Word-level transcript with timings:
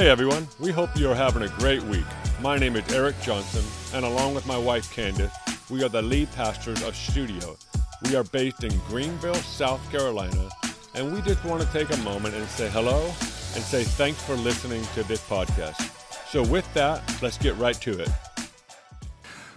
Hey 0.00 0.08
everyone, 0.08 0.48
we 0.58 0.72
hope 0.72 0.96
you 0.96 1.10
are 1.10 1.14
having 1.14 1.42
a 1.42 1.48
great 1.58 1.82
week. 1.82 2.06
My 2.40 2.56
name 2.56 2.74
is 2.74 2.90
Eric 2.90 3.20
Johnson, 3.20 3.62
and 3.94 4.02
along 4.02 4.34
with 4.34 4.46
my 4.46 4.56
wife 4.56 4.90
Candace, 4.94 5.30
we 5.68 5.84
are 5.84 5.90
the 5.90 6.00
lead 6.00 6.32
pastors 6.32 6.82
of 6.82 6.96
Studio. 6.96 7.54
We 8.04 8.16
are 8.16 8.24
based 8.24 8.64
in 8.64 8.72
Greenville, 8.88 9.34
South 9.34 9.92
Carolina, 9.92 10.48
and 10.94 11.12
we 11.12 11.20
just 11.20 11.44
want 11.44 11.60
to 11.60 11.68
take 11.70 11.92
a 11.92 11.98
moment 11.98 12.34
and 12.34 12.48
say 12.48 12.70
hello 12.70 13.08
and 13.08 13.62
say 13.62 13.84
thanks 13.84 14.22
for 14.22 14.36
listening 14.36 14.82
to 14.94 15.02
this 15.02 15.20
podcast. 15.28 15.92
So, 16.30 16.44
with 16.44 16.72
that, 16.72 17.02
let's 17.20 17.36
get 17.36 17.54
right 17.58 17.78
to 17.82 18.00
it. 18.00 18.08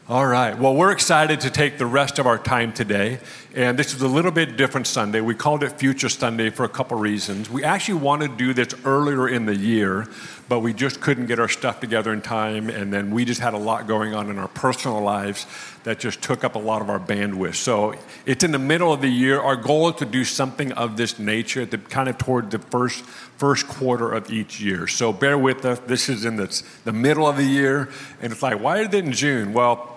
All 0.10 0.28
right. 0.28 0.60
Well, 0.60 0.76
we're 0.76 0.92
excited 0.92 1.40
to 1.40 1.50
take 1.50 1.78
the 1.78 1.86
rest 1.86 2.20
of 2.20 2.28
our 2.28 2.38
time 2.38 2.74
today. 2.74 3.20
And 3.56 3.78
this 3.78 3.94
is 3.94 4.02
a 4.02 4.08
little 4.08 4.32
bit 4.32 4.58
different 4.58 4.88
Sunday. 4.88 5.22
We 5.22 5.36
called 5.36 5.62
it 5.62 5.74
Future 5.74 6.10
Sunday 6.10 6.50
for 6.50 6.64
a 6.64 6.70
couple 6.70 6.98
reasons. 6.98 7.52
We 7.52 7.64
actually 7.64 8.00
wanted 8.00 8.32
to 8.32 8.38
do 8.38 8.52
this 8.52 8.74
earlier 8.84 9.30
in 9.30 9.46
the 9.46 9.56
year, 9.56 10.08
but 10.50 10.62
we 10.62 10.74
just 10.74 11.02
couldn't 11.02 11.28
get 11.28 11.40
our 11.40 11.48
stuff 11.48 11.80
together 11.80 12.12
in 12.12 12.22
time. 12.22 12.72
And 12.72 12.92
then 12.92 13.12
we 13.12 13.26
just 13.26 13.42
had 13.42 13.54
a 13.54 13.58
lot 13.60 13.86
going 13.86 14.16
on 14.16 14.32
in 14.32 14.40
our 14.40 14.48
personal 14.48 15.02
lives 15.02 15.46
that 15.84 16.00
just 16.00 16.24
took 16.24 16.44
up 16.44 16.56
a 16.56 16.60
lot 16.60 16.82
of 16.82 16.90
our 16.90 17.00
bandwidth. 17.00 17.54
So 17.54 17.94
it's 18.26 18.44
in 18.44 18.52
the 18.52 18.58
middle 18.58 18.92
of 18.92 19.02
the 19.02 19.10
year. 19.10 19.40
Our 19.40 19.56
goal 19.56 19.90
is 19.90 19.98
to 19.98 20.06
do 20.06 20.24
something 20.24 20.72
of 20.72 20.98
this 20.98 21.20
nature, 21.20 21.64
the, 21.64 21.78
kind 21.78 22.10
of 22.10 22.18
toward 22.18 22.50
the 22.50 22.58
first 22.58 23.06
first 23.38 23.68
quarter 23.68 24.12
of 24.12 24.32
each 24.32 24.60
year. 24.62 24.88
So 24.88 25.14
bear 25.14 25.38
with 25.38 25.64
us. 25.64 25.78
This 25.86 26.10
is 26.10 26.26
in 26.26 26.38
the, 26.38 26.64
the 26.86 26.94
middle 26.94 27.28
of 27.28 27.38
the 27.38 27.46
year. 27.46 27.90
And 28.20 28.34
it's 28.34 28.42
like, 28.42 28.60
why 28.60 28.80
is 28.80 28.88
it 28.88 28.96
in 28.96 29.12
June? 29.12 29.54
Well, 29.54 29.94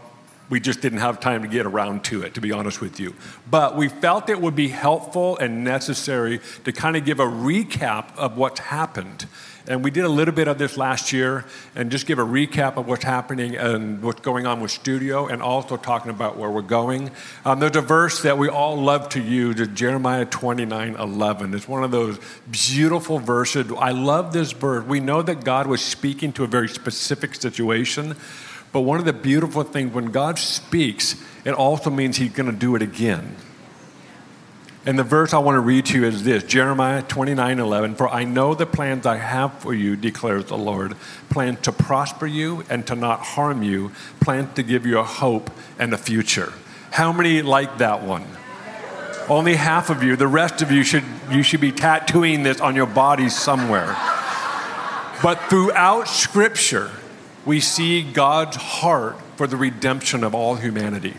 we 0.49 0.61
just 0.61 0.81
didn't 0.81 0.99
have 0.99 1.21
time 1.21 1.43
to 1.43 1.49
get 1.49 1.67
around 1.67 2.05
to 2.05 2.23
it, 2.23 2.35
to 2.35 2.41
be 2.41 2.53
honest 2.53 2.81
with 2.81 3.01
you. 3.01 3.15
But 3.51 3.77
we 3.77 3.89
felt 3.89 4.29
it 4.31 4.41
would 4.41 4.57
be 4.57 4.69
helpful 4.69 5.37
and 5.39 5.65
necessary 5.65 6.41
to 6.65 6.73
kind 6.73 6.97
of 6.97 7.05
give 7.05 7.21
a 7.21 7.27
recap 7.27 8.17
of 8.17 8.37
what's 8.37 8.61
happened. 8.61 9.27
And 9.69 9.83
we 9.83 9.91
did 9.91 10.05
a 10.05 10.09
little 10.09 10.35
bit 10.35 10.47
of 10.47 10.59
this 10.59 10.77
last 10.77 11.13
year 11.13 11.45
and 11.75 11.91
just 11.91 12.07
give 12.07 12.21
a 12.21 12.25
recap 12.25 12.77
of 12.77 12.87
what's 12.87 13.03
happening 13.03 13.57
and 13.57 14.01
what's 14.01 14.21
going 14.21 14.47
on 14.47 14.61
with 14.61 14.71
Studio 14.71 15.27
and 15.27 15.43
also 15.43 15.77
talking 15.77 16.11
about 16.11 16.37
where 16.37 16.49
we're 16.49 16.63
going. 16.63 17.11
Um, 17.45 17.59
there's 17.59 17.75
a 17.75 17.81
verse 17.81 18.23
that 18.23 18.39
we 18.39 18.49
all 18.49 18.77
love 18.77 19.09
to 19.11 19.21
use, 19.21 19.59
it's 19.59 19.73
Jeremiah 19.73 20.25
29 20.25 20.95
11. 20.95 21.55
It's 21.55 21.67
one 21.67 21.83
of 21.83 21.91
those 21.91 22.21
beautiful 22.49 23.19
verses. 23.19 23.71
I 23.77 23.91
love 23.91 24.33
this 24.33 24.53
verse. 24.53 24.85
We 24.85 25.01
know 25.01 25.23
that 25.23 25.43
God 25.43 25.67
was 25.67 25.83
speaking 25.83 26.33
to 26.35 26.45
a 26.45 26.47
very 26.47 26.69
specific 26.69 27.35
situation. 27.35 28.17
But 28.77 28.83
one 28.83 28.99
of 28.99 29.07
the 29.07 29.15
beautiful 29.15 29.63
things, 29.63 29.95
when 29.95 30.11
God 30.11 30.39
speaks, 30.39 31.17
it 31.47 31.53
also 31.55 31.89
means 31.89 32.19
He's 32.19 32.33
going 32.33 32.51
to 32.51 32.55
do 32.55 32.77
it 32.77 32.83
again. 32.83 33.35
And 34.85 34.99
the 34.99 35.03
verse 35.03 35.33
I 35.33 35.39
want 35.39 35.57
to 35.57 35.61
read 35.61 35.87
to 35.87 35.99
you 35.99 36.05
is 36.05 36.25
this 36.25 36.43
Jeremiah 36.43 37.01
29 37.01 37.59
11. 37.59 37.95
For 37.95 38.07
I 38.07 38.25
know 38.25 38.55
the 38.55 38.67
plans 38.67 39.07
I 39.07 39.17
have 39.17 39.55
for 39.61 39.73
you, 39.73 39.97
declares 39.97 40.45
the 40.45 40.59
Lord 40.59 40.95
plans 41.31 41.61
to 41.63 41.73
prosper 41.73 42.27
you 42.27 42.65
and 42.69 42.87
to 42.89 42.95
not 42.95 43.21
harm 43.21 43.63
you, 43.63 43.93
plans 44.21 44.53
to 44.57 44.63
give 44.63 44.85
you 44.85 44.99
a 44.99 45.05
hope 45.05 45.51
and 45.79 45.95
a 45.95 45.97
future. 45.97 46.53
How 46.91 47.15
many 47.15 47.41
like 47.41 47.79
that 47.79 48.03
one? 48.03 48.27
Only 49.27 49.55
half 49.55 49.89
of 49.89 50.03
you. 50.03 50.17
The 50.17 50.29
rest 50.29 50.61
of 50.61 50.71
you 50.71 50.83
should, 50.83 51.05
you 51.31 51.43
should 51.43 51.63
be 51.63 51.73
tattooing 51.73 52.43
this 52.43 52.61
on 52.61 52.77
your 52.77 52.85
body 52.85 53.31
somewhere. 53.31 53.97
But 55.23 55.37
throughout 55.49 56.09
Scripture, 56.09 56.91
we 57.47 57.61
see 57.61 58.03
God's 58.03 58.57
heart 58.57 59.17
for 59.37 59.47
the 59.47 59.57
redemption 59.57 60.25
of 60.25 60.35
all 60.35 60.57
humanity. 60.57 61.15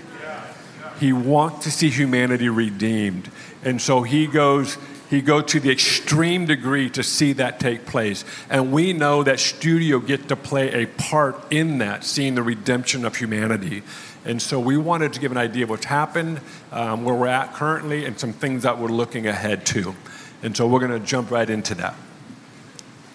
He 0.99 1.13
wants 1.13 1.63
to 1.63 1.71
see 1.71 1.89
humanity 1.89 2.49
redeemed. 2.49 3.31
And 3.63 3.81
so 3.81 4.03
he 4.03 4.27
goes 4.27 4.77
he 5.09 5.21
goes 5.21 5.45
to 5.51 5.61
the 5.61 5.71
extreme 5.71 6.45
degree 6.45 6.89
to 6.89 7.01
see 7.01 7.31
that 7.33 7.61
take 7.61 7.85
place. 7.85 8.25
And 8.49 8.73
we 8.73 8.91
know 8.91 9.23
that 9.23 9.39
studio 9.39 9.99
get 9.99 10.27
to 10.27 10.35
play 10.35 10.83
a 10.83 10.85
part 10.85 11.41
in 11.49 11.77
that, 11.77 12.03
seeing 12.03 12.35
the 12.35 12.43
redemption 12.43 13.05
of 13.05 13.15
humanity. 13.15 13.83
And 14.25 14.41
so 14.41 14.59
we 14.59 14.75
wanted 14.75 15.13
to 15.13 15.21
give 15.21 15.31
an 15.31 15.37
idea 15.37 15.63
of 15.63 15.69
what's 15.69 15.85
happened, 15.85 16.41
um, 16.73 17.05
where 17.05 17.15
we're 17.15 17.27
at 17.27 17.53
currently, 17.53 18.03
and 18.03 18.19
some 18.19 18.33
things 18.33 18.63
that 18.63 18.79
we're 18.79 18.89
looking 18.89 19.27
ahead 19.27 19.65
to. 19.67 19.95
And 20.43 20.57
so 20.57 20.67
we're 20.67 20.85
going 20.85 20.99
to 20.99 21.07
jump 21.07 21.31
right 21.31 21.49
into 21.49 21.73
that. 21.75 21.95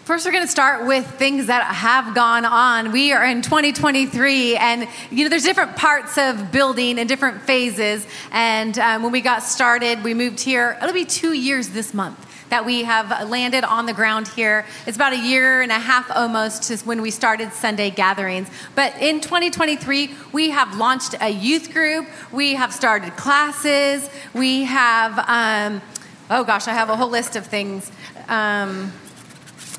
First, 0.04 0.26
we're 0.26 0.32
going 0.32 0.44
to 0.44 0.50
start 0.50 0.84
with 0.84 1.06
things 1.06 1.46
that 1.46 1.62
have 1.62 2.12
gone 2.12 2.44
on. 2.44 2.90
We 2.90 3.12
are 3.12 3.24
in 3.24 3.40
2023, 3.40 4.56
and 4.56 4.88
you 5.12 5.22
know, 5.22 5.30
there's 5.30 5.44
different 5.44 5.76
parts 5.76 6.18
of 6.18 6.50
building 6.50 6.98
and 6.98 7.08
different 7.08 7.42
phases. 7.42 8.04
And 8.32 8.76
um, 8.80 9.04
when 9.04 9.12
we 9.12 9.20
got 9.20 9.44
started, 9.44 10.02
we 10.02 10.12
moved 10.12 10.40
here. 10.40 10.76
It'll 10.82 10.92
be 10.92 11.04
two 11.04 11.34
years 11.34 11.68
this 11.68 11.94
month 11.94 12.18
that 12.50 12.66
we 12.66 12.82
have 12.82 13.28
landed 13.28 13.62
on 13.62 13.86
the 13.86 13.92
ground 13.92 14.26
here. 14.26 14.66
It's 14.88 14.96
about 14.96 15.12
a 15.12 15.18
year 15.20 15.62
and 15.62 15.70
a 15.70 15.78
half 15.78 16.10
almost 16.10 16.64
to 16.64 16.78
when 16.78 17.00
we 17.00 17.12
started 17.12 17.52
Sunday 17.52 17.90
gatherings. 17.90 18.48
But 18.74 19.00
in 19.00 19.20
2023, 19.20 20.10
we 20.32 20.50
have 20.50 20.76
launched 20.76 21.14
a 21.20 21.28
youth 21.28 21.72
group. 21.72 22.08
We 22.32 22.54
have 22.54 22.72
started 22.72 23.16
classes. 23.16 24.10
We 24.34 24.64
have, 24.64 25.16
um, 25.28 25.80
oh 26.28 26.42
gosh, 26.42 26.66
I 26.66 26.72
have 26.72 26.90
a 26.90 26.96
whole 26.96 27.08
list 27.08 27.36
of 27.36 27.46
things. 27.46 27.92
Um, 28.26 28.92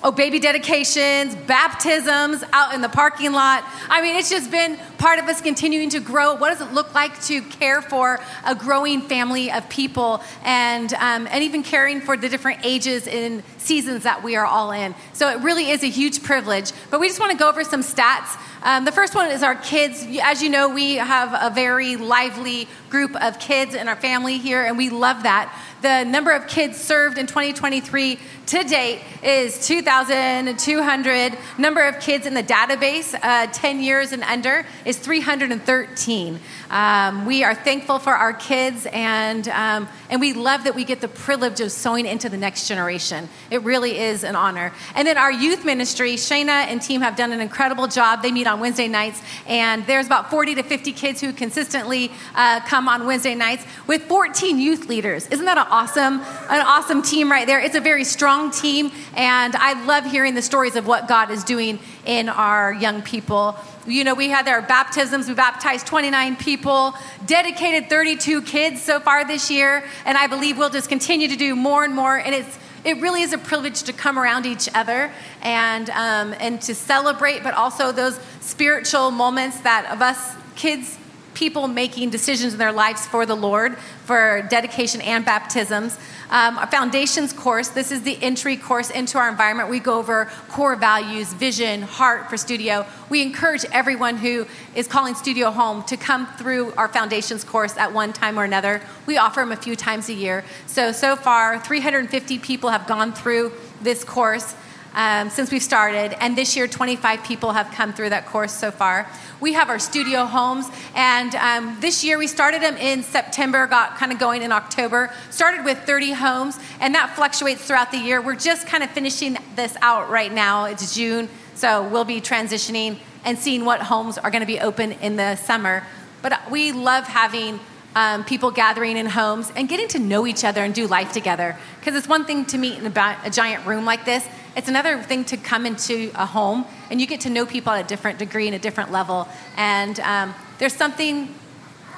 oh, 0.03 0.11
baby 0.11 0.39
dedications, 0.39 1.33
baptisms 1.35 2.43
out 2.51 2.73
in 2.73 2.81
the 2.81 2.89
parking 2.89 3.31
lot. 3.31 3.63
I 3.89 4.01
mean, 4.01 4.15
it's 4.17 4.29
just 4.29 4.51
been 4.51 4.77
part 4.97 5.19
of 5.19 5.25
us 5.25 5.39
continuing 5.41 5.89
to 5.91 6.01
grow. 6.01 6.35
What 6.35 6.49
does 6.49 6.67
it 6.67 6.73
look 6.73 6.93
like 6.93 7.21
to 7.25 7.41
care 7.41 7.81
for 7.81 8.19
a 8.45 8.53
growing 8.53 9.01
family 9.01 9.51
of 9.51 9.67
people 9.69 10.21
and, 10.43 10.93
um, 10.95 11.27
and 11.31 11.43
even 11.43 11.63
caring 11.63 12.01
for 12.01 12.17
the 12.17 12.27
different 12.27 12.65
ages 12.65 13.07
and 13.07 13.43
seasons 13.63 14.03
that 14.03 14.23
we 14.23 14.35
are 14.35 14.45
all 14.45 14.71
in? 14.71 14.93
So 15.13 15.29
it 15.29 15.39
really 15.41 15.69
is 15.69 15.83
a 15.83 15.89
huge 15.89 16.23
privilege. 16.23 16.71
But 16.89 16.99
we 16.99 17.07
just 17.07 17.19
want 17.19 17.31
to 17.31 17.37
go 17.37 17.49
over 17.49 17.63
some 17.63 17.81
stats. 17.81 18.37
Um, 18.63 18.85
the 18.85 18.91
first 18.91 19.15
one 19.15 19.29
is 19.31 19.43
our 19.43 19.55
kids. 19.55 20.05
As 20.21 20.41
you 20.41 20.49
know, 20.49 20.69
we 20.69 20.95
have 20.95 21.33
a 21.33 21.53
very 21.53 21.95
lively 21.95 22.67
group 22.89 23.15
of 23.21 23.39
kids 23.39 23.75
in 23.75 23.87
our 23.87 23.95
family 23.95 24.37
here, 24.37 24.61
and 24.63 24.77
we 24.77 24.89
love 24.89 25.23
that. 25.23 25.53
The 25.81 26.05
number 26.05 26.31
of 26.31 26.47
kids 26.47 26.77
served 26.77 27.17
in 27.17 27.27
2023 27.27 28.17
to 28.45 28.63
date 28.63 29.01
is 29.21 29.67
2,200. 29.67 31.37
Number 31.57 31.85
of 31.85 31.99
kids 31.99 32.25
in 32.25 32.33
the 32.33 32.43
database, 32.43 33.13
uh, 33.21 33.47
10 33.47 33.81
years 33.81 34.13
and 34.13 34.23
under, 34.23 34.65
is 34.85 34.97
313. 34.97 36.39
Um, 36.69 37.25
we 37.25 37.43
are 37.43 37.53
thankful 37.53 37.99
for 37.99 38.13
our 38.13 38.31
kids, 38.31 38.87
and, 38.93 39.45
um, 39.49 39.89
and 40.09 40.21
we 40.21 40.31
love 40.31 40.63
that 40.63 40.75
we 40.75 40.85
get 40.85 41.01
the 41.01 41.09
privilege 41.09 41.59
of 41.59 41.71
sowing 41.71 42.05
into 42.05 42.29
the 42.29 42.37
next 42.37 42.67
generation. 42.69 43.27
It 43.53 43.61
really 43.61 43.99
is 43.99 44.23
an 44.23 44.35
honor. 44.35 44.73
And 44.95 45.07
then 45.07 45.15
our 45.15 45.31
youth 45.31 45.63
ministry, 45.63 46.15
Shayna 46.15 46.65
and 46.65 46.81
team 46.81 47.01
have 47.01 47.15
done 47.15 47.31
an 47.31 47.39
incredible 47.39 47.85
job. 47.85 48.23
They 48.23 48.31
meet 48.31 48.47
on 48.47 48.59
Wednesday 48.59 48.87
nights, 48.87 49.21
and 49.45 49.85
there's 49.85 50.07
about 50.07 50.31
40 50.31 50.55
to 50.55 50.63
50 50.63 50.91
kids 50.91 51.21
who 51.21 51.31
consistently 51.31 52.11
uh, 52.33 52.61
come 52.61 52.87
on 52.87 53.05
Wednesday 53.05 53.35
nights 53.35 53.63
with 53.85 54.01
14 54.05 54.57
youth 54.57 54.89
leaders. 54.89 55.27
Isn't 55.27 55.45
that 55.45 55.59
an 55.59 55.67
awesome, 55.69 56.21
an 56.49 56.65
awesome 56.65 57.03
team 57.03 57.29
right 57.29 57.45
there? 57.45 57.59
It's 57.59 57.75
a 57.75 57.79
very 57.79 58.05
strong 58.05 58.49
team, 58.49 58.91
and 59.15 59.55
I 59.55 59.85
love 59.85 60.03
hearing 60.03 60.33
the 60.33 60.41
stories 60.41 60.75
of 60.75 60.87
what 60.87 61.07
God 61.07 61.29
is 61.29 61.43
doing 61.43 61.77
in 62.07 62.29
our 62.29 62.73
young 62.73 63.03
people. 63.03 63.55
You 63.85 64.03
know, 64.03 64.15
we 64.15 64.29
had 64.29 64.47
our 64.47 64.63
baptisms. 64.63 65.27
We 65.27 65.35
baptized 65.35 65.85
29 65.85 66.37
people, 66.37 66.95
dedicated 67.27 67.87
32 67.87 68.41
kids 68.41 68.81
so 68.81 68.99
far 68.99 69.27
this 69.27 69.51
year, 69.51 69.83
and 70.05 70.17
I 70.17 70.25
believe 70.25 70.57
we'll 70.57 70.71
just 70.71 70.89
continue 70.89 71.27
to 71.27 71.35
do 71.35 71.55
more 71.55 71.83
and 71.83 71.93
more. 71.93 72.17
And 72.17 72.33
it's 72.33 72.57
it 72.83 72.99
really 73.01 73.21
is 73.21 73.33
a 73.33 73.37
privilege 73.37 73.83
to 73.83 73.93
come 73.93 74.19
around 74.19 74.45
each 74.45 74.69
other 74.73 75.11
and 75.41 75.89
um, 75.91 76.33
and 76.39 76.61
to 76.63 76.75
celebrate, 76.75 77.43
but 77.43 77.53
also 77.53 77.91
those 77.91 78.19
spiritual 78.41 79.11
moments 79.11 79.59
that 79.61 79.89
of 79.91 80.01
us 80.01 80.35
kids 80.55 80.97
people 81.33 81.67
making 81.67 82.09
decisions 82.09 82.53
in 82.53 82.59
their 82.59 82.71
lives 82.71 83.05
for 83.05 83.25
the 83.25 83.35
Lord 83.35 83.77
for 84.05 84.45
dedication 84.49 85.01
and 85.01 85.25
baptisms. 85.25 85.97
Um, 86.29 86.57
our 86.57 86.67
foundations 86.67 87.31
course, 87.31 87.69
this 87.69 87.91
is 87.91 88.01
the 88.01 88.17
entry 88.21 88.57
course 88.57 88.89
into 88.89 89.17
our 89.17 89.29
environment. 89.29 89.69
We 89.69 89.79
go 89.79 89.99
over 89.99 90.31
core 90.49 90.75
values, 90.75 91.31
vision, 91.33 91.83
heart 91.83 92.29
for 92.29 92.37
studio. 92.37 92.85
We 93.09 93.21
encourage 93.21 93.65
everyone 93.71 94.17
who 94.17 94.47
is 94.75 94.87
calling 94.87 95.15
studio 95.15 95.51
home 95.51 95.83
to 95.83 95.97
come 95.97 96.27
through 96.37 96.73
our 96.73 96.87
foundations 96.87 97.43
course 97.43 97.77
at 97.77 97.93
one 97.93 98.13
time 98.13 98.39
or 98.39 98.43
another. 98.43 98.81
We 99.05 99.17
offer 99.17 99.41
them 99.41 99.51
a 99.51 99.55
few 99.55 99.75
times 99.75 100.09
a 100.09 100.13
year. 100.13 100.43
So, 100.65 100.91
so 100.91 101.15
far, 101.15 101.59
350 101.59 102.39
people 102.39 102.69
have 102.71 102.87
gone 102.87 103.13
through 103.13 103.51
this 103.81 104.03
course 104.03 104.55
um, 104.93 105.29
since 105.29 105.51
we've 105.51 105.63
started. 105.63 106.15
And 106.21 106.37
this 106.37 106.55
year, 106.55 106.67
25 106.67 107.23
people 107.23 107.51
have 107.51 107.71
come 107.71 107.93
through 107.93 108.09
that 108.09 108.25
course 108.25 108.51
so 108.51 108.71
far. 108.71 109.07
We 109.39 109.53
have 109.53 109.69
our 109.69 109.79
studio 109.79 110.25
homes. 110.25 110.67
And 110.95 111.35
um, 111.35 111.77
this 111.79 112.03
year, 112.03 112.17
we 112.17 112.27
started 112.27 112.61
them 112.61 112.77
in 112.77 113.03
September, 113.03 113.67
got 113.67 113.97
kind 113.97 114.11
of 114.11 114.19
going 114.19 114.41
in 114.41 114.51
October. 114.51 115.11
Started 115.29 115.65
with 115.65 115.79
30 115.79 116.11
homes, 116.11 116.59
and 116.79 116.95
that 116.95 117.15
fluctuates 117.15 117.65
throughout 117.65 117.91
the 117.91 117.97
year. 117.97 118.21
We're 118.21 118.35
just 118.35 118.67
kind 118.67 118.83
of 118.83 118.89
finishing 118.91 119.37
this 119.55 119.75
out 119.81 120.09
right 120.09 120.31
now. 120.31 120.65
It's 120.65 120.95
June, 120.95 121.29
so 121.55 121.87
we'll 121.87 122.05
be 122.05 122.21
transitioning 122.21 122.97
and 123.25 123.37
seeing 123.37 123.65
what 123.65 123.81
homes 123.81 124.17
are 124.17 124.31
going 124.31 124.41
to 124.41 124.47
be 124.47 124.59
open 124.59 124.93
in 124.93 125.15
the 125.15 125.35
summer. 125.35 125.83
But 126.21 126.49
we 126.49 126.71
love 126.71 127.05
having 127.05 127.59
um, 127.95 128.23
people 128.23 128.51
gathering 128.51 128.97
in 128.97 129.05
homes 129.05 129.51
and 129.55 129.69
getting 129.69 129.87
to 129.89 129.99
know 129.99 130.25
each 130.25 130.43
other 130.43 130.63
and 130.63 130.73
do 130.73 130.87
life 130.87 131.11
together. 131.11 131.57
Because 131.79 131.95
it's 131.95 132.07
one 132.07 132.25
thing 132.25 132.45
to 132.45 132.57
meet 132.57 132.79
in 132.79 132.85
a, 132.85 133.17
a 133.23 133.29
giant 133.29 133.65
room 133.65 133.85
like 133.85 134.05
this, 134.05 134.25
it's 134.55 134.67
another 134.67 135.01
thing 135.01 135.25
to 135.25 135.37
come 135.37 135.65
into 135.65 136.11
a 136.15 136.25
home 136.25 136.65
and 136.91 137.01
you 137.01 137.07
get 137.07 137.21
to 137.21 137.29
know 137.29 137.45
people 137.45 137.71
at 137.71 137.85
a 137.85 137.87
different 137.87 138.19
degree 138.19 138.47
and 138.47 138.55
a 138.55 138.59
different 138.59 138.91
level. 138.91 139.27
And 139.57 139.99
um, 140.01 140.35
there's 140.59 140.75
something, 140.75 141.33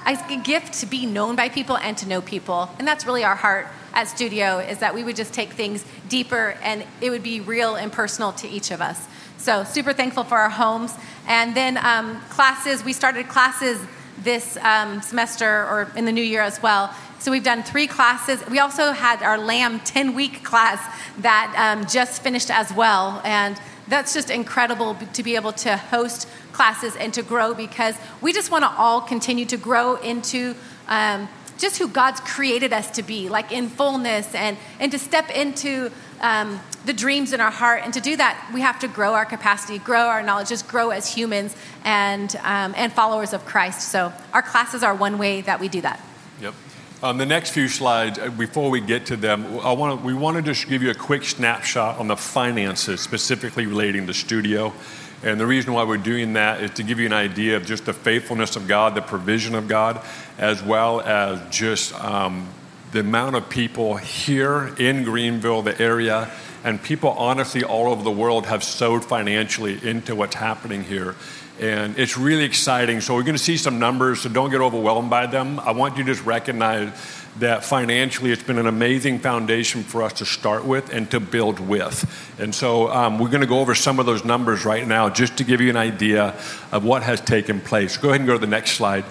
a 0.05 0.41
gift 0.43 0.73
to 0.79 0.85
be 0.85 1.05
known 1.05 1.35
by 1.35 1.49
people 1.49 1.77
and 1.77 1.97
to 1.97 2.07
know 2.07 2.21
people. 2.21 2.69
And 2.79 2.87
that's 2.87 3.05
really 3.05 3.23
our 3.23 3.35
heart 3.35 3.67
at 3.93 4.07
Studio 4.07 4.59
is 4.59 4.79
that 4.79 4.93
we 4.93 5.03
would 5.03 5.15
just 5.15 5.33
take 5.33 5.53
things 5.53 5.83
deeper 6.09 6.57
and 6.61 6.85
it 7.01 7.09
would 7.09 7.23
be 7.23 7.39
real 7.39 7.75
and 7.75 7.91
personal 7.91 8.31
to 8.33 8.47
each 8.47 8.71
of 8.71 8.81
us. 8.81 9.07
So, 9.37 9.63
super 9.63 9.93
thankful 9.93 10.23
for 10.23 10.37
our 10.37 10.49
homes. 10.49 10.93
And 11.27 11.55
then 11.55 11.77
um, 11.77 12.19
classes, 12.29 12.83
we 12.83 12.93
started 12.93 13.27
classes 13.27 13.79
this 14.23 14.57
um, 14.57 15.01
semester 15.01 15.45
or 15.45 15.91
in 15.95 16.05
the 16.05 16.11
new 16.11 16.23
year 16.23 16.41
as 16.41 16.61
well. 16.61 16.93
So 17.25 17.31
we've 17.31 17.41
done 17.41 17.63
three 17.63 17.87
classes. 17.87 18.45
We 18.51 18.59
also 18.59 18.91
had 18.91 19.23
our 19.23 19.39
Lamb 19.39 19.79
10 19.79 20.13
week 20.13 20.43
class 20.43 20.79
that 21.21 21.55
um, 21.57 21.87
just 21.87 22.21
finished 22.21 22.51
as 22.51 22.71
well. 22.71 23.19
And 23.25 23.59
that's 23.87 24.13
just 24.13 24.29
incredible 24.29 24.95
to 25.13 25.23
be 25.23 25.35
able 25.35 25.51
to 25.53 25.75
host 25.75 26.27
classes 26.51 26.95
and 26.95 27.11
to 27.15 27.23
grow 27.23 27.55
because 27.55 27.95
we 28.21 28.31
just 28.31 28.51
want 28.51 28.63
to 28.63 28.69
all 28.69 29.01
continue 29.01 29.45
to 29.45 29.57
grow 29.57 29.95
into 29.95 30.53
um, 30.87 31.27
just 31.57 31.79
who 31.79 31.87
God's 31.87 32.19
created 32.19 32.71
us 32.71 32.91
to 32.91 33.01
be, 33.01 33.27
like 33.27 33.51
in 33.51 33.69
fullness, 33.69 34.35
and, 34.35 34.55
and 34.79 34.91
to 34.91 34.99
step 34.99 35.31
into 35.31 35.91
um, 36.21 36.59
the 36.85 36.93
dreams 36.93 37.33
in 37.33 37.41
our 37.41 37.49
heart. 37.49 37.81
And 37.83 37.91
to 37.95 38.01
do 38.01 38.15
that, 38.17 38.51
we 38.53 38.61
have 38.61 38.77
to 38.81 38.87
grow 38.87 39.15
our 39.15 39.25
capacity, 39.25 39.79
grow 39.79 40.01
our 40.01 40.21
knowledge, 40.21 40.49
just 40.49 40.67
grow 40.67 40.91
as 40.91 41.11
humans 41.11 41.55
and, 41.83 42.35
um, 42.43 42.75
and 42.77 42.93
followers 42.93 43.33
of 43.33 43.45
Christ. 43.45 43.89
So 43.89 44.13
our 44.31 44.43
classes 44.43 44.83
are 44.83 44.93
one 44.93 45.17
way 45.17 45.41
that 45.41 45.59
we 45.59 45.69
do 45.69 45.81
that. 45.81 45.99
Um, 47.05 47.19
the 47.19 47.25
next 47.27 47.51
few 47.51 47.67
slides, 47.67 48.17
uh, 48.17 48.31
before 48.31 48.71
we 48.71 48.81
get 48.81 49.05
to 49.05 49.15
them, 49.15 49.59
I 49.59 49.73
want 49.73 50.03
we 50.03 50.15
want 50.15 50.37
to 50.37 50.41
just 50.41 50.67
give 50.67 50.81
you 50.81 50.89
a 50.89 50.95
quick 50.95 51.23
snapshot 51.23 51.99
on 51.99 52.07
the 52.07 52.17
finances, 52.17 52.99
specifically 52.99 53.67
relating 53.67 54.07
to 54.07 54.13
studio. 54.15 54.73
And 55.21 55.39
the 55.39 55.45
reason 55.45 55.73
why 55.73 55.83
we're 55.83 55.97
doing 55.97 56.33
that 56.33 56.63
is 56.63 56.71
to 56.71 56.83
give 56.83 56.99
you 56.99 57.05
an 57.05 57.13
idea 57.13 57.57
of 57.57 57.65
just 57.67 57.85
the 57.85 57.93
faithfulness 57.93 58.55
of 58.55 58.67
God, 58.67 58.95
the 58.95 59.03
provision 59.03 59.53
of 59.53 59.67
God, 59.67 60.01
as 60.39 60.63
well 60.63 60.99
as 61.01 61.39
just 61.55 61.93
um, 62.03 62.49
the 62.91 63.01
amount 63.01 63.35
of 63.35 63.49
people 63.49 63.97
here 63.97 64.73
in 64.79 65.03
Greenville, 65.03 65.61
the 65.61 65.79
area, 65.79 66.31
and 66.63 66.81
people 66.81 67.11
honestly 67.11 67.63
all 67.63 67.91
over 67.91 68.01
the 68.01 68.09
world 68.09 68.47
have 68.47 68.63
sowed 68.63 69.05
financially 69.05 69.77
into 69.87 70.15
what's 70.15 70.33
happening 70.33 70.83
here. 70.83 71.13
And 71.59 71.97
it's 71.97 72.17
really 72.17 72.43
exciting. 72.43 72.99
So, 72.99 73.15
we're 73.15 73.23
going 73.23 73.37
to 73.37 73.43
see 73.43 73.55
some 73.55 73.79
numbers, 73.79 74.21
so 74.21 74.29
don't 74.29 74.51
get 74.51 74.59
overwhelmed 74.59 75.09
by 75.09 75.25
them. 75.25 75.59
I 75.61 75.71
want 75.71 75.97
you 75.97 76.03
to 76.03 76.13
just 76.13 76.25
recognize 76.25 76.91
that 77.39 77.65
financially 77.65 78.31
it's 78.31 78.43
been 78.43 78.57
an 78.57 78.67
amazing 78.67 79.19
foundation 79.19 79.83
for 79.83 80.03
us 80.03 80.13
to 80.13 80.25
start 80.25 80.65
with 80.65 80.93
and 80.93 81.09
to 81.11 81.19
build 81.19 81.59
with. 81.59 82.05
And 82.39 82.53
so, 82.53 82.89
um, 82.89 83.19
we're 83.19 83.29
going 83.29 83.41
to 83.41 83.47
go 83.47 83.59
over 83.59 83.73
some 83.73 83.99
of 83.99 84.05
those 84.05 84.25
numbers 84.25 84.65
right 84.65 84.85
now 84.85 85.09
just 85.09 85.37
to 85.37 85.43
give 85.43 85.61
you 85.61 85.69
an 85.69 85.77
idea 85.77 86.35
of 86.71 86.83
what 86.83 87.03
has 87.03 87.21
taken 87.21 87.61
place. 87.61 87.95
Go 87.97 88.09
ahead 88.09 88.21
and 88.21 88.27
go 88.27 88.33
to 88.33 88.39
the 88.39 88.47
next 88.47 88.71
slide. 88.71 89.05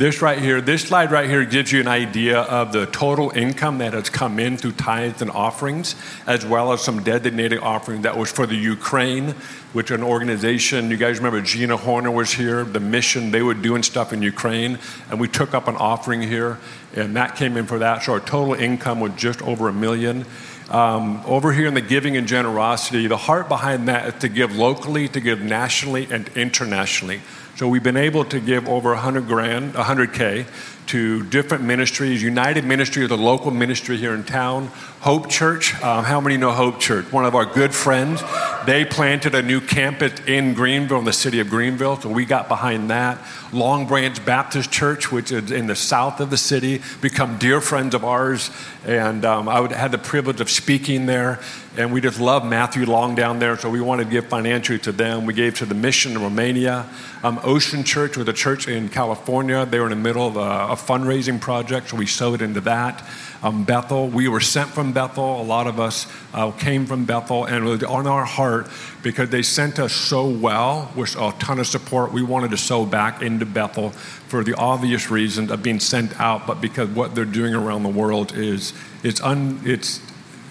This 0.00 0.22
right 0.22 0.38
here, 0.38 0.62
this 0.62 0.84
slide 0.84 1.10
right 1.10 1.28
here 1.28 1.44
gives 1.44 1.70
you 1.72 1.80
an 1.80 1.86
idea 1.86 2.38
of 2.40 2.72
the 2.72 2.86
total 2.86 3.28
income 3.36 3.76
that 3.78 3.92
has 3.92 4.08
come 4.08 4.38
in 4.38 4.56
through 4.56 4.72
tithes 4.72 5.20
and 5.20 5.30
offerings, 5.30 5.94
as 6.26 6.42
well 6.42 6.72
as 6.72 6.80
some 6.80 7.02
designated 7.02 7.58
offering 7.58 8.00
that 8.00 8.16
was 8.16 8.32
for 8.32 8.46
the 8.46 8.56
Ukraine, 8.56 9.34
which 9.74 9.90
an 9.90 10.02
organization, 10.02 10.90
you 10.90 10.96
guys 10.96 11.18
remember 11.18 11.42
Gina 11.42 11.76
Horner 11.76 12.10
was 12.10 12.32
here, 12.32 12.64
the 12.64 12.80
mission, 12.80 13.30
they 13.30 13.42
were 13.42 13.52
doing 13.52 13.82
stuff 13.82 14.14
in 14.14 14.22
Ukraine, 14.22 14.78
and 15.10 15.20
we 15.20 15.28
took 15.28 15.52
up 15.52 15.68
an 15.68 15.76
offering 15.76 16.22
here, 16.22 16.58
and 16.96 17.14
that 17.16 17.36
came 17.36 17.58
in 17.58 17.66
for 17.66 17.80
that. 17.80 18.02
So 18.02 18.14
our 18.14 18.20
total 18.20 18.54
income 18.54 19.00
was 19.00 19.12
just 19.16 19.42
over 19.42 19.68
a 19.68 19.72
million. 19.74 20.24
Um, 20.70 21.20
over 21.26 21.52
here 21.52 21.66
in 21.66 21.74
the 21.74 21.82
giving 21.82 22.16
and 22.16 22.26
generosity, 22.26 23.06
the 23.06 23.18
heart 23.18 23.50
behind 23.50 23.88
that 23.88 24.06
is 24.06 24.20
to 24.22 24.30
give 24.30 24.56
locally, 24.56 25.08
to 25.08 25.20
give 25.20 25.42
nationally, 25.42 26.08
and 26.10 26.26
internationally. 26.36 27.20
So 27.60 27.68
we've 27.68 27.82
been 27.82 27.98
able 27.98 28.24
to 28.24 28.40
give 28.40 28.66
over 28.70 28.88
100 28.94 29.26
grand, 29.26 29.74
100K 29.74 30.46
to 30.86 31.22
different 31.24 31.62
ministries. 31.62 32.22
United 32.22 32.64
Ministry 32.64 33.04
is 33.04 33.10
a 33.10 33.16
local 33.16 33.50
ministry 33.50 33.98
here 33.98 34.14
in 34.14 34.24
town. 34.24 34.68
Hope 35.00 35.28
Church, 35.28 35.74
um, 35.82 36.04
how 36.04 36.22
many 36.22 36.38
know 36.38 36.52
Hope 36.52 36.80
Church? 36.80 37.12
One 37.12 37.26
of 37.26 37.34
our 37.34 37.44
good 37.44 37.74
friends. 37.74 38.22
They 38.64 38.86
planted 38.86 39.34
a 39.34 39.42
new 39.42 39.60
campus 39.60 40.20
in 40.26 40.54
Greenville, 40.54 41.00
in 41.00 41.04
the 41.04 41.12
city 41.12 41.38
of 41.38 41.50
Greenville, 41.50 42.00
so 42.00 42.08
we 42.08 42.24
got 42.24 42.48
behind 42.48 42.88
that. 42.88 43.18
Long 43.52 43.86
Branch 43.86 44.24
Baptist 44.24 44.70
Church, 44.70 45.10
which 45.10 45.32
is 45.32 45.50
in 45.50 45.66
the 45.66 45.74
south 45.74 46.20
of 46.20 46.30
the 46.30 46.36
city, 46.36 46.82
become 47.00 47.38
dear 47.38 47.60
friends 47.60 47.94
of 47.94 48.04
ours. 48.04 48.50
And 48.86 49.24
um, 49.24 49.48
I 49.48 49.60
would, 49.60 49.72
had 49.72 49.92
the 49.92 49.98
privilege 49.98 50.40
of 50.40 50.48
speaking 50.50 51.06
there. 51.06 51.40
And 51.76 51.92
we 51.92 52.00
just 52.00 52.20
love 52.20 52.44
Matthew 52.44 52.84
Long 52.84 53.14
down 53.14 53.38
there, 53.38 53.56
so 53.56 53.70
we 53.70 53.80
wanted 53.80 54.04
to 54.04 54.10
give 54.10 54.26
financially 54.26 54.78
to 54.80 54.92
them. 54.92 55.26
We 55.26 55.34
gave 55.34 55.54
to 55.58 55.66
the 55.66 55.74
mission 55.74 56.12
in 56.12 56.22
Romania. 56.22 56.88
Um, 57.22 57.40
Ocean 57.42 57.84
Church 57.84 58.16
was 58.16 58.26
a 58.28 58.32
church 58.32 58.66
in 58.66 58.88
California. 58.88 59.64
They 59.66 59.78
were 59.78 59.86
in 59.86 59.90
the 59.90 59.96
middle 59.96 60.26
of 60.26 60.36
a, 60.36 60.72
a 60.72 60.76
fundraising 60.76 61.40
project, 61.40 61.90
so 61.90 61.96
we 61.96 62.06
sowed 62.06 62.42
into 62.42 62.60
that. 62.62 63.04
Um, 63.42 63.64
Bethel, 63.64 64.08
we 64.08 64.28
were 64.28 64.40
sent 64.40 64.68
from 64.70 64.92
Bethel. 64.92 65.40
A 65.40 65.42
lot 65.42 65.66
of 65.66 65.80
us 65.80 66.06
uh, 66.34 66.50
came 66.50 66.84
from 66.84 67.06
Bethel, 67.06 67.46
and 67.46 67.66
it 67.66 67.68
was 67.68 67.82
on 67.84 68.06
our 68.06 68.24
heart 68.24 68.68
because 69.02 69.30
they 69.30 69.42
sent 69.42 69.78
us 69.78 69.94
so 69.94 70.28
well 70.28 70.92
with 70.94 71.16
a 71.16 71.32
ton 71.38 71.58
of 71.58 71.66
support. 71.66 72.12
We 72.12 72.22
wanted 72.22 72.50
to 72.50 72.58
sow 72.58 72.84
back 72.84 73.22
into 73.22 73.46
Bethel 73.46 73.90
for 73.90 74.44
the 74.44 74.54
obvious 74.54 75.10
reason 75.10 75.50
of 75.50 75.62
being 75.62 75.80
sent 75.80 76.18
out, 76.20 76.46
but 76.46 76.60
because 76.60 76.90
what 76.90 77.14
they're 77.14 77.24
doing 77.24 77.54
around 77.54 77.82
the 77.82 77.88
world 77.88 78.36
is 78.36 78.74
it's, 79.02 79.22
un, 79.22 79.60
it's, 79.64 80.00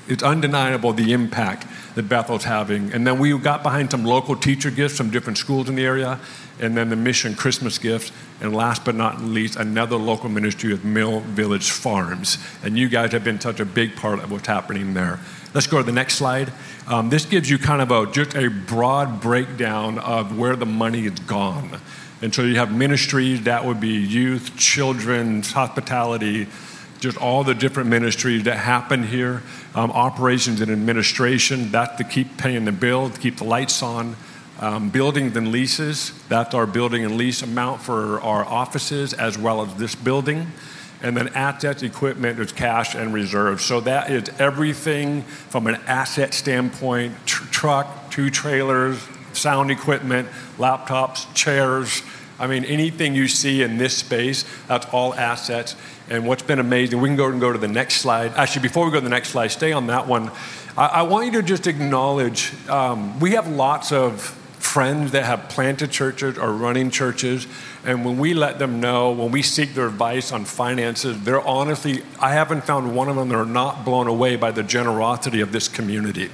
it's 0.10 0.24
undeniable 0.24 0.92
the 0.92 1.14
impact 1.14 1.68
that 1.96 2.10
Bethel's 2.10 2.44
having. 2.44 2.92
And 2.92 3.06
then 3.06 3.20
we 3.20 3.38
got 3.38 3.64
behind 3.64 3.92
some 3.92 4.04
local 4.04 4.36
teacher 4.36 4.72
gifts 4.72 4.98
from 4.98 5.12
different 5.12 5.38
schools 5.38 5.70
in 5.70 5.76
the 5.76 5.86
area, 5.86 6.20
and 6.60 6.76
then 6.76 6.90
the 6.90 6.96
mission 6.96 7.36
Christmas 7.36 7.78
gifts. 7.78 8.12
And 8.42 8.56
last 8.56 8.84
but 8.84 8.96
not 8.96 9.22
least, 9.22 9.56
another 9.56 9.96
local 9.96 10.30
ministry 10.30 10.74
of 10.74 10.84
Mill 10.84 11.20
Village 11.20 11.72
Farms. 11.72 12.38
And 12.64 12.78
you 12.78 12.90
guys 12.90 13.12
have 13.12 13.24
been 13.24 13.40
such 13.40 13.60
a 13.60 13.66
big 13.66 13.96
part 13.96 14.20
of 14.20 14.32
what's 14.32 14.48
happening 14.48 14.94
there. 14.94 15.20
Let's 15.54 15.68
go 15.68 15.78
to 15.78 15.84
the 15.84 15.92
next 15.92 16.16
slide. 16.16 16.52
Um, 16.88 17.10
this 17.10 17.26
gives 17.26 17.50
you 17.50 17.58
kind 17.58 17.82
of 17.82 17.92
a, 17.92 18.12
just 18.12 18.36
a 18.36 18.50
broad 18.50 19.22
breakdown 19.22 20.00
of 20.00 20.38
where 20.38 20.56
the 20.56 20.66
money 20.66 21.06
is 21.06 21.20
gone. 21.20 21.80
And 22.22 22.34
so 22.34 22.44
you 22.44 22.56
have 22.56 22.74
ministries 22.74 23.44
that 23.44 23.64
would 23.66 23.80
be 23.80 23.90
youth, 23.90 24.56
children, 24.58 25.42
hospitality, 25.42 26.48
just 27.00 27.18
all 27.18 27.44
the 27.44 27.56
different 27.56 27.90
ministries 27.90 28.44
that 28.44 28.58
happen 28.58 29.04
here, 29.04 29.42
um, 29.74 29.92
operations 29.92 30.62
and 30.62 30.72
administration, 30.72 31.72
that 31.72 31.98
to 31.98 32.04
keep 32.04 32.38
paying 32.38 32.66
the 32.66 32.72
bill, 32.72 33.10
to 33.10 33.20
keep 33.20 33.38
the 33.38 33.46
lights 33.46 33.82
on. 33.82 34.16
Um, 34.60 34.90
buildings 34.90 35.38
and 35.38 35.54
leases, 35.54 36.12
that's 36.28 36.54
our 36.54 36.68
building 36.68 37.06
and 37.06 37.16
lease 37.16 37.42
amount 37.42 37.82
for 37.82 38.20
our 38.20 38.44
offices 38.44 39.14
as 39.14 39.38
well 39.38 39.62
as 39.62 39.74
this 39.76 39.96
building. 39.96 40.48
And 41.02 41.16
then 41.16 41.30
assets, 41.30 41.82
equipment 41.82 42.40
is 42.40 42.52
cash 42.52 42.94
and 42.94 43.14
reserves. 43.14 43.64
So 43.64 43.80
that 43.82 44.12
is 44.12 44.28
everything 44.38 45.22
from 45.22 45.68
an 45.68 45.76
asset 45.88 46.34
standpoint 46.34 47.16
tr- 47.26 47.46
truck, 47.46 48.12
two 48.12 48.30
trailers, 48.30 49.02
sound 49.32 49.72
equipment, 49.72 50.28
laptops, 50.58 51.34
chairs. 51.34 52.04
I 52.40 52.48
mean, 52.48 52.64
anything 52.66 53.16
you 53.16 53.28
see 53.28 53.62
in 53.62 53.78
this 53.78 53.98
space, 53.98 54.46
that's 54.68 54.86
all 54.88 55.14
assets. 55.14 55.76
And 56.10 56.26
what's 56.26 56.44
been 56.44 56.60
amazing, 56.60 57.02
we 57.02 57.10
can 57.10 57.18
go 57.18 57.28
and 57.28 57.40
go 57.40 57.52
to 57.52 57.60
the 57.60 57.68
next 57.68 57.96
slide. 57.96 58.34
Actually, 58.36 58.64
before 58.64 58.86
we 58.86 58.92
go 58.92 58.98
to 58.98 59.04
the 59.04 59.10
next 59.10 59.30
slide, 59.30 59.48
stay 59.48 59.74
on 59.74 59.88
that 59.88 60.08
one. 60.08 60.32
I, 60.78 60.86
I 60.86 61.02
want 61.04 61.26
you 61.26 61.32
to 61.34 61.44
just 61.44 61.68
acknowledge 61.68 62.54
um, 62.70 63.20
we 63.20 63.32
have 63.32 63.48
lots 63.48 63.92
of 63.92 64.36
friends 64.60 65.12
that 65.14 65.26
have 65.26 65.50
planted 65.50 65.90
churches 65.90 66.38
or 66.38 66.52
running 66.54 66.92
churches. 66.92 67.48
And 67.86 68.06
when 68.06 68.18
we 68.18 68.34
let 68.34 68.60
them 68.60 68.80
know, 68.80 69.12
when 69.12 69.32
we 69.32 69.42
seek 69.42 69.74
their 69.74 69.88
advice 69.88 70.32
on 70.32 70.46
finances, 70.46 71.22
they're 71.24 71.42
honestly, 71.42 72.04
I 72.20 72.34
haven't 72.34 72.66
found 72.66 72.96
one 72.96 73.10
of 73.10 73.16
them 73.16 73.30
that 73.30 73.36
are 73.36 73.46
not 73.46 73.84
blown 73.84 74.08
away 74.08 74.36
by 74.36 74.52
the 74.52 74.64
generosity 74.64 75.42
of 75.42 75.52
this 75.52 75.68
community. 75.68 76.30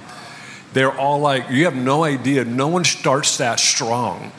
They're 0.73 0.95
all 0.95 1.19
like, 1.19 1.49
you 1.49 1.65
have 1.65 1.75
no 1.75 2.03
idea, 2.03 2.43
no 2.43 2.67
one 2.67 2.83
starts 2.83 3.37
that 3.37 3.59
strong. 3.59 4.33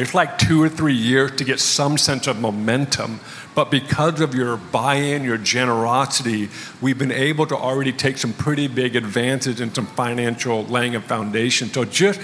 It's 0.00 0.14
like 0.14 0.38
two 0.38 0.62
or 0.62 0.68
three 0.70 0.94
years 0.94 1.32
to 1.32 1.44
get 1.44 1.60
some 1.60 1.98
sense 1.98 2.26
of 2.26 2.40
momentum. 2.40 3.20
But 3.54 3.70
because 3.70 4.20
of 4.20 4.34
your 4.34 4.56
buy 4.56 4.94
in, 4.94 5.24
your 5.24 5.36
generosity, 5.36 6.48
we've 6.80 6.98
been 6.98 7.12
able 7.12 7.46
to 7.46 7.56
already 7.56 7.92
take 7.92 8.16
some 8.16 8.32
pretty 8.32 8.66
big 8.66 8.96
advances 8.96 9.60
in 9.60 9.74
some 9.74 9.86
financial 9.86 10.64
laying 10.64 10.94
of 10.94 11.04
foundation. 11.04 11.68
So 11.68 11.84
just 11.84 12.18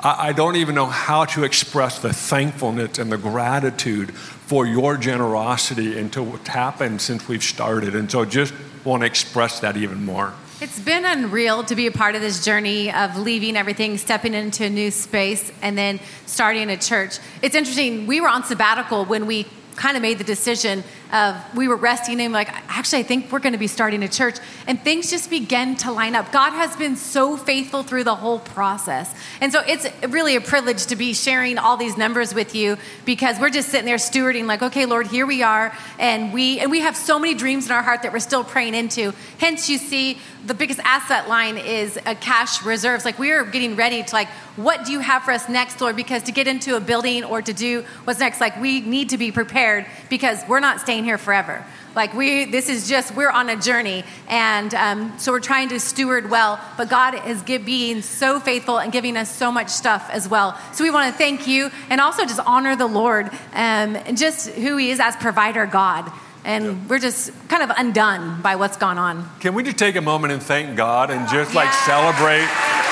I, 0.00 0.32
don't 0.32 0.56
even 0.56 0.74
know 0.74 0.86
how 0.86 1.24
to 1.26 1.44
express 1.44 1.98
the 2.00 2.12
thankfulness 2.12 2.98
and 2.98 3.10
the 3.10 3.16
gratitude 3.16 4.10
for 4.14 4.66
your 4.66 4.98
generosity 4.98 5.98
and 5.98 6.12
to 6.12 6.22
what's 6.22 6.48
happened 6.48 7.00
since 7.00 7.26
we've 7.26 7.44
started. 7.44 7.94
And 7.94 8.10
so 8.10 8.26
just 8.26 8.52
want 8.84 9.00
to 9.00 9.06
express 9.06 9.60
that 9.60 9.78
even 9.78 10.04
more. 10.04 10.34
It's 10.60 10.78
been 10.78 11.04
unreal 11.04 11.64
to 11.64 11.74
be 11.74 11.88
a 11.88 11.90
part 11.90 12.14
of 12.14 12.20
this 12.20 12.44
journey 12.44 12.92
of 12.92 13.18
leaving 13.18 13.56
everything, 13.56 13.98
stepping 13.98 14.34
into 14.34 14.64
a 14.64 14.70
new 14.70 14.92
space, 14.92 15.50
and 15.62 15.76
then 15.76 15.98
starting 16.26 16.70
a 16.70 16.76
church. 16.76 17.18
It's 17.42 17.56
interesting. 17.56 18.06
We 18.06 18.20
were 18.20 18.28
on 18.28 18.44
sabbatical 18.44 19.04
when 19.04 19.26
we 19.26 19.48
kind 19.74 19.96
of 19.96 20.02
made 20.02 20.18
the 20.18 20.24
decision 20.24 20.84
of 21.14 21.36
we 21.54 21.68
were 21.68 21.76
resting 21.76 22.20
and 22.20 22.32
like, 22.32 22.48
actually, 22.68 22.98
I 22.98 23.04
think 23.04 23.30
we're 23.30 23.38
going 23.38 23.52
to 23.52 23.58
be 23.58 23.68
starting 23.68 24.02
a 24.02 24.08
church. 24.08 24.36
And 24.66 24.80
things 24.80 25.10
just 25.10 25.30
began 25.30 25.76
to 25.76 25.92
line 25.92 26.16
up. 26.16 26.32
God 26.32 26.50
has 26.50 26.74
been 26.74 26.96
so 26.96 27.36
faithful 27.36 27.84
through 27.84 28.02
the 28.02 28.16
whole 28.16 28.40
process. 28.40 29.14
And 29.40 29.52
so 29.52 29.62
it's 29.64 29.86
really 30.08 30.34
a 30.34 30.40
privilege 30.40 30.86
to 30.86 30.96
be 30.96 31.14
sharing 31.14 31.56
all 31.56 31.76
these 31.76 31.96
numbers 31.96 32.34
with 32.34 32.56
you 32.56 32.76
because 33.04 33.38
we're 33.38 33.50
just 33.50 33.68
sitting 33.68 33.86
there 33.86 33.96
stewarding, 33.96 34.46
like, 34.46 34.62
okay, 34.62 34.86
Lord, 34.86 35.06
here 35.06 35.24
we 35.24 35.44
are. 35.44 35.72
And 36.00 36.32
we, 36.32 36.58
and 36.58 36.68
we 36.68 36.80
have 36.80 36.96
so 36.96 37.20
many 37.20 37.34
dreams 37.34 37.66
in 37.66 37.72
our 37.72 37.82
heart 37.82 38.02
that 38.02 38.12
we're 38.12 38.18
still 38.18 38.42
praying 38.42 38.74
into. 38.74 39.14
Hence, 39.38 39.70
you 39.70 39.78
see, 39.78 40.18
the 40.46 40.54
biggest 40.54 40.80
asset 40.80 41.28
line 41.28 41.56
is 41.56 41.98
a 42.04 42.14
cash 42.14 42.64
reserves. 42.64 43.04
Like 43.04 43.18
we 43.18 43.30
are 43.32 43.44
getting 43.44 43.76
ready 43.76 44.02
to 44.02 44.14
like, 44.14 44.28
what 44.56 44.84
do 44.84 44.92
you 44.92 45.00
have 45.00 45.22
for 45.22 45.30
us 45.30 45.48
next, 45.48 45.80
Lord? 45.80 45.96
Because 45.96 46.24
to 46.24 46.32
get 46.32 46.46
into 46.46 46.76
a 46.76 46.80
building 46.80 47.24
or 47.24 47.40
to 47.40 47.52
do 47.52 47.84
what's 48.04 48.20
next, 48.20 48.40
like 48.40 48.60
we 48.60 48.80
need 48.80 49.10
to 49.10 49.18
be 49.18 49.32
prepared 49.32 49.86
because 50.10 50.42
we're 50.48 50.60
not 50.60 50.80
staying 50.80 51.03
here 51.04 51.18
forever. 51.18 51.64
Like 51.94 52.12
we, 52.14 52.44
this 52.44 52.68
is 52.68 52.88
just 52.88 53.14
we're 53.14 53.30
on 53.30 53.48
a 53.48 53.56
journey, 53.56 54.04
and 54.28 54.74
um, 54.74 55.18
so 55.18 55.30
we're 55.30 55.40
trying 55.40 55.68
to 55.68 55.78
steward 55.78 56.28
well. 56.30 56.60
But 56.76 56.88
God 56.88 57.26
is 57.26 57.42
give, 57.42 57.64
being 57.64 58.02
so 58.02 58.40
faithful 58.40 58.78
and 58.78 58.90
giving 58.90 59.16
us 59.16 59.34
so 59.34 59.52
much 59.52 59.68
stuff 59.68 60.08
as 60.10 60.28
well. 60.28 60.58
So 60.72 60.82
we 60.82 60.90
want 60.90 61.12
to 61.12 61.16
thank 61.16 61.46
you 61.46 61.70
and 61.90 62.00
also 62.00 62.24
just 62.24 62.40
honor 62.40 62.74
the 62.74 62.86
Lord 62.86 63.26
um, 63.26 63.96
and 63.96 64.16
just 64.18 64.48
who 64.50 64.76
He 64.76 64.90
is 64.90 64.98
as 64.98 65.14
provider 65.16 65.66
God 65.66 66.10
and 66.44 66.64
yep. 66.64 66.76
we're 66.88 66.98
just 66.98 67.32
kind 67.48 67.62
of 67.62 67.70
undone 67.76 68.42
by 68.42 68.56
what's 68.56 68.76
gone 68.76 68.98
on. 68.98 69.28
Can 69.40 69.54
we 69.54 69.62
just 69.62 69.78
take 69.78 69.96
a 69.96 70.02
moment 70.02 70.32
and 70.32 70.42
thank 70.42 70.76
God 70.76 71.10
and 71.10 71.28
just 71.28 71.54
like 71.54 71.66
yeah. 71.66 71.86
celebrate 71.86 72.46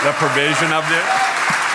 the 0.05 0.13
provision 0.17 0.73
of 0.73 0.89
this? 0.89 1.72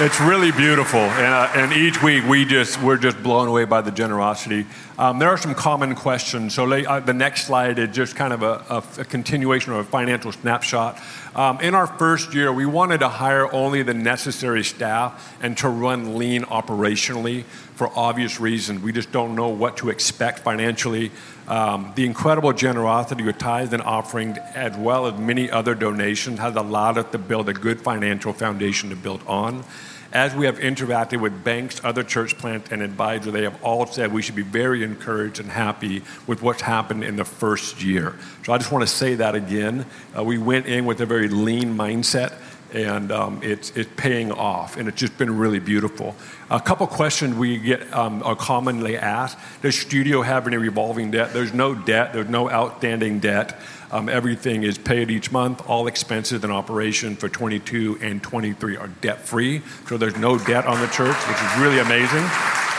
It's 0.00 0.20
really 0.20 0.50
beautiful, 0.50 0.98
and, 0.98 1.32
uh, 1.32 1.48
and, 1.54 1.72
each 1.72 2.02
week 2.02 2.24
we 2.24 2.44
just 2.44 2.82
we're 2.82 2.96
just 2.96 3.22
blown 3.22 3.46
away 3.46 3.64
by 3.64 3.80
the 3.80 3.92
generosity. 3.92 4.66
Um, 4.96 5.18
there 5.18 5.28
are 5.28 5.36
some 5.36 5.56
common 5.56 5.96
questions. 5.96 6.54
So 6.54 6.70
uh, 6.70 7.00
the 7.00 7.12
next 7.12 7.46
slide 7.46 7.80
is 7.80 7.94
just 7.94 8.14
kind 8.14 8.32
of 8.32 8.42
a, 8.42 8.64
a, 8.70 9.00
a 9.00 9.04
continuation 9.04 9.72
of 9.72 9.78
a 9.78 9.84
financial 9.84 10.30
snapshot. 10.30 11.00
Um, 11.34 11.60
in 11.60 11.74
our 11.74 11.88
first 11.88 12.32
year, 12.32 12.52
we 12.52 12.64
wanted 12.64 12.98
to 12.98 13.08
hire 13.08 13.52
only 13.52 13.82
the 13.82 13.92
necessary 13.92 14.62
staff 14.62 15.36
and 15.42 15.58
to 15.58 15.68
run 15.68 16.16
lean 16.16 16.42
operationally 16.42 17.42
for 17.74 17.90
obvious 17.96 18.38
reasons. 18.38 18.82
We 18.82 18.92
just 18.92 19.10
don't 19.10 19.34
know 19.34 19.48
what 19.48 19.78
to 19.78 19.90
expect 19.90 20.40
financially. 20.40 21.10
Um, 21.48 21.92
the 21.96 22.06
incredible 22.06 22.52
generosity 22.52 23.24
with 23.24 23.36
tithes 23.36 23.72
and 23.72 23.82
offerings, 23.82 24.38
as 24.54 24.76
well 24.76 25.06
as 25.08 25.18
many 25.18 25.50
other 25.50 25.74
donations, 25.74 26.38
has 26.38 26.54
allowed 26.54 26.98
us 26.98 27.10
to 27.10 27.18
build 27.18 27.48
a 27.48 27.52
good 27.52 27.80
financial 27.80 28.32
foundation 28.32 28.90
to 28.90 28.96
build 28.96 29.22
on. 29.26 29.64
As 30.14 30.32
we 30.32 30.46
have 30.46 30.60
interacted 30.60 31.20
with 31.20 31.42
banks, 31.42 31.80
other 31.82 32.04
church 32.04 32.38
plants, 32.38 32.70
and 32.70 32.82
advisors, 32.82 33.32
they 33.32 33.42
have 33.42 33.60
all 33.64 33.84
said 33.84 34.12
we 34.12 34.22
should 34.22 34.36
be 34.36 34.42
very 34.42 34.84
encouraged 34.84 35.40
and 35.40 35.50
happy 35.50 36.04
with 36.28 36.40
what's 36.40 36.62
happened 36.62 37.02
in 37.02 37.16
the 37.16 37.24
first 37.24 37.82
year. 37.82 38.16
So 38.44 38.52
I 38.52 38.58
just 38.58 38.70
want 38.70 38.82
to 38.82 38.94
say 38.94 39.16
that 39.16 39.34
again. 39.34 39.86
Uh, 40.16 40.22
we 40.22 40.38
went 40.38 40.66
in 40.66 40.86
with 40.86 41.00
a 41.00 41.06
very 41.06 41.26
lean 41.26 41.76
mindset 41.76 42.34
and 42.74 43.12
um, 43.12 43.40
it's, 43.42 43.70
it's 43.76 43.88
paying 43.96 44.32
off, 44.32 44.76
and 44.76 44.88
it's 44.88 44.98
just 44.98 45.16
been 45.16 45.38
really 45.38 45.60
beautiful. 45.60 46.16
A 46.50 46.60
couple 46.60 46.86
questions 46.86 47.34
we 47.36 47.58
get 47.58 47.92
um, 47.94 48.22
are 48.24 48.36
commonly 48.36 48.96
asked: 48.96 49.38
Does 49.62 49.78
Studio 49.78 50.22
have 50.22 50.46
any 50.46 50.56
revolving 50.56 51.10
debt? 51.12 51.32
There's 51.32 51.54
no 51.54 51.74
debt. 51.74 52.12
There's 52.12 52.28
no 52.28 52.50
outstanding 52.50 53.20
debt. 53.20 53.58
Um, 53.92 54.08
everything 54.08 54.64
is 54.64 54.76
paid 54.76 55.10
each 55.10 55.30
month. 55.30 55.62
All 55.68 55.86
expenses 55.86 56.42
and 56.42 56.52
operation 56.52 57.14
for 57.14 57.28
22 57.28 58.00
and 58.02 58.20
23 58.20 58.76
are 58.76 58.88
debt 58.88 59.20
free. 59.20 59.62
So 59.88 59.96
there's 59.96 60.16
no 60.16 60.36
debt 60.36 60.66
on 60.66 60.80
the 60.80 60.88
church, 60.88 61.16
which 61.28 61.38
is 61.38 61.58
really 61.58 61.78
amazing. 61.78 62.73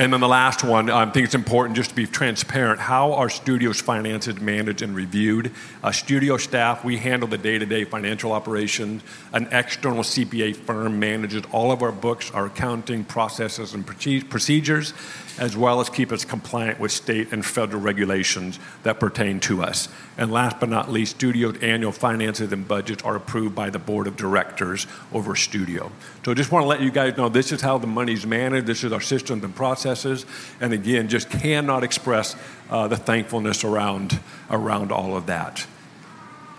And 0.00 0.12
then 0.12 0.20
the 0.20 0.28
last 0.28 0.62
one, 0.62 0.90
I 0.90 1.10
think 1.10 1.24
it's 1.24 1.34
important 1.34 1.74
just 1.74 1.90
to 1.90 1.96
be 1.96 2.06
transparent. 2.06 2.78
How 2.78 3.14
are 3.14 3.28
studios' 3.28 3.80
finances 3.80 4.40
managed 4.40 4.80
and 4.80 4.94
reviewed? 4.94 5.50
Uh, 5.82 5.90
studio 5.90 6.36
staff, 6.36 6.84
we 6.84 6.98
handle 6.98 7.28
the 7.28 7.36
day 7.36 7.58
to 7.58 7.66
day 7.66 7.82
financial 7.82 8.30
operations. 8.30 9.02
An 9.32 9.48
external 9.50 10.04
CPA 10.04 10.54
firm 10.54 11.00
manages 11.00 11.42
all 11.50 11.72
of 11.72 11.82
our 11.82 11.90
books, 11.90 12.30
our 12.30 12.46
accounting 12.46 13.02
processes, 13.02 13.74
and 13.74 13.84
procedures 13.84 14.94
as 15.38 15.56
well 15.56 15.80
as 15.80 15.88
keep 15.88 16.12
us 16.12 16.24
compliant 16.24 16.80
with 16.80 16.92
state 16.92 17.32
and 17.32 17.44
federal 17.44 17.80
regulations 17.80 18.58
that 18.82 19.00
pertain 19.00 19.40
to 19.40 19.62
us. 19.62 19.88
And 20.16 20.32
last 20.32 20.58
but 20.60 20.68
not 20.68 20.90
least, 20.90 21.16
Studio's 21.16 21.58
annual 21.62 21.92
finances 21.92 22.52
and 22.52 22.66
budgets 22.66 23.02
are 23.04 23.16
approved 23.16 23.54
by 23.54 23.70
the 23.70 23.78
board 23.78 24.06
of 24.06 24.16
directors 24.16 24.86
over 25.12 25.36
Studio. 25.36 25.92
So 26.24 26.32
I 26.32 26.34
just 26.34 26.50
want 26.50 26.64
to 26.64 26.66
let 26.66 26.80
you 26.80 26.90
guys 26.90 27.16
know 27.16 27.28
this 27.28 27.52
is 27.52 27.60
how 27.60 27.78
the 27.78 27.86
money's 27.86 28.26
managed, 28.26 28.66
this 28.66 28.84
is 28.84 28.92
our 28.92 29.00
systems 29.00 29.44
and 29.44 29.54
processes, 29.54 30.26
and 30.60 30.72
again, 30.72 31.08
just 31.08 31.30
cannot 31.30 31.84
express 31.84 32.36
uh, 32.70 32.88
the 32.88 32.96
thankfulness 32.96 33.64
around, 33.64 34.18
around 34.50 34.92
all 34.92 35.16
of 35.16 35.26
that. 35.26 35.66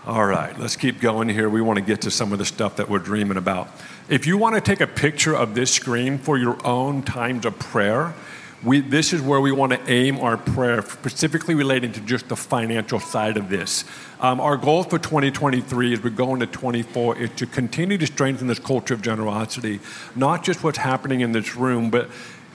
All 0.06 0.24
right, 0.24 0.58
let's 0.58 0.76
keep 0.76 0.98
going 0.98 1.28
here. 1.28 1.50
We 1.50 1.60
want 1.60 1.76
to 1.76 1.84
get 1.84 2.00
to 2.02 2.10
some 2.10 2.32
of 2.32 2.38
the 2.38 2.46
stuff 2.46 2.76
that 2.76 2.88
we're 2.88 3.00
dreaming 3.00 3.36
about. 3.36 3.68
If 4.08 4.26
you 4.26 4.38
want 4.38 4.54
to 4.54 4.60
take 4.62 4.80
a 4.80 4.86
picture 4.86 5.36
of 5.36 5.54
this 5.54 5.70
screen 5.70 6.16
for 6.16 6.38
your 6.38 6.56
own 6.66 7.02
times 7.02 7.44
of 7.44 7.58
prayer, 7.58 8.14
we, 8.62 8.80
this 8.80 9.12
is 9.12 9.22
where 9.22 9.40
we 9.40 9.52
want 9.52 9.72
to 9.72 9.90
aim 9.90 10.18
our 10.18 10.36
prayer, 10.36 10.82
specifically 10.82 11.54
relating 11.54 11.92
to 11.92 12.00
just 12.00 12.28
the 12.28 12.36
financial 12.36 13.00
side 13.00 13.36
of 13.38 13.48
this. 13.48 13.84
Um, 14.20 14.38
our 14.38 14.58
goal 14.58 14.82
for 14.82 14.98
2023 14.98 15.94
as 15.94 16.02
we 16.02 16.10
go 16.10 16.34
into 16.34 16.46
24 16.46 17.16
is 17.16 17.30
to 17.36 17.46
continue 17.46 17.96
to 17.96 18.06
strengthen 18.06 18.48
this 18.48 18.58
culture 18.58 18.92
of 18.92 19.00
generosity, 19.00 19.80
not 20.14 20.44
just 20.44 20.62
what's 20.62 20.78
happening 20.78 21.20
in 21.20 21.32
this 21.32 21.56
room, 21.56 21.88
but 21.88 22.10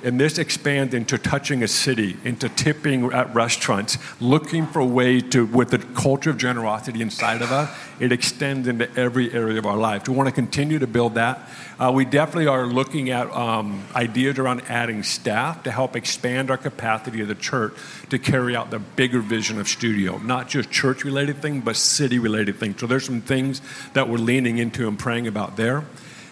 and 0.06 0.20
this 0.20 0.38
expands 0.38 0.94
into 0.94 1.18
touching 1.18 1.64
a 1.64 1.68
city, 1.68 2.16
into 2.24 2.48
tipping 2.48 3.12
at 3.12 3.34
restaurants, 3.34 3.98
looking 4.22 4.68
for 4.68 4.80
a 4.80 4.86
way 4.86 5.20
to, 5.20 5.48
with 5.48 5.72
the 5.72 5.80
culture 5.80 6.30
of 6.30 6.38
generosity 6.38 7.02
inside 7.02 7.42
of 7.42 7.52
us, 7.52 7.76
it 8.00 8.12
extends 8.12 8.68
into 8.68 8.88
every 8.96 9.34
area 9.34 9.58
of 9.58 9.66
our 9.66 9.78
life. 9.78 10.08
We 10.08 10.14
want 10.14 10.30
to 10.30 10.36
continue 10.36 10.78
to 10.78 10.86
build 10.86 11.16
that. 11.16 11.50
Uh, 11.80 11.92
we 11.92 12.06
definitely 12.06 12.46
are 12.46 12.68
looking 12.68 13.10
at 13.10 13.32
um, 13.32 13.84
ideas 13.96 14.38
around 14.38 14.62
adding 14.70 15.02
staff 15.02 15.64
to 15.64 15.72
help 15.72 15.96
expand 15.96 16.52
our 16.52 16.58
capacity 16.58 17.22
of 17.22 17.28
the 17.28 17.34
church 17.34 17.74
to 18.12 18.20
carry 18.20 18.56
out 18.56 18.70
the 18.70 18.80
bigger 18.80 19.22
vision 19.22 19.60
of 19.60 19.68
Studio, 19.68 20.20
not 20.20 20.48
just 20.48 20.70
church 20.70 21.04
related 21.04 21.42
things, 21.42 21.66
but 21.66 21.76
city 21.76 22.20
related 22.20 22.58
things. 22.58 22.80
So 22.80 22.86
there's 22.86 23.06
some 23.06 23.22
things 23.22 23.60
that 23.94 24.08
we're 24.08 24.20
leaning 24.20 24.60
into 24.60 24.88
and 24.88 25.00
praying 25.00 25.26
about 25.26 25.58
there. 25.58 25.84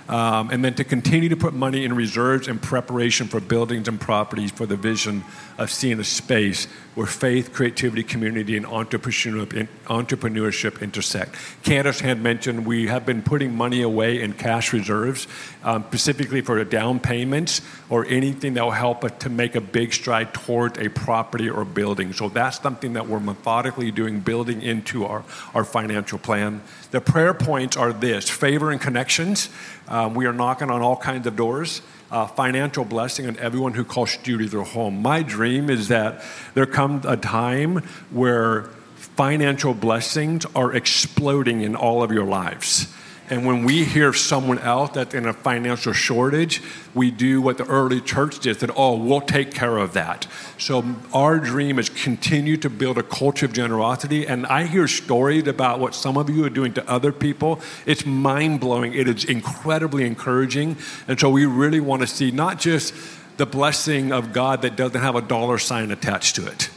Um, 0.09 0.49
and 0.49 0.65
then 0.65 0.73
to 0.75 0.83
continue 0.83 1.29
to 1.29 1.37
put 1.37 1.53
money 1.53 1.85
in 1.85 1.95
reserves 1.95 2.49
in 2.49 2.59
preparation 2.59 3.27
for 3.27 3.39
buildings 3.39 3.87
and 3.87 4.01
properties 4.01 4.51
for 4.51 4.65
the 4.65 4.75
vision 4.75 5.23
of 5.57 5.71
seeing 5.71 5.99
a 5.99 6.03
space 6.03 6.67
where 6.95 7.07
faith, 7.07 7.53
creativity, 7.53 8.03
community, 8.03 8.57
and 8.57 8.65
entrepreneurship 8.65 10.81
intersect. 10.81 11.35
Candace 11.63 12.01
had 12.01 12.21
mentioned 12.21 12.65
we 12.65 12.87
have 12.87 13.05
been 13.05 13.23
putting 13.23 13.55
money 13.55 13.81
away 13.81 14.21
in 14.21 14.33
cash 14.33 14.73
reserves, 14.73 15.27
um, 15.63 15.85
specifically 15.87 16.41
for 16.41 16.63
down 16.63 16.99
payments 16.99 17.61
or 17.89 18.05
anything 18.05 18.53
that 18.53 18.63
will 18.63 18.71
help 18.71 19.03
us 19.03 19.11
to 19.19 19.29
make 19.29 19.55
a 19.55 19.61
big 19.61 19.93
stride 19.93 20.33
towards 20.33 20.77
a 20.79 20.89
property 20.89 21.49
or 21.49 21.65
building. 21.65 22.13
So 22.13 22.29
that's 22.29 22.59
something 22.59 22.93
that 22.93 23.07
we're 23.07 23.19
methodically 23.19 23.91
doing, 23.91 24.19
building 24.19 24.61
into 24.61 25.05
our, 25.05 25.23
our 25.53 25.63
financial 25.63 26.19
plan. 26.19 26.61
The 26.91 27.01
prayer 27.01 27.33
points 27.33 27.75
are 27.75 27.91
this 27.91 28.29
favor 28.29 28.69
and 28.69 28.79
connections. 28.79 29.49
Um, 29.93 30.15
we 30.15 30.25
are 30.25 30.33
knocking 30.33 30.71
on 30.71 30.81
all 30.81 30.97
kinds 30.97 31.27
of 31.27 31.35
doors. 31.35 31.83
Uh, 32.09 32.25
financial 32.25 32.83
blessing 32.83 33.27
on 33.27 33.37
everyone 33.37 33.75
who 33.75 33.85
calls 33.85 34.09
Studio 34.09 34.47
their 34.47 34.63
home. 34.63 35.03
My 35.03 35.21
dream 35.21 35.69
is 35.69 35.89
that 35.89 36.23
there 36.55 36.65
comes 36.65 37.05
a 37.05 37.15
time 37.15 37.77
where 38.09 38.63
financial 38.95 39.75
blessings 39.75 40.47
are 40.55 40.73
exploding 40.73 41.61
in 41.61 41.75
all 41.75 42.01
of 42.01 42.11
your 42.11 42.25
lives. 42.25 42.91
And 43.33 43.47
when 43.47 43.63
we 43.63 43.83
hear 43.83 44.13
someone 44.13 44.59
else 44.59 44.91
that's 44.91 45.15
in 45.15 45.25
a 45.25 45.33
financial 45.33 45.91
shortage, 45.91 46.61
we 46.93 47.09
do 47.09 47.41
what 47.41 47.57
the 47.57 47.65
early 47.65 47.99
church 47.99 48.37
did 48.37 48.59
that, 48.59 48.69
oh, 48.75 48.95
we'll 48.95 49.21
take 49.21 49.51
care 49.55 49.79
of 49.79 49.93
that. 49.93 50.27
So 50.59 50.85
our 51.15 51.39
dream 51.39 51.79
is 51.79 51.89
continue 51.89 52.57
to 52.57 52.69
build 52.69 52.99
a 52.99 53.03
culture 53.03 53.47
of 53.47 53.53
generosity. 53.53 54.27
And 54.27 54.45
I 54.45 54.67
hear 54.67 54.87
stories 54.87 55.47
about 55.47 55.79
what 55.79 55.95
some 55.95 56.15
of 56.15 56.29
you 56.29 56.45
are 56.45 56.49
doing 56.51 56.73
to 56.73 56.87
other 56.87 57.11
people. 57.11 57.59
It's 57.87 58.05
mind 58.05 58.59
blowing. 58.59 58.93
It 58.93 59.07
is 59.07 59.25
incredibly 59.25 60.05
encouraging. 60.05 60.77
And 61.07 61.19
so 61.19 61.31
we 61.31 61.47
really 61.47 61.79
want 61.79 62.03
to 62.03 62.07
see 62.07 62.29
not 62.29 62.59
just 62.59 62.93
the 63.37 63.47
blessing 63.47 64.11
of 64.11 64.31
God 64.31 64.61
that 64.61 64.75
doesn't 64.75 65.01
have 65.01 65.15
a 65.15 65.21
dollar 65.23 65.57
sign 65.57 65.89
attached 65.89 66.35
to 66.35 66.45
it. 66.45 66.69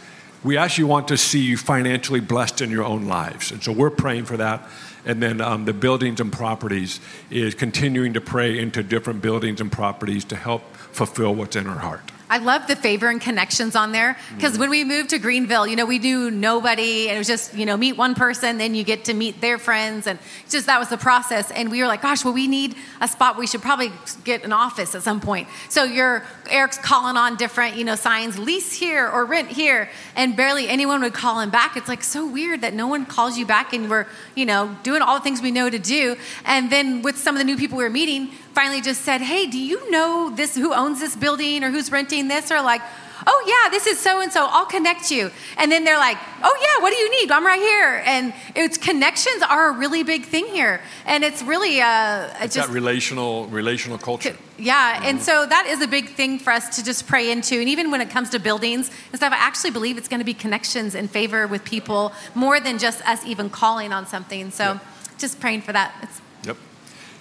We 0.47 0.57
actually 0.57 0.85
want 0.85 1.09
to 1.09 1.17
see 1.17 1.41
you 1.41 1.57
financially 1.57 2.21
blessed 2.21 2.61
in 2.61 2.71
your 2.71 2.85
own 2.85 3.07
lives. 3.07 3.51
And 3.51 3.61
so 3.61 3.73
we're 3.73 3.91
praying 3.91 4.27
for 4.27 4.37
that. 4.37 4.63
And 5.05 5.21
then 5.21 5.41
um, 5.41 5.65
the 5.65 5.73
buildings 5.73 6.21
and 6.21 6.33
properties 6.33 7.01
is 7.31 7.53
continuing 7.57 8.13
to 8.13 8.21
pray 8.21 8.57
into 8.57 8.85
different 8.85 9.23
buildings 9.23 9.61
and 9.61 9.73
properties 9.73 10.25
to 10.27 10.37
help 10.37 10.63
fulfill 10.93 11.35
what's 11.35 11.57
in 11.57 11.67
our 11.67 11.81
heart. 11.81 12.13
I 12.29 12.39
love 12.39 12.67
the 12.67 12.75
favor 12.75 13.09
and 13.09 13.21
connections 13.21 13.77
on 13.77 13.93
there 13.93 14.19
because 14.35 14.55
mm 14.55 14.57
when 14.57 14.71
we 14.71 14.85
moved 14.85 15.11
to 15.11 15.19
Greenville, 15.19 15.67
you 15.67 15.77
know, 15.77 15.85
we 15.85 15.99
knew 15.99 16.31
nobody 16.31 17.09
and 17.09 17.17
it 17.17 17.19
was 17.19 17.27
just, 17.27 17.55
you 17.55 17.67
know, 17.67 17.77
meet 17.77 17.97
one 17.97 18.15
person, 18.15 18.57
then 18.57 18.75
you 18.75 18.85
get 18.85 19.05
to 19.05 19.15
meet 19.15 19.41
their 19.41 19.59
friends. 19.59 20.07
And 20.07 20.19
just 20.49 20.67
that 20.67 20.79
was 20.79 20.89
the 20.89 20.97
process. 20.97 21.51
And 21.51 21.71
we 21.71 21.83
were 21.83 21.87
like, 21.87 22.01
gosh, 22.01 22.25
well, 22.25 22.33
we 22.33 22.49
need 22.49 22.75
a 23.01 23.07
spot. 23.07 23.37
We 23.37 23.47
should 23.47 23.61
probably 23.61 23.93
get 24.25 24.45
an 24.45 24.53
office 24.53 24.95
at 24.95 25.03
some 25.03 25.21
point. 25.21 25.49
So 25.69 25.85
you're, 25.85 26.25
Eric's 26.49 26.79
calling 26.79 27.17
on 27.17 27.37
different, 27.37 27.77
you 27.77 27.85
know, 27.85 27.97
signs, 27.97 28.39
lease 28.39 28.73
here 28.73 29.07
or 29.09 29.27
rent 29.27 29.49
here. 29.49 29.91
And 30.17 30.35
barely 30.35 30.69
anyone 30.69 31.03
would 31.03 31.15
call 31.15 31.41
him 31.41 31.51
back. 31.51 31.77
It's 31.77 31.89
like 31.89 32.03
so 32.03 32.27
weird 32.27 32.63
that 32.63 32.73
no 32.73 32.87
one 32.87 33.05
calls 33.05 33.37
you 33.37 33.45
back 33.45 33.75
and 33.75 33.91
we're, 33.91 34.07
you 34.35 34.47
know, 34.47 34.75
doing 34.83 35.03
all 35.03 35.19
the 35.19 35.23
things 35.23 35.43
we 35.43 35.51
know 35.51 35.69
to 35.69 35.79
do. 35.79 36.17
And 36.45 36.73
then 36.73 37.03
with 37.03 37.19
some 37.19 37.35
of 37.35 37.39
the 37.39 37.45
new 37.45 37.57
people 37.57 37.77
we 37.77 37.85
were 37.85 37.91
meeting, 37.91 38.31
finally 38.57 38.81
just 38.81 39.03
said, 39.03 39.21
Hey, 39.21 39.47
do 39.47 39.59
you 39.59 39.91
know 39.91 40.33
this, 40.35 40.57
who 40.57 40.73
owns 40.73 40.99
this 40.99 41.15
building 41.15 41.63
or 41.63 41.71
who's 41.71 41.93
renting 41.93 42.27
this? 42.27 42.51
Or 42.51 42.63
like, 42.63 42.81
Oh, 43.27 43.41
yeah, 43.47 43.71
this 43.71 43.87
is 43.87 43.99
so 43.99 44.21
and 44.21 44.31
so. 44.31 44.47
I'll 44.49 44.67
connect 44.67 45.11
you. 45.11 45.31
And 45.59 45.71
then 45.73 45.85
they're 45.85 45.99
like, 45.99 46.17
Oh, 46.43 46.57
yeah, 46.65 46.83
what 46.83 46.91
do 46.91 46.97
you 46.97 47.11
need? 47.21 47.31
I'm 47.31 47.45
right 47.45 47.61
here. 47.61 48.03
And 48.07 48.33
it's 48.55 48.79
connections 48.79 49.43
are 49.43 49.69
a 49.71 49.73
really 49.73 50.05
big 50.05 50.25
thing 50.25 50.47
here. 50.47 50.81
And 51.05 51.23
it's 51.23 51.43
really 51.43 51.83
uh, 51.83 52.29
it's 52.41 52.55
just 52.55 52.69
that 52.69 52.75
relational, 52.75 53.47
relational 53.49 53.99
culture. 53.99 54.37
Yeah. 54.59 54.95
Mm-hmm. 54.95 55.05
And 55.05 55.23
so 55.23 55.45
that 55.45 55.67
is 55.67 55.83
a 55.83 55.89
big 55.89 56.09
thing 56.11 56.39
for 56.39 56.51
us 56.51 56.77
to 56.77 56.85
just 56.85 57.07
pray 57.07 57.31
into. 57.31 57.61
And 57.61 57.69
even 57.69 57.91
when 57.91 58.01
it 58.01 58.09
comes 58.09 58.31
to 58.31 58.39
buildings 58.39 58.91
and 59.11 59.17
stuff, 59.21 59.35
I 59.35 59.37
actually 59.37 59.73
believe 59.73 59.99
it's 59.99 60.09
going 60.09 60.21
to 60.21 60.31
be 60.35 60.39
connections 60.47 60.95
in 60.95 61.09
favor 61.09 61.47
with 61.47 61.63
people 61.65 62.15
more 62.35 62.59
than 62.59 62.79
just 62.79 63.07
us 63.07 63.23
even 63.27 63.51
calling 63.51 63.93
on 63.93 64.07
something. 64.07 64.51
So 64.51 64.65
yep. 64.65 64.85
just 65.19 65.41
praying 65.41 65.61
for 65.61 65.75
that. 65.75 65.93
It's 66.03 66.21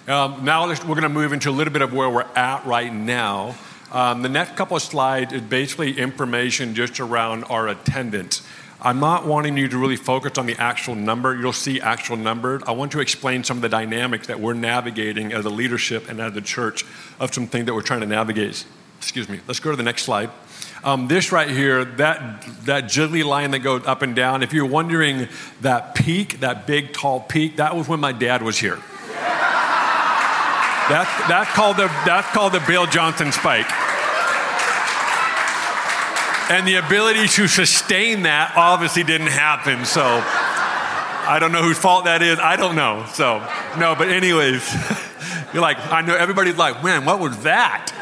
um, 0.08 0.44
now 0.44 0.68
we're 0.68 0.76
going 0.76 1.02
to 1.02 1.08
move 1.08 1.32
into 1.32 1.50
a 1.50 1.52
little 1.52 1.72
bit 1.72 1.82
of 1.82 1.92
where 1.92 2.08
we're 2.08 2.22
at 2.36 2.64
right 2.64 2.92
now. 2.92 3.56
Um, 3.90 4.22
the 4.22 4.28
next 4.28 4.56
couple 4.56 4.76
of 4.76 4.82
slides 4.82 5.32
is 5.32 5.42
basically 5.42 5.98
information 5.98 6.74
just 6.74 7.00
around 7.00 7.44
our 7.44 7.66
attendance. 7.66 8.46
I'm 8.80 9.00
not 9.00 9.26
wanting 9.26 9.56
you 9.56 9.66
to 9.68 9.78
really 9.78 9.96
focus 9.96 10.38
on 10.38 10.46
the 10.46 10.54
actual 10.58 10.94
number. 10.94 11.34
You'll 11.34 11.52
see 11.52 11.80
actual 11.80 12.16
numbers. 12.16 12.62
I 12.66 12.72
want 12.72 12.92
to 12.92 13.00
explain 13.00 13.42
some 13.42 13.58
of 13.58 13.62
the 13.62 13.68
dynamics 13.68 14.28
that 14.28 14.38
we're 14.38 14.54
navigating 14.54 15.32
as 15.32 15.44
a 15.44 15.50
leadership 15.50 16.08
and 16.08 16.20
as 16.20 16.36
a 16.36 16.40
church 16.40 16.84
of 17.18 17.34
some 17.34 17.48
things 17.48 17.66
that 17.66 17.74
we're 17.74 17.82
trying 17.82 18.00
to 18.00 18.06
navigate. 18.06 18.64
Excuse 18.98 19.28
me. 19.28 19.40
Let's 19.48 19.60
go 19.60 19.70
to 19.70 19.76
the 19.76 19.82
next 19.82 20.02
slide. 20.02 20.30
Um, 20.84 21.08
this 21.08 21.32
right 21.32 21.50
here, 21.50 21.84
that, 21.84 22.42
that 22.64 22.84
jiggly 22.84 23.24
line 23.24 23.50
that 23.52 23.60
goes 23.60 23.84
up 23.86 24.02
and 24.02 24.14
down, 24.14 24.44
if 24.44 24.52
you're 24.52 24.66
wondering 24.66 25.28
that 25.62 25.96
peak, 25.96 26.40
that 26.40 26.66
big 26.66 26.92
tall 26.92 27.20
peak, 27.20 27.56
that 27.56 27.74
was 27.74 27.88
when 27.88 27.98
my 27.98 28.12
dad 28.12 28.42
was 28.42 28.58
here. 28.58 28.78
That's, 30.88 31.28
that's, 31.28 31.50
called 31.50 31.76
the, 31.78 31.88
that's 32.06 32.28
called 32.28 32.52
the 32.52 32.62
Bill 32.66 32.86
Johnson 32.86 33.32
spike. 33.32 33.70
And 36.48 36.66
the 36.66 36.76
ability 36.76 37.26
to 37.26 37.48
sustain 37.48 38.22
that 38.22 38.52
obviously 38.56 39.02
didn't 39.02 39.28
happen. 39.28 39.84
So 39.84 40.04
I 40.04 41.38
don't 41.40 41.50
know 41.50 41.62
whose 41.62 41.76
fault 41.78 42.04
that 42.04 42.22
is. 42.22 42.38
I 42.38 42.54
don't 42.54 42.76
know. 42.76 43.04
So, 43.12 43.38
no, 43.78 43.96
but, 43.96 44.08
anyways, 44.08 44.62
you're 45.52 45.62
like, 45.62 45.78
I 45.90 46.02
know 46.02 46.14
everybody's 46.14 46.56
like, 46.56 46.84
man, 46.84 47.04
what 47.04 47.18
was 47.18 47.42
that? 47.42 47.92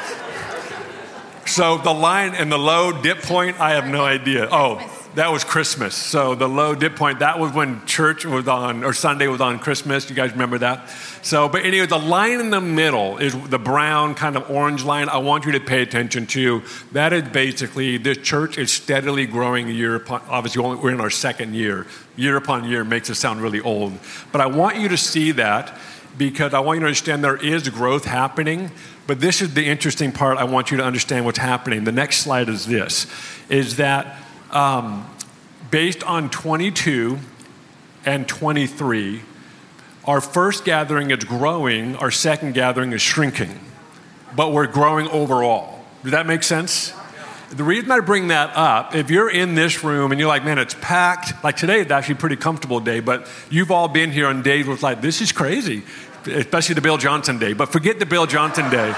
So 1.46 1.78
the 1.78 1.92
line 1.92 2.34
and 2.34 2.52
the 2.52 2.58
low 2.58 3.00
dip 3.00 3.22
point, 3.22 3.60
I 3.60 3.72
have 3.72 3.86
no 3.86 4.04
idea. 4.04 4.48
Oh, 4.50 4.78
that 5.14 5.30
was 5.30 5.44
Christmas. 5.44 5.94
So 5.94 6.34
the 6.34 6.48
low 6.48 6.74
dip 6.74 6.96
point, 6.96 7.20
that 7.20 7.38
was 7.38 7.52
when 7.52 7.84
church 7.86 8.24
was 8.24 8.48
on, 8.48 8.82
or 8.82 8.92
Sunday 8.92 9.28
was 9.28 9.40
on 9.40 9.58
Christmas. 9.58 10.08
You 10.10 10.16
guys 10.16 10.32
remember 10.32 10.58
that? 10.58 10.88
So, 11.22 11.48
but 11.48 11.64
anyway, 11.64 11.86
the 11.86 11.98
line 11.98 12.40
in 12.40 12.50
the 12.50 12.60
middle 12.60 13.18
is 13.18 13.32
the 13.48 13.58
brown 13.58 14.14
kind 14.14 14.36
of 14.36 14.50
orange 14.50 14.84
line 14.84 15.08
I 15.08 15.18
want 15.18 15.46
you 15.46 15.52
to 15.52 15.60
pay 15.60 15.82
attention 15.82 16.26
to. 16.28 16.62
That 16.92 17.12
is 17.12 17.22
basically 17.28 17.96
this 17.96 18.18
church 18.18 18.58
is 18.58 18.72
steadily 18.72 19.26
growing 19.26 19.68
year 19.68 19.96
upon, 19.96 20.22
obviously 20.28 20.62
we're 20.62 20.90
in 20.90 21.00
our 21.00 21.10
second 21.10 21.54
year. 21.54 21.86
Year 22.16 22.36
upon 22.36 22.64
year 22.64 22.84
makes 22.84 23.08
it 23.08 23.14
sound 23.14 23.40
really 23.40 23.60
old. 23.60 23.92
But 24.32 24.40
I 24.40 24.46
want 24.46 24.78
you 24.78 24.88
to 24.88 24.96
see 24.96 25.30
that 25.32 25.78
because 26.18 26.54
I 26.54 26.60
want 26.60 26.76
you 26.76 26.80
to 26.80 26.86
understand 26.86 27.22
there 27.22 27.36
is 27.36 27.68
growth 27.68 28.04
happening. 28.04 28.70
But 29.06 29.20
this 29.20 29.42
is 29.42 29.54
the 29.54 29.66
interesting 29.66 30.12
part 30.12 30.38
I 30.38 30.44
want 30.44 30.70
you 30.70 30.78
to 30.78 30.84
understand 30.84 31.24
what's 31.24 31.38
happening. 31.38 31.84
The 31.84 31.92
next 31.92 32.18
slide 32.18 32.48
is 32.48 32.66
this, 32.66 33.06
is 33.48 33.76
that 33.76 34.23
um, 34.54 35.06
based 35.70 36.02
on 36.04 36.30
22 36.30 37.18
and 38.06 38.26
23, 38.28 39.20
our 40.06 40.20
first 40.20 40.64
gathering 40.64 41.10
is 41.10 41.24
growing, 41.24 41.96
our 41.96 42.10
second 42.10 42.54
gathering 42.54 42.92
is 42.92 43.02
shrinking, 43.02 43.58
but 44.36 44.52
we're 44.52 44.66
growing 44.66 45.08
overall. 45.08 45.84
Does 46.02 46.12
that 46.12 46.26
make 46.26 46.42
sense? 46.42 46.92
The 47.50 47.64
reason 47.64 47.90
I 47.90 48.00
bring 48.00 48.28
that 48.28 48.50
up, 48.56 48.94
if 48.94 49.10
you're 49.10 49.30
in 49.30 49.54
this 49.54 49.84
room 49.84 50.12
and 50.12 50.18
you're 50.18 50.28
like, 50.28 50.44
man, 50.44 50.58
it's 50.58 50.74
packed, 50.80 51.42
like 51.44 51.56
today 51.56 51.80
it's 51.80 51.90
actually 51.90 52.16
a 52.16 52.18
pretty 52.18 52.36
comfortable 52.36 52.80
day, 52.80 53.00
but 53.00 53.28
you've 53.50 53.70
all 53.70 53.88
been 53.88 54.10
here 54.10 54.26
on 54.26 54.42
days 54.42 54.66
where 54.66 54.74
it's 54.74 54.82
like, 54.82 55.00
this 55.00 55.20
is 55.20 55.32
crazy, 55.32 55.82
especially 56.26 56.74
the 56.74 56.80
Bill 56.80 56.98
Johnson 56.98 57.38
day, 57.38 57.52
but 57.52 57.70
forget 57.70 57.98
the 57.98 58.06
Bill 58.06 58.26
Johnson 58.26 58.70
day. 58.70 58.94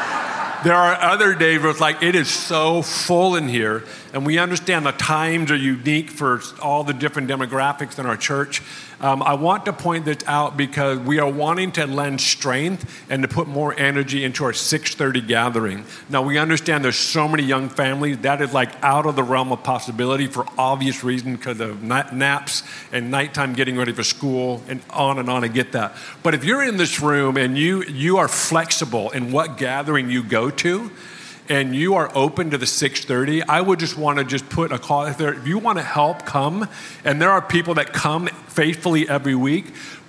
There 0.66 0.74
are 0.74 1.00
other 1.00 1.37
days 1.37 1.61
where 1.62 1.70
it's 1.70 1.79
like, 1.79 2.02
it 2.02 2.16
is 2.16 2.29
so 2.29 2.83
full 2.83 3.37
in 3.37 3.46
here, 3.46 3.85
and 4.12 4.26
we 4.26 4.38
understand 4.38 4.85
the 4.85 4.90
times 4.90 5.52
are 5.52 5.57
unique 5.57 6.11
for 6.11 6.42
all 6.61 6.83
the 6.83 6.92
different 6.92 7.29
demographics 7.31 8.00
in 8.00 8.07
our 8.07 8.16
church. 8.16 8.64
Um, 9.00 9.22
I 9.22 9.35
want 9.35 9.66
to 9.66 9.72
point 9.74 10.06
this 10.06 10.18
out 10.26 10.56
because 10.56 10.98
we 10.98 11.18
are 11.18 11.30
wanting 11.30 11.72
to 11.72 11.87
lend 11.87 12.20
strength 12.20 13.04
and 13.11 13.22
to 13.22 13.28
put 13.28 13.46
more 13.46 13.74
energy 13.78 14.24
into 14.24 14.44
our 14.44 14.52
6:30 14.52 15.20
gathering. 15.20 15.85
Now 16.09 16.22
we 16.22 16.38
understand 16.38 16.82
there's 16.85 16.96
so 16.96 17.28
many 17.28 17.42
young 17.42 17.68
families 17.68 18.18
that 18.18 18.40
is 18.40 18.54
like 18.54 18.72
out 18.82 19.04
of 19.04 19.14
the 19.14 19.22
realm 19.22 19.52
of 19.52 19.62
possibility 19.62 20.26
for 20.26 20.46
obvious 20.56 21.04
reasons 21.04 21.37
because 21.37 21.61
of 21.61 21.82
naps 21.82 22.62
and 22.90 23.11
nighttime 23.11 23.52
getting 23.52 23.76
ready 23.76 23.92
for 23.92 24.02
school 24.02 24.62
and 24.68 24.80
on 24.90 25.18
and 25.18 25.28
on. 25.28 25.44
I 25.44 25.48
get 25.48 25.72
that. 25.72 25.94
But 26.22 26.35
if 26.35 26.44
you're 26.44 26.64
in 26.64 26.78
this 26.78 27.00
room 27.00 27.37
and 27.37 27.59
you 27.59 27.82
you 27.85 28.16
are 28.16 28.28
flexible 28.28 29.11
in 29.11 29.30
what 29.30 29.59
gathering 29.59 30.11
you 30.11 30.22
go 30.22 30.48
to, 30.50 30.90
and 31.48 31.74
you 31.74 31.94
are 31.94 32.11
open 32.14 32.50
to 32.50 32.59
the 32.59 32.66
6:30, 32.66 33.42
I 33.48 33.61
would 33.61 33.78
just 33.78 33.96
want 33.96 34.18
to 34.18 34.24
just 34.24 34.48
put 34.48 34.72
a 34.72 34.78
call 34.78 35.06
if, 35.06 35.18
there, 35.18 35.35
if 35.35 35.46
you 35.46 35.59
want 35.59 35.78
to 35.78 35.85
help 35.85 36.24
come 36.26 36.68
and 37.04 37.20
there 37.20 37.30
are 37.30 37.42
people 37.42 37.74
that 37.74 37.92
come 37.92 38.26
faithfully 38.48 39.09
every 39.09 39.35
week, 39.35 39.66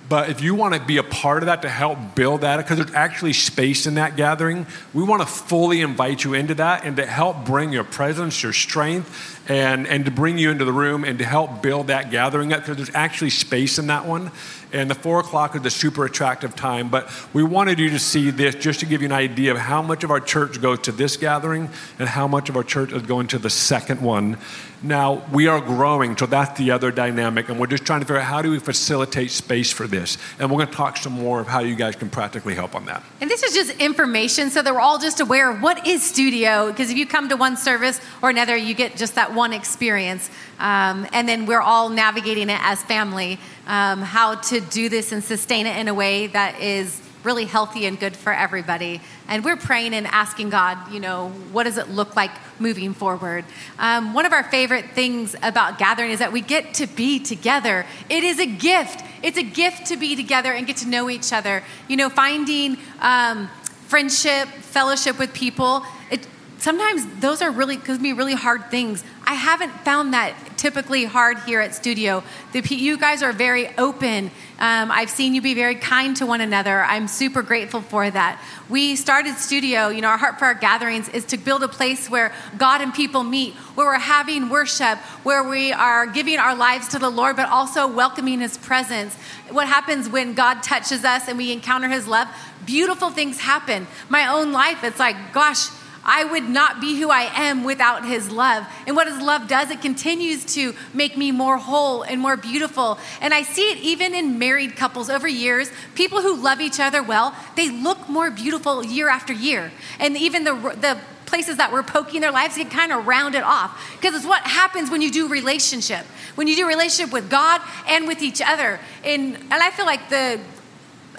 but 0.08 0.30
if 0.30 0.40
you 0.40 0.54
want 0.54 0.72
to 0.72 0.80
be 0.80 0.96
a 0.96 1.02
part 1.02 1.42
of 1.42 1.46
that 1.46 1.62
to 1.62 1.68
help 1.68 1.98
build 2.14 2.40
that, 2.40 2.56
because 2.56 2.78
there's 2.78 2.94
actually 2.94 3.34
space 3.34 3.86
in 3.86 3.94
that 3.94 4.16
gathering, 4.16 4.66
we 4.94 5.02
want 5.02 5.20
to 5.20 5.28
fully 5.28 5.82
invite 5.82 6.24
you 6.24 6.32
into 6.32 6.54
that 6.54 6.84
and 6.84 6.96
to 6.96 7.04
help 7.04 7.44
bring 7.44 7.72
your 7.72 7.84
presence, 7.84 8.42
your 8.42 8.54
strength, 8.54 9.38
and, 9.50 9.86
and 9.86 10.06
to 10.06 10.10
bring 10.10 10.38
you 10.38 10.50
into 10.50 10.64
the 10.64 10.72
room 10.72 11.04
and 11.04 11.18
to 11.18 11.26
help 11.26 11.62
build 11.62 11.88
that 11.88 12.10
gathering 12.10 12.54
up, 12.54 12.60
because 12.60 12.76
there's 12.76 12.94
actually 12.94 13.30
space 13.30 13.78
in 13.78 13.88
that 13.88 14.06
one. 14.06 14.30
And 14.72 14.90
the 14.90 14.94
four 14.94 15.20
o'clock 15.20 15.56
is 15.56 15.64
a 15.64 15.70
super 15.70 16.04
attractive 16.04 16.54
time. 16.54 16.88
But 16.88 17.10
we 17.32 17.42
wanted 17.42 17.78
you 17.78 17.90
to 17.90 17.98
see 17.98 18.30
this 18.30 18.54
just 18.54 18.80
to 18.80 18.86
give 18.86 19.02
you 19.02 19.06
an 19.06 19.12
idea 19.12 19.52
of 19.52 19.58
how 19.58 19.82
much 19.82 20.04
of 20.04 20.10
our 20.10 20.20
church 20.20 20.60
goes 20.60 20.80
to 20.80 20.92
this 20.92 21.16
gathering 21.16 21.70
and 21.98 22.08
how 22.08 22.28
much 22.28 22.48
of 22.48 22.56
our 22.56 22.62
church 22.62 22.92
is 22.92 23.02
going 23.02 23.28
to 23.28 23.38
the 23.38 23.50
second 23.50 24.00
one. 24.00 24.38
Now, 24.80 25.24
we 25.32 25.48
are 25.48 25.60
growing, 25.60 26.16
so 26.16 26.26
that's 26.26 26.56
the 26.56 26.70
other 26.70 26.92
dynamic. 26.92 27.48
And 27.48 27.58
we're 27.58 27.66
just 27.66 27.84
trying 27.84 28.00
to 28.00 28.06
figure 28.06 28.20
out 28.20 28.26
how 28.26 28.42
do 28.42 28.50
we 28.50 28.60
facilitate 28.60 29.32
space 29.32 29.72
for 29.72 29.88
this. 29.88 30.18
And 30.38 30.50
we're 30.50 30.58
going 30.58 30.68
to 30.68 30.74
talk 30.74 30.96
some 30.98 31.14
more 31.14 31.40
of 31.40 31.48
how 31.48 31.60
you 31.60 31.74
guys 31.74 31.96
can 31.96 32.10
practically 32.10 32.54
help 32.54 32.76
on 32.76 32.86
that. 32.86 33.02
And 33.20 33.28
this 33.28 33.42
is 33.42 33.54
just 33.54 33.76
information 33.80 34.50
so 34.50 34.62
that 34.62 34.72
we're 34.72 34.80
all 34.80 34.98
just 34.98 35.18
aware 35.18 35.50
of 35.50 35.62
what 35.62 35.86
is 35.86 36.04
studio. 36.04 36.68
Because 36.68 36.90
if 36.90 36.96
you 36.96 37.06
come 37.06 37.28
to 37.30 37.36
one 37.36 37.56
service 37.56 38.00
or 38.22 38.30
another, 38.30 38.56
you 38.56 38.74
get 38.74 38.96
just 38.96 39.16
that 39.16 39.34
one 39.34 39.52
experience. 39.52 40.30
Um, 40.58 41.06
and 41.12 41.28
then 41.28 41.46
we're 41.46 41.60
all 41.60 41.88
navigating 41.88 42.50
it 42.50 42.58
as 42.60 42.82
family, 42.82 43.38
um, 43.66 44.02
how 44.02 44.36
to 44.36 44.60
do 44.60 44.88
this 44.88 45.12
and 45.12 45.22
sustain 45.22 45.66
it 45.66 45.76
in 45.76 45.88
a 45.88 45.94
way 45.94 46.26
that 46.28 46.60
is 46.60 47.00
really 47.24 47.44
healthy 47.44 47.86
and 47.86 47.98
good 47.98 48.16
for 48.16 48.32
everybody. 48.32 49.00
And 49.26 49.44
we're 49.44 49.56
praying 49.56 49.92
and 49.92 50.06
asking 50.06 50.50
God, 50.50 50.92
you 50.92 51.00
know, 51.00 51.28
what 51.52 51.64
does 51.64 51.76
it 51.76 51.88
look 51.88 52.16
like 52.16 52.30
moving 52.58 52.94
forward? 52.94 53.44
Um, 53.78 54.14
one 54.14 54.24
of 54.24 54.32
our 54.32 54.44
favorite 54.44 54.90
things 54.94 55.36
about 55.42 55.78
gathering 55.78 56.10
is 56.10 56.20
that 56.20 56.32
we 56.32 56.40
get 56.40 56.74
to 56.74 56.86
be 56.86 57.18
together. 57.18 57.84
It 58.08 58.24
is 58.24 58.38
a 58.38 58.46
gift. 58.46 59.04
It's 59.22 59.36
a 59.36 59.42
gift 59.42 59.86
to 59.86 59.96
be 59.96 60.16
together 60.16 60.52
and 60.52 60.66
get 60.66 60.78
to 60.78 60.88
know 60.88 61.10
each 61.10 61.32
other. 61.32 61.62
You 61.88 61.96
know, 61.96 62.08
finding 62.08 62.78
um, 63.00 63.48
friendship, 63.88 64.48
fellowship 64.48 65.18
with 65.18 65.34
people. 65.34 65.82
It, 66.10 66.26
sometimes 66.58 67.04
those 67.20 67.42
are 67.42 67.50
really 67.50 67.76
could 67.76 68.00
be 68.00 68.12
really 68.12 68.34
hard 68.34 68.70
things. 68.70 69.04
I 69.26 69.34
haven't 69.34 69.72
found 69.80 70.14
that 70.14 70.34
typically 70.58 71.04
hard 71.04 71.38
here 71.40 71.60
at 71.60 71.74
Studio. 71.74 72.22
The, 72.52 72.60
you 72.60 72.98
guys 72.98 73.22
are 73.22 73.32
very 73.32 73.68
open. 73.78 74.26
Um, 74.58 74.90
I've 74.90 75.08
seen 75.08 75.34
you 75.34 75.40
be 75.40 75.54
very 75.54 75.76
kind 75.76 76.16
to 76.16 76.26
one 76.26 76.40
another. 76.40 76.82
I'm 76.82 77.06
super 77.06 77.42
grateful 77.42 77.80
for 77.80 78.10
that. 78.10 78.42
We 78.68 78.96
started 78.96 79.36
Studio, 79.36 79.88
you 79.88 80.02
know, 80.02 80.08
our 80.08 80.18
heart 80.18 80.38
for 80.38 80.46
our 80.46 80.54
gatherings 80.54 81.08
is 81.08 81.24
to 81.26 81.38
build 81.38 81.62
a 81.62 81.68
place 81.68 82.10
where 82.10 82.34
God 82.58 82.80
and 82.80 82.92
people 82.92 83.22
meet, 83.22 83.54
where 83.76 83.86
we're 83.86 83.98
having 83.98 84.48
worship, 84.48 84.98
where 85.22 85.48
we 85.48 85.72
are 85.72 86.06
giving 86.06 86.38
our 86.38 86.56
lives 86.56 86.88
to 86.88 86.98
the 86.98 87.08
Lord, 87.08 87.36
but 87.36 87.48
also 87.48 87.86
welcoming 87.86 88.40
His 88.40 88.58
presence. 88.58 89.14
What 89.50 89.68
happens 89.68 90.08
when 90.08 90.34
God 90.34 90.62
touches 90.62 91.04
us 91.04 91.28
and 91.28 91.38
we 91.38 91.52
encounter 91.52 91.88
His 91.88 92.08
love? 92.08 92.28
Beautiful 92.66 93.10
things 93.10 93.38
happen. 93.38 93.86
My 94.08 94.26
own 94.26 94.52
life, 94.52 94.82
it's 94.82 94.98
like, 94.98 95.32
gosh, 95.32 95.68
I 96.08 96.24
would 96.24 96.48
not 96.48 96.80
be 96.80 96.98
who 96.98 97.10
I 97.10 97.30
am 97.34 97.64
without 97.64 98.04
His 98.06 98.30
love. 98.30 98.66
And 98.86 98.96
what 98.96 99.06
His 99.06 99.20
love 99.20 99.46
does, 99.46 99.70
it 99.70 99.82
continues 99.82 100.44
to 100.54 100.74
make 100.94 101.16
me 101.18 101.30
more 101.30 101.58
whole 101.58 102.02
and 102.02 102.20
more 102.20 102.36
beautiful. 102.36 102.98
And 103.20 103.34
I 103.34 103.42
see 103.42 103.70
it 103.70 103.78
even 103.78 104.14
in 104.14 104.38
married 104.38 104.74
couples 104.74 105.10
over 105.10 105.28
years. 105.28 105.70
People 105.94 106.22
who 106.22 106.34
love 106.34 106.60
each 106.62 106.80
other 106.80 107.02
well, 107.02 107.36
they 107.56 107.70
look 107.70 108.08
more 108.08 108.30
beautiful 108.30 108.84
year 108.84 109.10
after 109.10 109.34
year. 109.34 109.70
And 110.00 110.16
even 110.16 110.44
the, 110.44 110.54
the 110.54 110.98
places 111.26 111.58
that 111.58 111.70
were 111.70 111.82
poking 111.82 112.22
their 112.22 112.32
lives 112.32 112.56
get 112.56 112.70
kind 112.70 112.90
of 112.90 113.06
rounded 113.06 113.42
off 113.42 113.94
because 114.00 114.14
it's 114.14 114.24
what 114.24 114.42
happens 114.44 114.90
when 114.90 115.02
you 115.02 115.10
do 115.10 115.28
relationship 115.28 116.06
when 116.36 116.46
you 116.46 116.56
do 116.56 116.66
relationship 116.66 117.12
with 117.12 117.28
god 117.28 117.60
and 117.86 118.08
with 118.08 118.22
each 118.22 118.40
other 118.40 118.80
and, 119.04 119.34
and 119.34 119.52
i 119.52 119.70
feel 119.70 119.84
like 119.84 120.08
the 120.08 120.40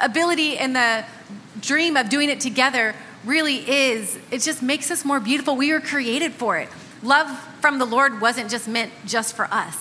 ability 0.02 0.58
and 0.58 0.76
the 0.76 1.06
dream 1.62 1.96
of 1.96 2.10
doing 2.10 2.28
it 2.28 2.40
together 2.40 2.96
really 3.26 3.70
is. 3.70 4.18
It 4.32 4.42
just 4.42 4.62
makes 4.62 4.92
us 4.92 5.04
more 5.04 5.20
beautiful. 5.20 5.56
We 5.56 5.74
were 5.74 5.80
created 5.80 6.34
for 6.34 6.58
it. 6.58 6.70
Love 7.02 7.28
from 7.62 7.80
the 7.80 7.86
lord 7.86 8.22
wasn't 8.22 8.50
just 8.50 8.68
meant 8.68 8.92
just 9.06 9.36
for 9.36 9.46
us. 9.46 9.76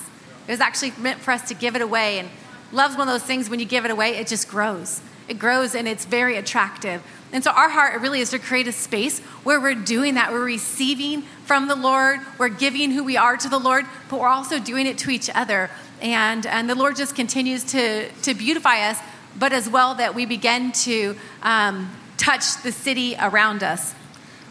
It 0.47 0.53
was 0.53 0.61
actually 0.61 0.93
meant 0.99 1.21
for 1.21 1.33
us 1.33 1.49
to 1.49 1.55
give 1.55 1.77
it 1.77 1.83
away. 1.83 2.19
And 2.19 2.29
love's 2.73 2.97
one 2.97 3.09
of 3.09 3.15
those 3.15 3.23
things 3.27 3.51
when 3.51 3.61
you 3.61 3.67
give 3.67 3.85
it 3.85 3.91
away 3.91 4.17
it 4.17 4.27
just 4.27 4.49
grows. 4.49 5.01
It 5.29 5.39
grows 5.39 5.75
and 5.75 5.87
it's 5.87 6.05
very 6.05 6.37
attractive. 6.37 7.03
And 7.33 7.45
so 7.45 7.51
our 7.51 7.69
heart 7.69 8.01
really 8.01 8.21
is 8.21 8.31
to 8.31 8.39
create 8.39 8.67
a 8.67 8.73
space 8.73 9.21
where 9.45 9.61
we're 9.61 9.75
doing 9.75 10.15
that. 10.15 10.33
We're 10.33 10.45
receiving 10.45 11.23
from 11.45 11.69
the 11.69 11.75
Lord, 11.75 12.21
we're 12.39 12.49
giving 12.49 12.91
who 12.91 13.05
we 13.05 13.17
are 13.19 13.37
to 13.37 13.49
the 13.49 13.59
Lord, 13.59 13.85
but 14.09 14.21
we're 14.21 14.29
also 14.29 14.59
doing 14.59 14.87
it 14.87 14.97
to 14.99 15.11
each 15.11 15.29
other. 15.35 15.71
And, 16.01 16.47
and 16.47 16.71
the 16.71 16.75
Lord 16.75 16.97
just 16.97 17.15
continues 17.15 17.65
to, 17.65 18.11
to 18.23 18.35
beautify 18.35 18.89
us, 18.89 18.99
but 19.39 19.53
as 19.53 19.69
well 19.69 19.95
that 19.97 20.15
we 20.15 20.25
begin 20.25 20.73
to 20.73 21.17
um, 21.43 21.91
touch 22.19 22.63
the 22.63 22.73
city 22.73 23.17
around 23.19 23.63
us. 23.63 23.95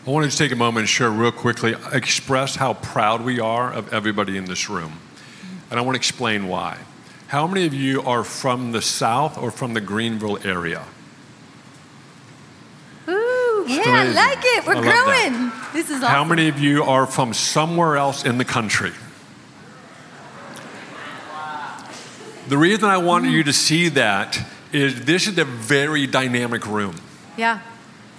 I 0.08 0.10
wanted 0.10 0.32
to 0.32 0.38
take 0.38 0.52
a 0.52 0.56
moment 0.56 0.84
and 0.84 0.90
share 0.90 1.12
real 1.12 1.32
quickly, 1.32 1.76
express 1.92 2.56
how 2.56 2.74
proud 2.76 3.24
we 3.24 3.40
are 3.40 3.72
of 3.72 3.94
everybody 3.94 4.38
in 4.38 4.46
this 4.46 4.70
room. 4.70 4.94
And 5.70 5.80
I 5.80 5.84
want 5.84 5.96
to 5.96 6.00
explain 6.00 6.48
why. 6.48 6.78
How 7.28 7.46
many 7.46 7.66
of 7.66 7.74
you 7.74 8.02
are 8.04 8.24
from 8.24 8.72
the 8.72 8.82
South 8.82 9.38
or 9.38 9.52
from 9.52 9.74
the 9.74 9.82
Greenville 9.82 10.40
area? 10.48 10.86
Ooh, 13.10 13.66
Yeah, 13.68 13.84
I 13.86 14.04
like 14.06 14.40
it. 14.42 14.66
We're 14.66 14.82
growing. 14.82 15.52
This 15.74 15.90
is 15.90 15.98
awesome. 15.98 16.08
How 16.08 16.24
many 16.24 16.48
of 16.48 16.58
you 16.58 16.84
are 16.84 17.06
from 17.06 17.34
somewhere 17.34 17.98
else 17.98 18.24
in 18.24 18.38
the 18.38 18.46
country? 18.46 18.94
The 22.48 22.58
reason 22.58 22.86
I 22.86 22.98
want 22.98 23.26
mm-hmm. 23.26 23.34
you 23.34 23.44
to 23.44 23.52
see 23.52 23.90
that 23.90 24.40
is 24.72 25.04
this 25.04 25.28
is 25.28 25.38
a 25.38 25.44
very 25.44 26.08
dynamic 26.08 26.66
room. 26.66 26.96
Yeah. 27.38 27.60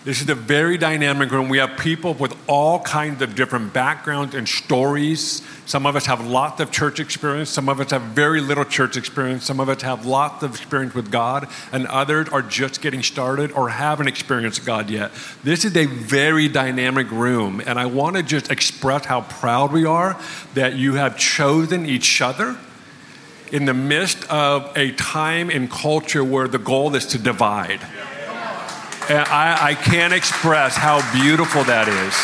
This 0.04 0.22
is 0.22 0.28
a 0.30 0.34
very 0.34 0.78
dynamic 0.78 1.30
room. 1.32 1.48
We 1.48 1.58
have 1.58 1.76
people 1.76 2.14
with 2.14 2.34
all 2.48 2.80
kinds 2.80 3.20
of 3.20 3.34
different 3.34 3.74
backgrounds 3.74 4.34
and 4.34 4.48
stories. 4.48 5.42
Some 5.66 5.86
of 5.86 5.96
us 5.96 6.06
have 6.06 6.24
lots 6.24 6.60
of 6.60 6.70
church 6.70 7.00
experience. 7.00 7.50
Some 7.50 7.68
of 7.68 7.80
us 7.80 7.90
have 7.90 8.02
very 8.02 8.40
little 8.40 8.64
church 8.64 8.96
experience. 8.96 9.44
Some 9.44 9.58
of 9.58 9.68
us 9.68 9.82
have 9.82 10.06
lots 10.06 10.44
of 10.44 10.52
experience 10.52 10.94
with 10.94 11.10
God, 11.10 11.48
and 11.72 11.86
others 11.88 12.28
are 12.28 12.42
just 12.42 12.80
getting 12.80 13.02
started 13.02 13.50
or 13.52 13.68
haven't 13.70 14.06
experienced 14.06 14.64
God 14.64 14.88
yet. 14.88 15.10
This 15.42 15.64
is 15.64 15.76
a 15.76 15.86
very 15.86 16.48
dynamic 16.48 17.10
room, 17.10 17.60
and 17.66 17.78
I 17.78 17.86
want 17.86 18.16
to 18.16 18.22
just 18.22 18.52
express 18.52 19.04
how 19.04 19.22
proud 19.22 19.72
we 19.72 19.84
are 19.84 20.18
that 20.54 20.76
you 20.76 20.94
have 20.94 21.18
chosen 21.18 21.84
each 21.84 22.22
other 22.22 22.56
in 23.50 23.64
the 23.64 23.74
midst 23.74 24.24
of 24.30 24.72
a 24.76 24.92
time 24.92 25.50
and 25.50 25.70
culture 25.70 26.22
where 26.22 26.48
the 26.48 26.58
goal 26.58 26.94
is 26.94 27.04
to 27.06 27.18
divide. 27.18 27.80
I, 29.10 29.70
I 29.70 29.74
can't 29.74 30.12
express 30.12 30.76
how 30.76 31.00
beautiful 31.12 31.64
that 31.64 31.88
is. 31.88 32.14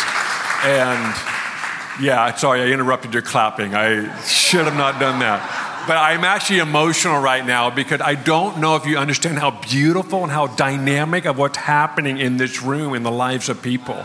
And 0.64 2.05
yeah, 2.05 2.35
sorry, 2.35 2.62
I 2.62 2.66
interrupted 2.66 3.12
your 3.12 3.23
clapping. 3.23 3.75
I 3.75 4.23
should 4.23 4.64
have 4.64 4.77
not 4.77 5.01
done 5.01 5.20
that. 5.20 5.85
But 5.87 5.99
I'm 5.99 6.25
actually 6.25 6.61
emotional 6.61 7.20
right 7.20 7.44
now 7.44 7.70
because 7.70 8.01
I 8.01 8.14
don't 8.14 8.59
know 8.59 8.77
if 8.77 8.87
you 8.87 8.97
understand 8.97 9.38
how 9.38 9.51
beautiful 9.51 10.23
and 10.23 10.33
how 10.33 10.47
dynamic 10.47 11.27
of 11.27 11.37
what's 11.37 11.59
happening 11.59 12.18
in 12.18 12.38
this 12.38 12.62
room 12.62 12.94
in 12.94 13.03
the 13.03 13.11
lives 13.11 13.49
of 13.49 13.61
people. 13.62 14.05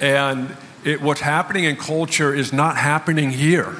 And 0.00 0.54
it, 0.84 1.00
what's 1.00 1.22
happening 1.22 1.64
in 1.64 1.76
culture 1.76 2.34
is 2.34 2.52
not 2.52 2.76
happening 2.76 3.30
here. 3.30 3.74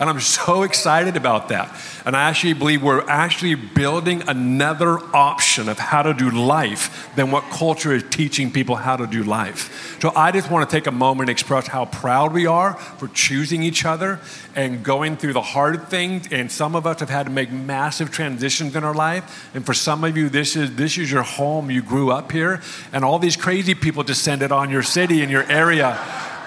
And 0.00 0.08
I'm 0.08 0.18
so 0.20 0.62
excited 0.62 1.18
about 1.18 1.48
that. 1.50 1.70
And 2.06 2.16
I 2.16 2.22
actually 2.22 2.54
believe 2.54 2.82
we're 2.82 3.06
actually 3.06 3.54
building 3.54 4.22
another 4.26 4.98
option 5.14 5.68
of 5.68 5.78
how 5.78 6.02
to 6.02 6.14
do 6.14 6.30
life 6.30 7.14
than 7.16 7.30
what 7.30 7.44
culture 7.50 7.92
is 7.92 8.02
teaching 8.08 8.50
people 8.50 8.76
how 8.76 8.96
to 8.96 9.06
do 9.06 9.22
life. 9.22 9.98
So 10.00 10.10
I 10.16 10.32
just 10.32 10.50
want 10.50 10.68
to 10.68 10.74
take 10.74 10.86
a 10.86 10.90
moment 10.90 11.28
and 11.28 11.30
express 11.30 11.66
how 11.66 11.84
proud 11.84 12.32
we 12.32 12.46
are 12.46 12.72
for 12.74 13.08
choosing 13.08 13.62
each 13.62 13.84
other 13.84 14.20
and 14.56 14.82
going 14.82 15.18
through 15.18 15.34
the 15.34 15.42
hard 15.42 15.88
things. 15.88 16.28
And 16.32 16.50
some 16.50 16.74
of 16.74 16.86
us 16.86 17.00
have 17.00 17.10
had 17.10 17.26
to 17.26 17.32
make 17.32 17.52
massive 17.52 18.10
transitions 18.10 18.74
in 18.74 18.84
our 18.84 18.94
life. 18.94 19.50
And 19.54 19.66
for 19.66 19.74
some 19.74 20.02
of 20.04 20.16
you, 20.16 20.30
this 20.30 20.56
is 20.56 20.74
this 20.76 20.96
is 20.96 21.12
your 21.12 21.24
home. 21.24 21.70
You 21.70 21.82
grew 21.82 22.10
up 22.10 22.32
here, 22.32 22.62
and 22.94 23.04
all 23.04 23.18
these 23.18 23.36
crazy 23.36 23.74
people 23.74 24.02
descended 24.02 24.50
on 24.50 24.70
your 24.70 24.82
city 24.82 25.20
and 25.20 25.30
your 25.30 25.44
area 25.44 25.98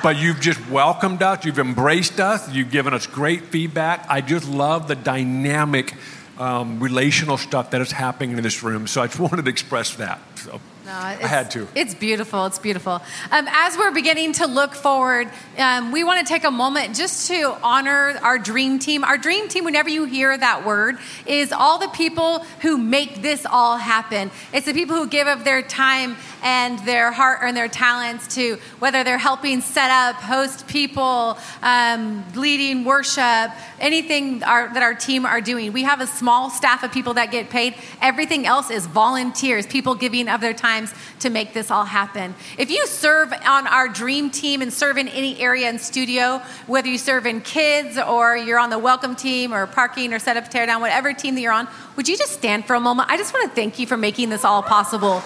but 0.03 0.17
you've 0.17 0.41
just 0.41 0.59
welcomed 0.69 1.23
us, 1.23 1.45
you've 1.45 1.57
embraced 1.57 2.19
us, 2.19 2.51
you've 2.51 2.69
given 2.69 2.93
us 2.93 3.07
great 3.07 3.45
feedback. 3.45 4.05
I 4.09 4.19
just 4.19 4.47
love 4.47 4.89
the 4.89 4.95
dynamic 4.95 5.95
um, 6.37 6.79
relational 6.81 7.37
stuff 7.37 7.71
that 7.71 7.81
is 7.81 7.91
happening 7.91 8.37
in 8.37 8.43
this 8.43 8.61
room. 8.61 8.85
So 8.85 9.01
I 9.01 9.07
just 9.07 9.19
wanted 9.19 9.45
to 9.45 9.49
express 9.49 9.95
that. 9.95 10.19
So. 10.35 10.59
No, 10.85 10.91
I 10.91 11.13
had 11.13 11.49
to. 11.51 11.65
It's 11.75 11.93
beautiful. 11.93 12.45
It's 12.45 12.59
beautiful. 12.59 13.01
Um, 13.31 13.47
as 13.49 13.77
we're 13.77 13.93
beginning 13.93 14.33
to 14.33 14.47
look 14.47 14.73
forward, 14.73 15.29
um, 15.57 15.93
we 15.93 16.03
want 16.03 16.25
to 16.25 16.33
take 16.33 16.43
a 16.43 16.51
moment 16.51 16.93
just 16.93 17.29
to 17.29 17.55
honor 17.63 18.19
our 18.21 18.37
dream 18.37 18.79
team. 18.79 19.05
Our 19.05 19.17
dream 19.17 19.47
team, 19.47 19.63
whenever 19.63 19.87
you 19.87 20.03
hear 20.03 20.37
that 20.37 20.65
word, 20.65 20.97
is 21.25 21.53
all 21.53 21.79
the 21.79 21.87
people 21.87 22.39
who 22.61 22.77
make 22.77 23.21
this 23.21 23.45
all 23.49 23.77
happen. 23.77 24.29
It's 24.51 24.65
the 24.65 24.73
people 24.73 24.97
who 24.97 25.07
give 25.07 25.27
of 25.27 25.45
their 25.45 25.61
time 25.61 26.17
and 26.43 26.77
their 26.79 27.13
heart 27.13 27.39
and 27.43 27.55
their 27.55 27.69
talents 27.69 28.35
to 28.35 28.57
whether 28.79 29.05
they're 29.05 29.17
helping 29.17 29.61
set 29.61 29.89
up, 29.89 30.15
host 30.17 30.67
people, 30.67 31.37
um, 31.61 32.25
leading 32.35 32.83
worship, 32.83 33.51
anything 33.79 34.43
our, 34.43 34.73
that 34.73 34.83
our 34.83 34.93
team 34.93 35.25
are 35.25 35.39
doing. 35.39 35.71
We 35.71 35.83
have 35.83 36.01
a 36.01 36.07
small 36.07 36.49
staff 36.49 36.83
of 36.83 36.91
people 36.91 37.13
that 37.13 37.31
get 37.31 37.49
paid. 37.49 37.75
Everything 38.01 38.45
else 38.45 38.69
is 38.69 38.85
volunteers, 38.85 39.65
people 39.65 39.95
giving 39.95 40.27
of 40.27 40.41
their 40.41 40.53
times 40.73 40.93
to 41.19 41.29
make 41.29 41.53
this 41.53 41.69
all 41.69 41.85
happen. 41.85 42.33
If 42.57 42.71
you 42.71 42.85
serve 42.87 43.31
on 43.31 43.67
our 43.67 43.87
dream 43.87 44.29
team 44.29 44.61
and 44.61 44.73
serve 44.73 44.97
in 44.97 45.07
any 45.07 45.39
area 45.39 45.69
in 45.69 45.77
studio, 45.79 46.41
whether 46.67 46.87
you 46.87 46.97
serve 46.97 47.25
in 47.25 47.41
kids 47.41 47.97
or 47.97 48.35
you're 48.35 48.59
on 48.59 48.69
the 48.69 48.79
welcome 48.79 49.15
team 49.15 49.53
or 49.53 49.67
parking 49.67 50.13
or 50.13 50.19
set 50.19 50.37
up, 50.37 50.49
tear 50.49 50.65
down, 50.65 50.81
whatever 50.81 51.13
team 51.13 51.35
that 51.35 51.41
you're 51.41 51.53
on, 51.53 51.67
would 51.95 52.07
you 52.07 52.17
just 52.17 52.33
stand 52.33 52.65
for 52.65 52.75
a 52.75 52.79
moment? 52.79 53.09
I 53.09 53.17
just 53.17 53.33
want 53.33 53.49
to 53.49 53.55
thank 53.55 53.79
you 53.79 53.85
for 53.85 53.97
making 53.97 54.29
this 54.29 54.43
all 54.43 54.63
possible. 54.63 55.19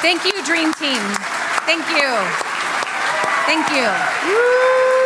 Thank 0.00 0.24
you, 0.24 0.32
Dream 0.44 0.72
Team. 0.74 1.02
Thank 1.66 1.84
you. 1.90 2.08
Thank 3.46 3.68
you. 3.70 4.97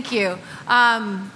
Thank 0.00 0.12
you. 0.12 0.38
Um, 0.66 1.30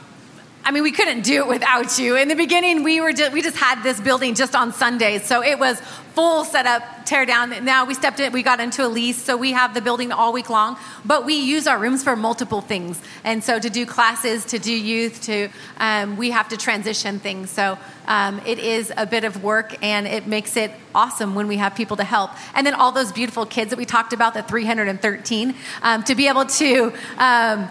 I 0.65 0.71
mean, 0.71 0.83
we 0.83 0.91
couldn't 0.91 1.21
do 1.21 1.43
it 1.43 1.49
without 1.49 1.99
you. 1.99 2.17
In 2.17 2.29
the 2.29 2.35
beginning, 2.35 2.83
we 2.83 2.99
were 3.03 3.13
just, 3.13 3.33
we 3.33 3.43
just 3.43 3.59
had 3.59 3.83
this 3.83 4.01
building 4.01 4.35
just 4.35 4.55
on 4.55 4.73
Sundays, 4.73 5.27
so 5.27 5.43
it 5.43 5.59
was 5.59 5.79
full 6.15 6.45
setup, 6.45 7.05
tear 7.05 7.27
down. 7.27 7.67
Now 7.67 7.85
we 7.85 7.93
stepped 7.93 8.21
in, 8.21 8.33
we 8.33 8.43
got 8.43 8.61
into 8.61 8.87
a 8.87 8.89
lease, 8.89 9.23
so 9.23 9.37
we 9.37 9.53
have 9.53 9.75
the 9.75 9.83
building 9.83 10.13
all 10.13 10.33
week 10.33 10.49
long. 10.49 10.79
But 11.05 11.27
we 11.27 11.35
use 11.35 11.67
our 11.67 11.79
rooms 11.79 12.03
for 12.03 12.17
multiple 12.17 12.63
things, 12.63 12.99
and 13.25 13.45
so 13.45 13.59
to 13.59 13.69
do 13.69 13.85
classes, 13.85 14.47
to 14.47 14.59
do 14.59 14.73
youth, 14.73 15.21
to 15.25 15.51
um, 15.77 16.17
we 16.17 16.31
have 16.31 16.49
to 16.49 16.57
transition 16.57 17.19
things. 17.19 17.51
So 17.51 17.77
um, 18.07 18.41
it 18.47 18.59
is 18.59 18.91
a 18.97 19.05
bit 19.05 19.25
of 19.25 19.45
work, 19.45 19.77
and 19.83 20.07
it 20.07 20.27
makes 20.27 20.57
it 20.57 20.71
awesome 20.95 21.35
when 21.35 21.47
we 21.47 21.59
have 21.59 21.75
people 21.75 21.99
to 21.99 22.05
help. 22.05 22.31
And 22.55 22.67
then 22.67 22.73
all 22.73 22.93
those 22.93 23.13
beautiful 23.13 23.45
kids 23.45 23.69
that 23.69 23.77
we 23.77 23.85
talked 23.85 24.15
about, 24.15 24.33
the 24.33 24.43
313, 24.43 25.55
um, 25.83 26.03
to 26.05 26.15
be 26.15 26.29
able 26.29 26.47
to 26.47 26.95
um, 27.19 27.69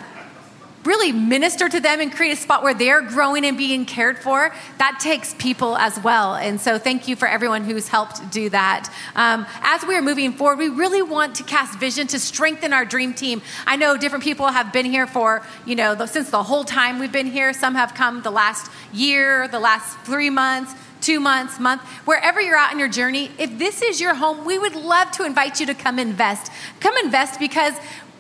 really 0.86 1.12
minister 1.12 1.70
to 1.70 1.80
them 1.80 2.00
and 2.00 2.12
create 2.12 2.32
a 2.32 2.36
spot 2.36 2.64
where 2.64 2.74
they're 2.74 3.02
growing 3.02 3.46
and 3.46 3.58
being 3.58 3.86
cared 3.86 4.20
for, 4.20 4.54
that 4.78 5.00
takes 5.02 5.34
people 5.36 5.78
as 5.78 6.02
well. 6.04 6.36
And 6.36 6.60
so, 6.60 6.78
thank 6.78 7.08
you 7.08 7.16
for 7.16 7.28
everyone 7.28 7.64
who's 7.64 7.88
helped 7.88 8.32
do 8.32 8.50
that. 8.50 8.94
Um, 9.16 9.46
as 9.62 9.86
we 9.86 9.96
are 9.96 10.02
moving 10.02 10.34
forward, 10.34 10.60
we 10.60 10.70
really 10.70 11.02
want 11.02 11.36
to 11.36 11.44
cast 11.44 11.80
vision 11.80 12.08
to 12.08 12.20
strengthen 12.20 12.74
our 12.74 12.86
dream 12.86 13.14
team. 13.14 13.42
I 13.66 13.76
know 13.76 13.98
different 13.98 14.24
people 14.24 14.48
have 14.48 14.74
been 14.74 14.86
here 14.86 15.08
for, 15.08 15.42
you 15.66 15.76
know, 15.76 15.96
the, 15.96 16.08
since 16.08 16.30
the 16.30 16.44
whole 16.44 16.64
time 16.64 17.00
we've 17.00 17.12
been 17.12 17.28
here. 17.28 17.54
Some 17.54 17.76
have 17.76 17.94
come 17.94 18.22
the 18.22 18.32
last 18.32 18.72
year, 18.94 19.48
the 19.48 19.60
last 19.60 19.98
three 20.00 20.30
months 20.30 20.74
two 21.04 21.20
months, 21.20 21.60
month, 21.60 21.82
wherever 22.06 22.40
you're 22.40 22.58
at 22.58 22.72
in 22.72 22.80
your 22.80 22.88
journey, 22.88 23.30
if 23.38 23.58
this 23.60 23.82
is 23.82 24.00
your 24.00 24.14
home, 24.14 24.46
we 24.46 24.58
would 24.58 24.76
love 24.76 25.12
to 25.12 25.26
invite 25.26 25.60
you 25.60 25.66
to 25.66 25.74
come 25.74 26.00
invest. 26.00 26.52
Come 26.80 26.96
invest 27.04 27.40
because 27.40 27.74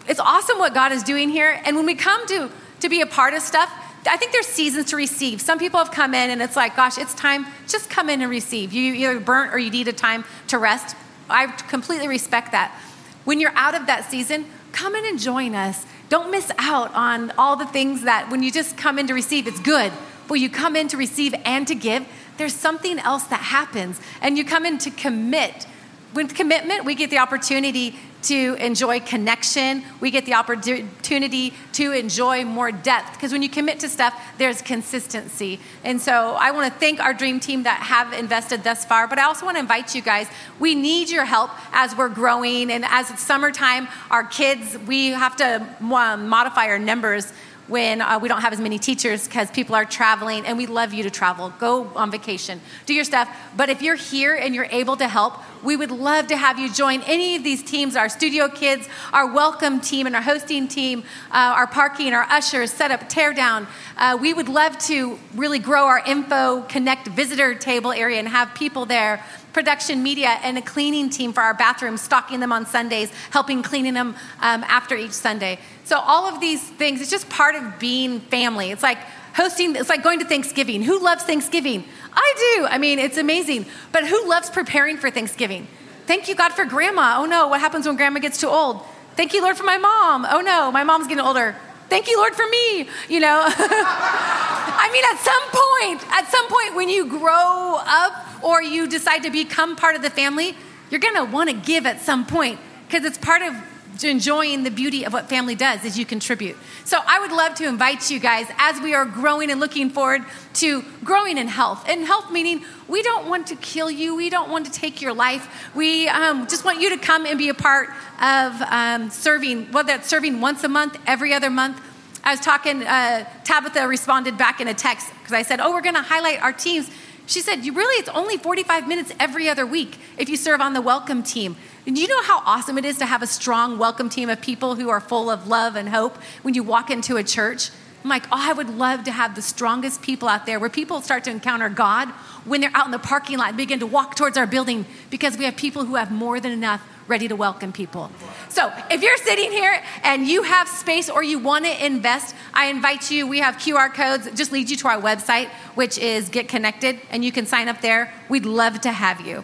it's 0.07 0.19
awesome 0.19 0.59
what 0.59 0.73
God 0.73 0.91
is 0.91 1.03
doing 1.03 1.29
here. 1.29 1.59
And 1.65 1.75
when 1.75 1.85
we 1.85 1.95
come 1.95 2.25
to, 2.27 2.49
to 2.81 2.89
be 2.89 3.01
a 3.01 3.05
part 3.05 3.33
of 3.33 3.41
stuff, 3.41 3.71
I 4.05 4.17
think 4.17 4.31
there's 4.33 4.47
seasons 4.47 4.87
to 4.87 4.95
receive. 4.95 5.41
Some 5.41 5.59
people 5.59 5.79
have 5.79 5.91
come 5.91 6.13
in 6.13 6.29
and 6.29 6.41
it's 6.41 6.55
like, 6.55 6.75
gosh, 6.75 6.97
it's 6.97 7.13
time, 7.13 7.45
just 7.67 7.89
come 7.89 8.09
in 8.09 8.21
and 8.21 8.29
receive. 8.29 8.73
You 8.73 8.93
either 8.93 9.19
burnt 9.19 9.53
or 9.53 9.59
you 9.59 9.71
need 9.71 9.87
a 9.87 9.93
time 9.93 10.25
to 10.47 10.57
rest. 10.57 10.95
I 11.29 11.47
completely 11.47 12.07
respect 12.07 12.51
that. 12.51 12.77
When 13.23 13.39
you're 13.39 13.55
out 13.55 13.75
of 13.75 13.87
that 13.87 14.09
season, 14.09 14.45
come 14.73 14.95
in 14.95 15.05
and 15.05 15.17
join 15.19 15.55
us. 15.55 15.85
Don't 16.09 16.31
miss 16.31 16.51
out 16.57 16.93
on 16.93 17.31
all 17.37 17.55
the 17.55 17.65
things 17.65 18.03
that 18.03 18.29
when 18.29 18.43
you 18.43 18.51
just 18.51 18.77
come 18.77 18.99
in 18.99 19.07
to 19.07 19.13
receive, 19.13 19.47
it's 19.47 19.59
good. 19.59 19.93
But 20.27 20.35
you 20.35 20.49
come 20.49 20.75
in 20.75 20.87
to 20.89 20.97
receive 20.97 21.33
and 21.45 21.65
to 21.67 21.75
give, 21.75 22.05
there's 22.37 22.53
something 22.53 22.99
else 22.99 23.23
that 23.25 23.39
happens. 23.39 24.01
And 24.21 24.37
you 24.37 24.43
come 24.43 24.65
in 24.65 24.77
to 24.79 24.91
commit. 24.91 25.65
With 26.13 26.35
commitment, 26.35 26.85
we 26.85 26.93
get 26.93 27.09
the 27.09 27.17
opportunity 27.17 27.97
to 28.23 28.55
enjoy 28.55 28.99
connection. 28.99 29.83
We 29.99 30.12
get 30.12 30.25
the 30.25 30.33
opportunity 30.33 31.53
to 31.73 31.91
enjoy 31.91 32.45
more 32.45 32.71
depth 32.71 33.13
because 33.13 33.31
when 33.31 33.41
you 33.41 33.49
commit 33.49 33.79
to 33.81 33.89
stuff, 33.89 34.19
there's 34.38 34.62
consistency. 34.62 35.59
And 35.83 36.01
so 36.01 36.36
I 36.39 36.51
want 36.51 36.71
to 36.71 36.79
thank 36.79 36.99
our 36.99 37.13
dream 37.13 37.39
team 37.39 37.63
that 37.63 37.81
have 37.81 38.13
invested 38.13 38.63
thus 38.63 38.86
far, 38.86 39.07
but 39.07 39.19
I 39.19 39.23
also 39.23 39.45
want 39.45 39.57
to 39.57 39.62
invite 39.62 39.95
you 39.95 40.01
guys. 40.01 40.27
We 40.59 40.75
need 40.75 41.09
your 41.09 41.25
help 41.25 41.51
as 41.71 41.95
we're 41.95 42.09
growing 42.09 42.71
and 42.71 42.86
as 42.86 43.12
it's 43.12 43.21
summertime, 43.21 43.88
our 44.09 44.23
kids, 44.23 44.77
we 44.88 45.07
have 45.07 45.36
to 45.38 45.67
um, 45.81 46.27
modify 46.27 46.67
our 46.67 46.79
numbers 46.79 47.31
when 47.67 48.01
uh, 48.01 48.19
we 48.19 48.27
don't 48.27 48.41
have 48.41 48.53
as 48.53 48.59
many 48.59 48.77
teachers 48.77 49.27
because 49.27 49.49
people 49.51 49.75
are 49.75 49.86
traveling 49.86 50.45
and 50.45 50.57
we 50.57 50.65
love 50.65 50.93
you 50.93 51.03
to 51.03 51.09
travel. 51.09 51.53
Go 51.59 51.89
on 51.95 52.12
vacation, 52.12 52.59
do 52.86 52.93
your 52.93 53.05
stuff. 53.05 53.29
But 53.55 53.69
if 53.69 53.81
you're 53.81 53.95
here 53.95 54.36
and 54.36 54.53
you're 54.53 54.67
able 54.69 54.97
to 54.97 55.07
help, 55.07 55.41
we 55.63 55.76
would 55.76 55.91
love 55.91 56.28
to 56.28 56.38
have 56.38 56.60
you 56.60 56.71
join 56.71 57.02
any 57.04 57.36
of 57.36 57.43
these 57.43 57.63
teams 57.63 57.95
our 57.95 58.10
studio 58.10 58.47
kids, 58.49 58.88
our 59.12 59.32
welcome 59.32 59.80
team, 59.80 60.08
and 60.08 60.15
our 60.15 60.21
hosting 60.21 60.67
team, 60.67 61.04
uh, 61.32 61.54
our 61.56 61.67
parking, 61.67 62.13
our 62.13 62.23
ushers, 62.23 62.71
set 62.71 62.91
up, 62.91 63.08
tear 63.10 63.34
down. 63.34 63.67
Uh, 63.97 64.17
we 64.19 64.34
would 64.34 64.49
love 64.49 64.78
to 64.78 65.17
really 65.36 65.60
grow 65.60 65.86
our 65.86 66.02
info, 66.06 66.62
connect 66.63 67.08
visitor 67.08 67.56
table 67.56 67.91
area, 67.91 68.19
and 68.19 68.28
have 68.28 68.54
people 68.54 68.86
there 68.86 69.23
production 69.54 70.02
media 70.02 70.39
and 70.41 70.58
a 70.58 70.62
cleaning 70.62 71.10
team 71.10 71.32
for 71.32 71.41
our 71.41 71.54
bathrooms, 71.54 72.02
stocking 72.02 72.39
them 72.39 72.52
on 72.52 72.65
Sundays, 72.65 73.12
helping 73.30 73.62
cleaning 73.62 73.93
them 73.93 74.15
um, 74.41 74.63
after 74.63 74.95
each 74.95 75.12
Sunday. 75.12 75.60
So 75.86 75.99
all 75.99 76.26
of 76.26 76.41
these 76.41 76.62
things, 76.62 77.02
it's 77.02 77.12
just 77.12 77.30
part 77.30 77.56
of 77.56 77.80
being 77.80 78.19
family. 78.19 78.71
It's 78.71 78.82
like 78.82 78.97
hosting, 79.36 79.76
it's 79.76 79.89
like 79.89 80.04
going 80.04 80.19
to 80.19 80.26
Thanksgiving. 80.26 80.84
Who 80.84 81.00
loves 81.00 81.24
Thanksgiving? 81.24 81.84
I 82.13 82.56
do. 82.56 82.65
I 82.65 82.78
mean, 82.78 83.00
it's 83.00 83.17
amazing. 83.17 83.65
But 83.91 84.08
who 84.08 84.28
loves 84.28 84.50
preparing 84.50 84.98
for 84.98 85.10
Thanksgiving? 85.10 85.67
Thank 86.06 86.28
you, 86.28 86.36
God, 86.36 86.52
for 86.54 86.65
grandma. 86.65 87.15
Oh 87.17 87.26
no, 87.26 87.48
what 87.48 87.60
happens 87.60 87.88
when 87.88 87.96
grandma 87.96 88.19
gets 88.19 88.39
too 88.39 88.50
old? 88.50 88.82
Thank 89.15 89.34
you, 89.34 89.41
Lord, 89.41 89.58
for 89.58 89.63
my 89.63 89.78
mom. 89.78 90.26
Oh 90.30 90.41
no, 90.41 90.72
my 90.72 90.84
mom's 90.84 91.08
getting 91.08 91.24
older. 91.24 91.56
Thank 91.89 92.08
you, 92.08 92.17
Lord, 92.17 92.36
for 92.36 92.48
me. 92.48 92.88
You 93.08 93.19
know, 93.19 93.43
I 93.46 94.89
mean, 94.91 95.04
at 95.06 95.19
some 95.19 95.43
point, 95.52 96.12
at 96.12 96.30
some 96.30 96.48
point, 96.50 96.76
when 96.76 96.89
you 96.89 97.06
grow 97.06 97.80
up 97.86 98.43
or 98.43 98.62
you 98.62 98.88
decide 98.88 99.24
to 99.24 99.30
become 99.30 99.76
part 99.76 99.96
of 99.96 100.02
the 100.02 100.10
family, 100.10 100.56
you're 100.89 101.00
gonna 101.00 101.26
want 101.26 101.50
to 101.50 101.56
give 101.56 101.86
at 101.86 102.02
some 102.02 102.26
point 102.26 102.60
because 102.88 103.06
it's 103.06 103.17
part 103.17 103.41
of 103.41 103.56
enjoying 104.01 104.63
the 104.63 104.71
beauty 104.71 105.03
of 105.03 105.13
what 105.13 105.29
family 105.29 105.56
does 105.56 105.86
is 105.86 105.99
you 105.99 106.06
contribute. 106.06 106.58
So 106.86 106.97
I 107.06 107.19
would 107.19 107.32
love 107.32 107.56
to 107.56 107.67
invite 107.67 108.10
you 108.10 108.19
guys 108.19 108.47
as 108.58 108.82
we 108.82 108.93
are 108.93 109.06
growing 109.06 109.51
and 109.51 109.60
looking 109.60 109.89
forward 109.89 110.23
to 110.56 110.84
growing 111.03 111.38
in 111.38 111.47
health. 111.47 111.86
And 111.88 112.03
health 112.06 112.32
meaning 112.32 112.63
we 112.88 113.03
don't 113.03 113.27
want 113.27 113.47
to 113.47 113.56
kill 113.56 113.91
you, 113.91 114.15
we 114.15 114.29
don't 114.29 114.49
want 114.49 114.65
to 114.65 114.71
take 114.71 115.01
your 115.01 115.13
life. 115.13 115.71
We 115.75 116.08
um, 116.08 116.47
just 116.47 116.65
want 116.65 116.82
you 116.82 116.89
to 116.89 116.97
come 116.97 117.25
and 117.25 117.38
be 117.38 117.49
a 117.49 117.53
part 117.53 117.89
of 118.21 118.62
um, 118.63 119.10
serving, 119.10 119.71
whether 119.71 119.88
that's 119.88 120.08
serving 120.08 120.41
once 120.41 120.63
a 120.63 120.69
month, 120.69 120.97
every 121.06 121.34
other 121.34 121.49
month. 121.49 121.79
I 122.23 122.32
was 122.32 122.39
talking, 122.39 122.84
uh, 122.84 123.27
Tabitha 123.43 123.88
responded 123.88 124.38
back 124.38 124.62
in 124.62 124.67
a 124.67 124.73
text 124.73 125.08
because 125.19 125.34
I 125.34 125.43
said, 125.43 125.60
Oh, 125.60 125.71
we're 125.73 125.82
going 125.82 125.95
to 125.95 126.01
highlight 126.01 126.41
our 126.41 126.53
teams. 126.53 126.89
She 127.25 127.41
said, 127.41 127.65
You 127.65 127.73
really, 127.73 127.95
it's 127.95 128.10
only 128.10 128.38
45 128.38 128.88
minutes 128.88 129.12
every 129.19 129.49
other 129.49 129.65
week 129.65 129.97
if 130.17 130.29
you 130.29 130.38
serve 130.38 130.62
on 130.62 130.73
the 130.73 130.82
welcome 130.82 131.21
team. 131.21 131.58
Do 131.86 132.00
you 132.00 132.08
know 132.08 132.24
how 132.24 132.41
awesome 132.46 132.78
it 132.78 132.86
is 132.86 132.98
to 133.00 133.06
have 133.06 133.22
a 133.22 133.28
strong 133.28 133.78
welcome 133.78 134.08
team 134.08 134.30
of 134.30 134.39
people 134.39 134.76
who 134.76 134.89
are 134.89 135.02
full 135.02 135.30
of 135.30 135.48
love 135.48 135.76
and 135.76 135.89
hope 135.89 136.15
when 136.41 136.54
you 136.54 136.63
walk 136.63 136.89
into 136.89 137.17
a 137.17 137.24
church? 137.26 137.72
I'm 138.02 138.10
like, 138.10 138.24
oh, 138.28 138.39
I 138.39 138.54
would 138.54 138.69
love 138.69 139.04
to 139.04 139.12
have 139.12 139.36
the 139.36 139.41
strongest 139.41 140.02
people 140.02 140.30
out 140.30 140.46
there 140.46 140.62
where 140.62 140.69
people 140.69 141.02
start 141.02 141.26
to 141.26 141.32
encounter 141.32 141.67
God 141.67 142.08
when 142.46 142.62
they're 142.62 142.72
out 142.74 142.86
in 142.86 142.91
the 142.91 143.00
parking 143.00 143.38
lot 143.38 143.50
and 143.50 143.58
begin 143.58 143.80
to 143.80 143.86
walk 143.86 144.15
towards 144.15 144.38
our 144.38 144.48
building 144.48 144.86
because 145.10 145.38
we 145.38 145.43
have 145.43 145.58
people 145.58 145.84
who 145.84 145.96
have 145.96 146.10
more 146.10 146.39
than 146.39 146.54
enough 146.54 146.82
ready 147.10 147.28
to 147.28 147.36
welcome 147.36 147.74
people. 147.74 148.10
So 148.48 148.72
if 148.89 149.02
you're 149.02 149.17
sitting 149.17 149.52
here 149.52 149.84
and 150.04 150.26
you 150.26 150.43
have 150.43 150.69
space 150.69 151.10
or 151.10 151.22
you 151.22 151.38
want 151.38 151.65
to 151.65 151.86
invest, 151.86 152.34
I 152.54 152.67
invite 152.67 153.12
you. 153.12 153.28
We 153.28 153.39
have 153.39 153.56
QR 153.56 153.93
codes, 153.93 154.32
just 154.36 154.54
lead 154.54 154.69
you 154.69 154.78
to 154.78 154.88
our 154.88 155.02
website, 155.02 155.50
which 155.76 155.98
is 155.98 156.30
Get 156.30 156.48
Connected, 156.48 157.02
and 157.10 157.26
you 157.26 157.34
can 157.34 157.46
sign 157.46 157.67
up 157.67 157.82
there. 157.82 158.13
We'd 158.30 158.46
love 158.46 158.80
to 158.82 158.91
have 158.93 159.19
you. 159.19 159.43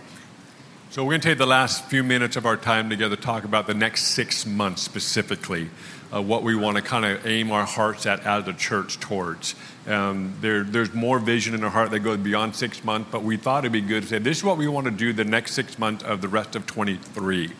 So, 0.91 1.03
we're 1.03 1.11
going 1.11 1.21
to 1.21 1.27
take 1.27 1.37
the 1.37 1.45
last 1.45 1.85
few 1.85 2.03
minutes 2.03 2.35
of 2.35 2.47
our 2.47 2.57
time 2.57 2.89
together 2.89 3.15
to 3.15 3.21
talk 3.21 3.43
about 3.43 3.67
the 3.67 3.75
next 3.75 4.05
six 4.05 4.43
months 4.47 4.81
specifically, 4.81 5.69
uh, 6.11 6.19
what 6.19 6.41
we 6.41 6.55
want 6.55 6.77
to 6.77 6.81
kind 6.81 7.05
of 7.05 7.27
aim 7.27 7.51
our 7.51 7.67
hearts 7.67 8.07
at 8.07 8.25
as 8.25 8.47
a 8.47 8.53
church 8.53 8.99
towards. 8.99 9.53
Um, 9.85 10.33
there, 10.41 10.63
there's 10.63 10.91
more 10.91 11.19
vision 11.19 11.53
in 11.53 11.63
our 11.63 11.69
heart 11.69 11.91
that 11.91 11.99
goes 11.99 12.17
beyond 12.17 12.55
six 12.55 12.83
months, 12.83 13.09
but 13.11 13.21
we 13.21 13.37
thought 13.37 13.65
it'd 13.65 13.71
be 13.71 13.81
good 13.81 14.01
to 14.01 14.09
say 14.09 14.17
this 14.17 14.39
is 14.39 14.43
what 14.43 14.57
we 14.57 14.67
want 14.67 14.85
to 14.85 14.91
do 14.91 15.13
the 15.13 15.23
next 15.23 15.53
six 15.53 15.77
months 15.77 16.03
of 16.03 16.21
the 16.21 16.27
rest 16.27 16.55
of 16.55 16.65
23. 16.65 17.51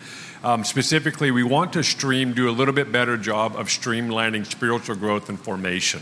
Um, 0.44 0.64
specifically, 0.64 1.30
we 1.30 1.44
want 1.44 1.72
to 1.74 1.84
stream, 1.84 2.34
do 2.34 2.50
a 2.50 2.52
little 2.52 2.74
bit 2.74 2.92
better 2.92 3.16
job 3.16 3.56
of 3.56 3.68
streamlining 3.68 4.44
spiritual 4.48 4.96
growth 4.96 5.30
and 5.30 5.40
formation. 5.40 6.02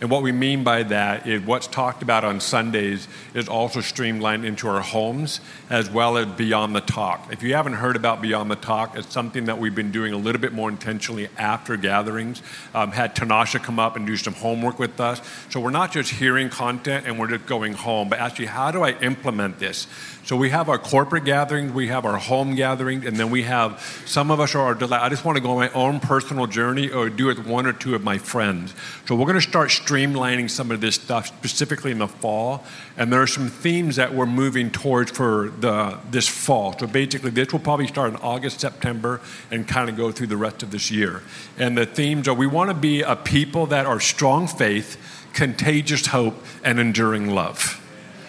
And 0.00 0.10
what 0.10 0.22
we 0.22 0.32
mean 0.32 0.64
by 0.64 0.82
that 0.84 1.26
is 1.26 1.42
what's 1.42 1.66
talked 1.66 2.02
about 2.02 2.24
on 2.24 2.40
Sundays 2.40 3.06
is 3.34 3.48
also 3.48 3.82
streamlined 3.82 4.46
into 4.46 4.66
our 4.66 4.80
homes 4.80 5.40
as 5.68 5.90
well 5.90 6.16
as 6.16 6.26
Beyond 6.26 6.74
the 6.74 6.80
Talk. 6.80 7.30
If 7.30 7.42
you 7.42 7.54
haven't 7.54 7.74
heard 7.74 7.96
about 7.96 8.22
Beyond 8.22 8.50
the 8.50 8.56
Talk, 8.56 8.96
it's 8.96 9.12
something 9.12 9.44
that 9.44 9.58
we've 9.58 9.74
been 9.74 9.92
doing 9.92 10.14
a 10.14 10.16
little 10.16 10.40
bit 10.40 10.54
more 10.54 10.70
intentionally 10.70 11.28
after 11.36 11.76
gatherings. 11.76 12.42
Um, 12.74 12.92
had 12.92 13.14
Tanasha 13.14 13.62
come 13.62 13.78
up 13.78 13.94
and 13.94 14.06
do 14.06 14.16
some 14.16 14.32
homework 14.32 14.78
with 14.78 14.98
us. 15.00 15.20
So 15.50 15.60
we're 15.60 15.70
not 15.70 15.92
just 15.92 16.10
hearing 16.12 16.48
content 16.48 17.06
and 17.06 17.18
we're 17.18 17.28
just 17.28 17.44
going 17.44 17.74
home, 17.74 18.08
but 18.08 18.20
actually, 18.20 18.46
how 18.46 18.70
do 18.70 18.82
I 18.82 18.92
implement 19.00 19.58
this? 19.58 19.86
So 20.24 20.36
we 20.36 20.50
have 20.50 20.68
our 20.68 20.78
corporate 20.78 21.24
gatherings, 21.24 21.72
we 21.72 21.88
have 21.88 22.04
our 22.04 22.16
home 22.16 22.54
gatherings, 22.54 23.04
and 23.04 23.16
then 23.16 23.30
we 23.30 23.42
have 23.44 23.82
some 24.06 24.30
of 24.30 24.38
us 24.38 24.54
are, 24.54 24.76
I 24.92 25.08
just 25.08 25.24
want 25.24 25.36
to 25.36 25.42
go 25.42 25.52
on 25.52 25.56
my 25.56 25.70
own 25.70 25.98
personal 25.98 26.46
journey 26.46 26.88
or 26.90 27.10
do 27.10 27.30
it 27.30 27.38
with 27.38 27.46
one 27.46 27.66
or 27.66 27.72
two 27.72 27.94
of 27.94 28.04
my 28.04 28.18
friends. 28.18 28.74
So 29.06 29.14
we're 29.14 29.26
going 29.26 29.34
to 29.34 29.40
start 29.40 29.70
streamlining 29.90 30.48
some 30.48 30.70
of 30.70 30.80
this 30.80 30.94
stuff 30.94 31.26
specifically 31.26 31.90
in 31.90 31.98
the 31.98 32.06
fall. 32.06 32.64
And 32.96 33.12
there 33.12 33.20
are 33.20 33.26
some 33.26 33.48
themes 33.48 33.96
that 33.96 34.14
we're 34.14 34.26
moving 34.26 34.70
towards 34.70 35.10
for 35.10 35.50
the, 35.58 35.98
this 36.10 36.28
fall. 36.28 36.78
So 36.78 36.86
basically, 36.86 37.30
this 37.30 37.52
will 37.52 37.60
probably 37.60 37.88
start 37.88 38.10
in 38.10 38.16
August, 38.16 38.60
September, 38.60 39.20
and 39.50 39.66
kind 39.66 39.90
of 39.90 39.96
go 39.96 40.12
through 40.12 40.28
the 40.28 40.36
rest 40.36 40.62
of 40.62 40.70
this 40.70 40.90
year. 40.90 41.22
And 41.58 41.76
the 41.76 41.86
themes 41.86 42.28
are 42.28 42.34
we 42.34 42.46
want 42.46 42.70
to 42.70 42.74
be 42.74 43.02
a 43.02 43.16
people 43.16 43.66
that 43.66 43.86
are 43.86 44.00
strong 44.00 44.46
faith, 44.46 44.96
contagious 45.32 46.06
hope, 46.06 46.36
and 46.62 46.78
enduring 46.78 47.34
love. 47.34 47.76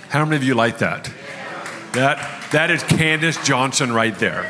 How 0.09 0.25
many 0.25 0.37
of 0.37 0.43
you 0.43 0.55
like 0.55 0.79
that? 0.79 1.11
That, 1.93 2.51
that 2.51 2.71
is 2.71 2.83
Candace 2.83 3.41
Johnson 3.45 3.93
right 3.93 4.17
there. 4.17 4.49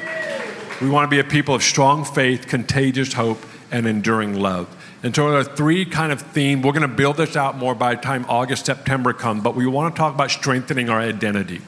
We 0.82 0.90
want 0.90 1.10
to 1.10 1.16
be 1.16 1.20
a 1.20 1.24
people 1.24 1.56
of 1.56 1.62
strong 1.62 2.06
faith, 2.06 2.48
contagious 2.48 3.14
hope, 3.14 3.40
and 3.72 3.86
enduring 3.86 4.40
love. 4.40 4.68
And 5.04 5.16
so 5.16 5.32
there 5.32 5.40
are 5.40 5.44
three 5.44 5.86
kind 5.86 6.12
of 6.12 6.22
themes. 6.22 6.64
We're 6.64 6.74
going 6.74 6.82
to 6.84 6.88
build 6.88 7.18
this 7.18 7.36
out 7.36 7.58
more 7.58 7.74
by 7.74 7.96
the 7.96 8.02
time 8.02 8.26
August, 8.30 8.66
September 8.66 9.14
come, 9.14 9.42
but 9.42 9.56
we 9.56 9.66
want 9.66 9.96
to 9.96 10.00
talk 10.00 10.14
about 10.14 10.32
strengthening 10.32 10.90
our 10.90 11.00
identity 11.00 11.62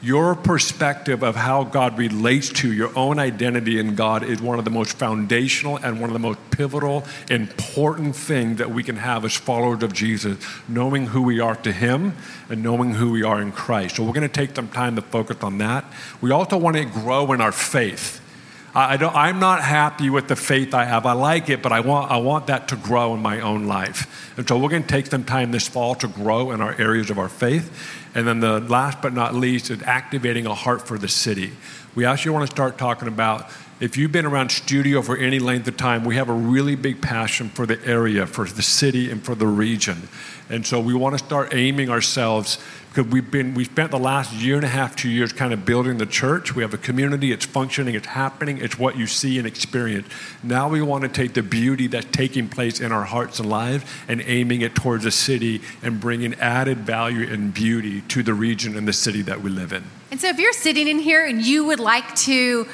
your 0.00 0.36
perspective 0.36 1.24
of 1.24 1.34
how 1.34 1.64
God 1.64 1.98
relates 1.98 2.50
to 2.50 2.72
your 2.72 2.96
own 2.96 3.18
identity 3.18 3.80
in 3.80 3.96
God 3.96 4.22
is 4.22 4.40
one 4.40 4.58
of 4.58 4.64
the 4.64 4.70
most 4.70 4.96
foundational 4.96 5.76
and 5.76 6.00
one 6.00 6.08
of 6.08 6.12
the 6.12 6.20
most 6.20 6.38
pivotal, 6.50 7.04
important 7.30 8.14
things 8.14 8.58
that 8.58 8.70
we 8.70 8.84
can 8.84 8.96
have 8.96 9.24
as 9.24 9.34
followers 9.34 9.82
of 9.82 9.92
Jesus, 9.92 10.38
knowing 10.68 11.06
who 11.06 11.22
we 11.22 11.40
are 11.40 11.56
to 11.56 11.72
Him 11.72 12.16
and 12.48 12.62
knowing 12.62 12.94
who 12.94 13.10
we 13.10 13.24
are 13.24 13.42
in 13.42 13.50
Christ. 13.50 13.96
So 13.96 14.04
we're 14.04 14.12
going 14.12 14.28
to 14.28 14.32
take 14.32 14.54
some 14.54 14.68
time 14.68 14.94
to 14.96 15.02
focus 15.02 15.38
on 15.42 15.58
that. 15.58 15.84
We 16.20 16.30
also 16.30 16.56
want 16.56 16.76
to 16.76 16.84
grow 16.84 17.32
in 17.32 17.40
our 17.40 17.52
faith. 17.52 18.20
I 18.78 19.28
am 19.28 19.40
not 19.40 19.62
happy 19.62 20.08
with 20.08 20.28
the 20.28 20.36
faith 20.36 20.72
I 20.72 20.84
have. 20.84 21.04
I 21.04 21.12
like 21.12 21.48
it, 21.48 21.62
but 21.62 21.72
I 21.72 21.80
want, 21.80 22.10
I 22.10 22.18
want 22.18 22.46
that 22.46 22.68
to 22.68 22.76
grow 22.76 23.14
in 23.14 23.20
my 23.20 23.40
own 23.40 23.66
life. 23.66 24.34
And 24.36 24.46
so 24.46 24.58
we're 24.58 24.68
going 24.68 24.82
to 24.82 24.88
take 24.88 25.06
some 25.06 25.24
time 25.24 25.50
this 25.50 25.66
fall 25.66 25.94
to 25.96 26.08
grow 26.08 26.52
in 26.52 26.60
our 26.60 26.74
areas 26.80 27.10
of 27.10 27.18
our 27.18 27.28
faith. 27.28 27.72
And 28.14 28.26
then 28.26 28.40
the 28.40 28.60
last 28.60 29.02
but 29.02 29.12
not 29.12 29.34
least 29.34 29.70
is 29.70 29.82
activating 29.82 30.46
a 30.46 30.54
heart 30.54 30.86
for 30.86 30.96
the 30.96 31.08
city. 31.08 31.52
We 31.94 32.04
actually 32.04 32.32
want 32.32 32.48
to 32.48 32.54
start 32.54 32.78
talking 32.78 33.08
about 33.08 33.50
if 33.80 33.96
you've 33.96 34.12
been 34.12 34.26
around 34.26 34.50
studio 34.50 35.02
for 35.02 35.16
any 35.16 35.38
length 35.38 35.68
of 35.68 35.76
time, 35.76 36.04
we 36.04 36.16
have 36.16 36.28
a 36.28 36.32
really 36.32 36.74
big 36.74 37.00
passion 37.00 37.48
for 37.48 37.64
the 37.64 37.84
area, 37.84 38.26
for 38.26 38.44
the 38.44 38.62
city, 38.62 39.10
and 39.10 39.24
for 39.24 39.34
the 39.34 39.46
region. 39.46 40.08
And 40.50 40.66
so 40.66 40.80
we 40.80 40.94
want 40.94 41.16
to 41.16 41.24
start 41.24 41.54
aiming 41.54 41.88
ourselves 41.88 42.58
because 42.98 43.12
we've 43.12 43.30
been 43.30 43.54
we 43.54 43.62
spent 43.62 43.92
the 43.92 43.98
last 43.98 44.32
year 44.32 44.56
and 44.56 44.64
a 44.64 44.68
half, 44.68 44.96
two 44.96 45.08
years 45.08 45.32
kind 45.32 45.52
of 45.52 45.64
building 45.64 45.98
the 45.98 46.06
church. 46.06 46.56
We 46.56 46.62
have 46.62 46.74
a 46.74 46.78
community, 46.78 47.30
it's 47.30 47.46
functioning, 47.46 47.94
it's 47.94 48.08
happening, 48.08 48.58
it's 48.58 48.76
what 48.76 48.96
you 48.96 49.06
see 49.06 49.38
and 49.38 49.46
experience. 49.46 50.08
Now 50.42 50.68
we 50.68 50.82
want 50.82 51.02
to 51.02 51.08
take 51.08 51.32
the 51.32 51.44
beauty 51.44 51.86
that's 51.86 52.08
taking 52.10 52.48
place 52.48 52.80
in 52.80 52.90
our 52.90 53.04
hearts 53.04 53.38
and 53.38 53.48
lives 53.48 53.84
and 54.08 54.20
aiming 54.22 54.62
it 54.62 54.74
towards 54.74 55.04
a 55.04 55.12
city 55.12 55.60
and 55.80 56.00
bringing 56.00 56.34
added 56.34 56.78
value 56.78 57.32
and 57.32 57.54
beauty 57.54 58.00
to 58.02 58.24
the 58.24 58.34
region 58.34 58.76
and 58.76 58.88
the 58.88 58.92
city 58.92 59.22
that 59.22 59.42
we 59.42 59.50
live 59.50 59.72
in. 59.72 59.84
And 60.10 60.18
so, 60.18 60.28
if 60.28 60.38
you're 60.38 60.54
sitting 60.54 60.88
in 60.88 60.98
here 60.98 61.26
and 61.26 61.42
you 61.42 61.66
would 61.66 61.80
like 61.80 62.14
to 62.16 62.66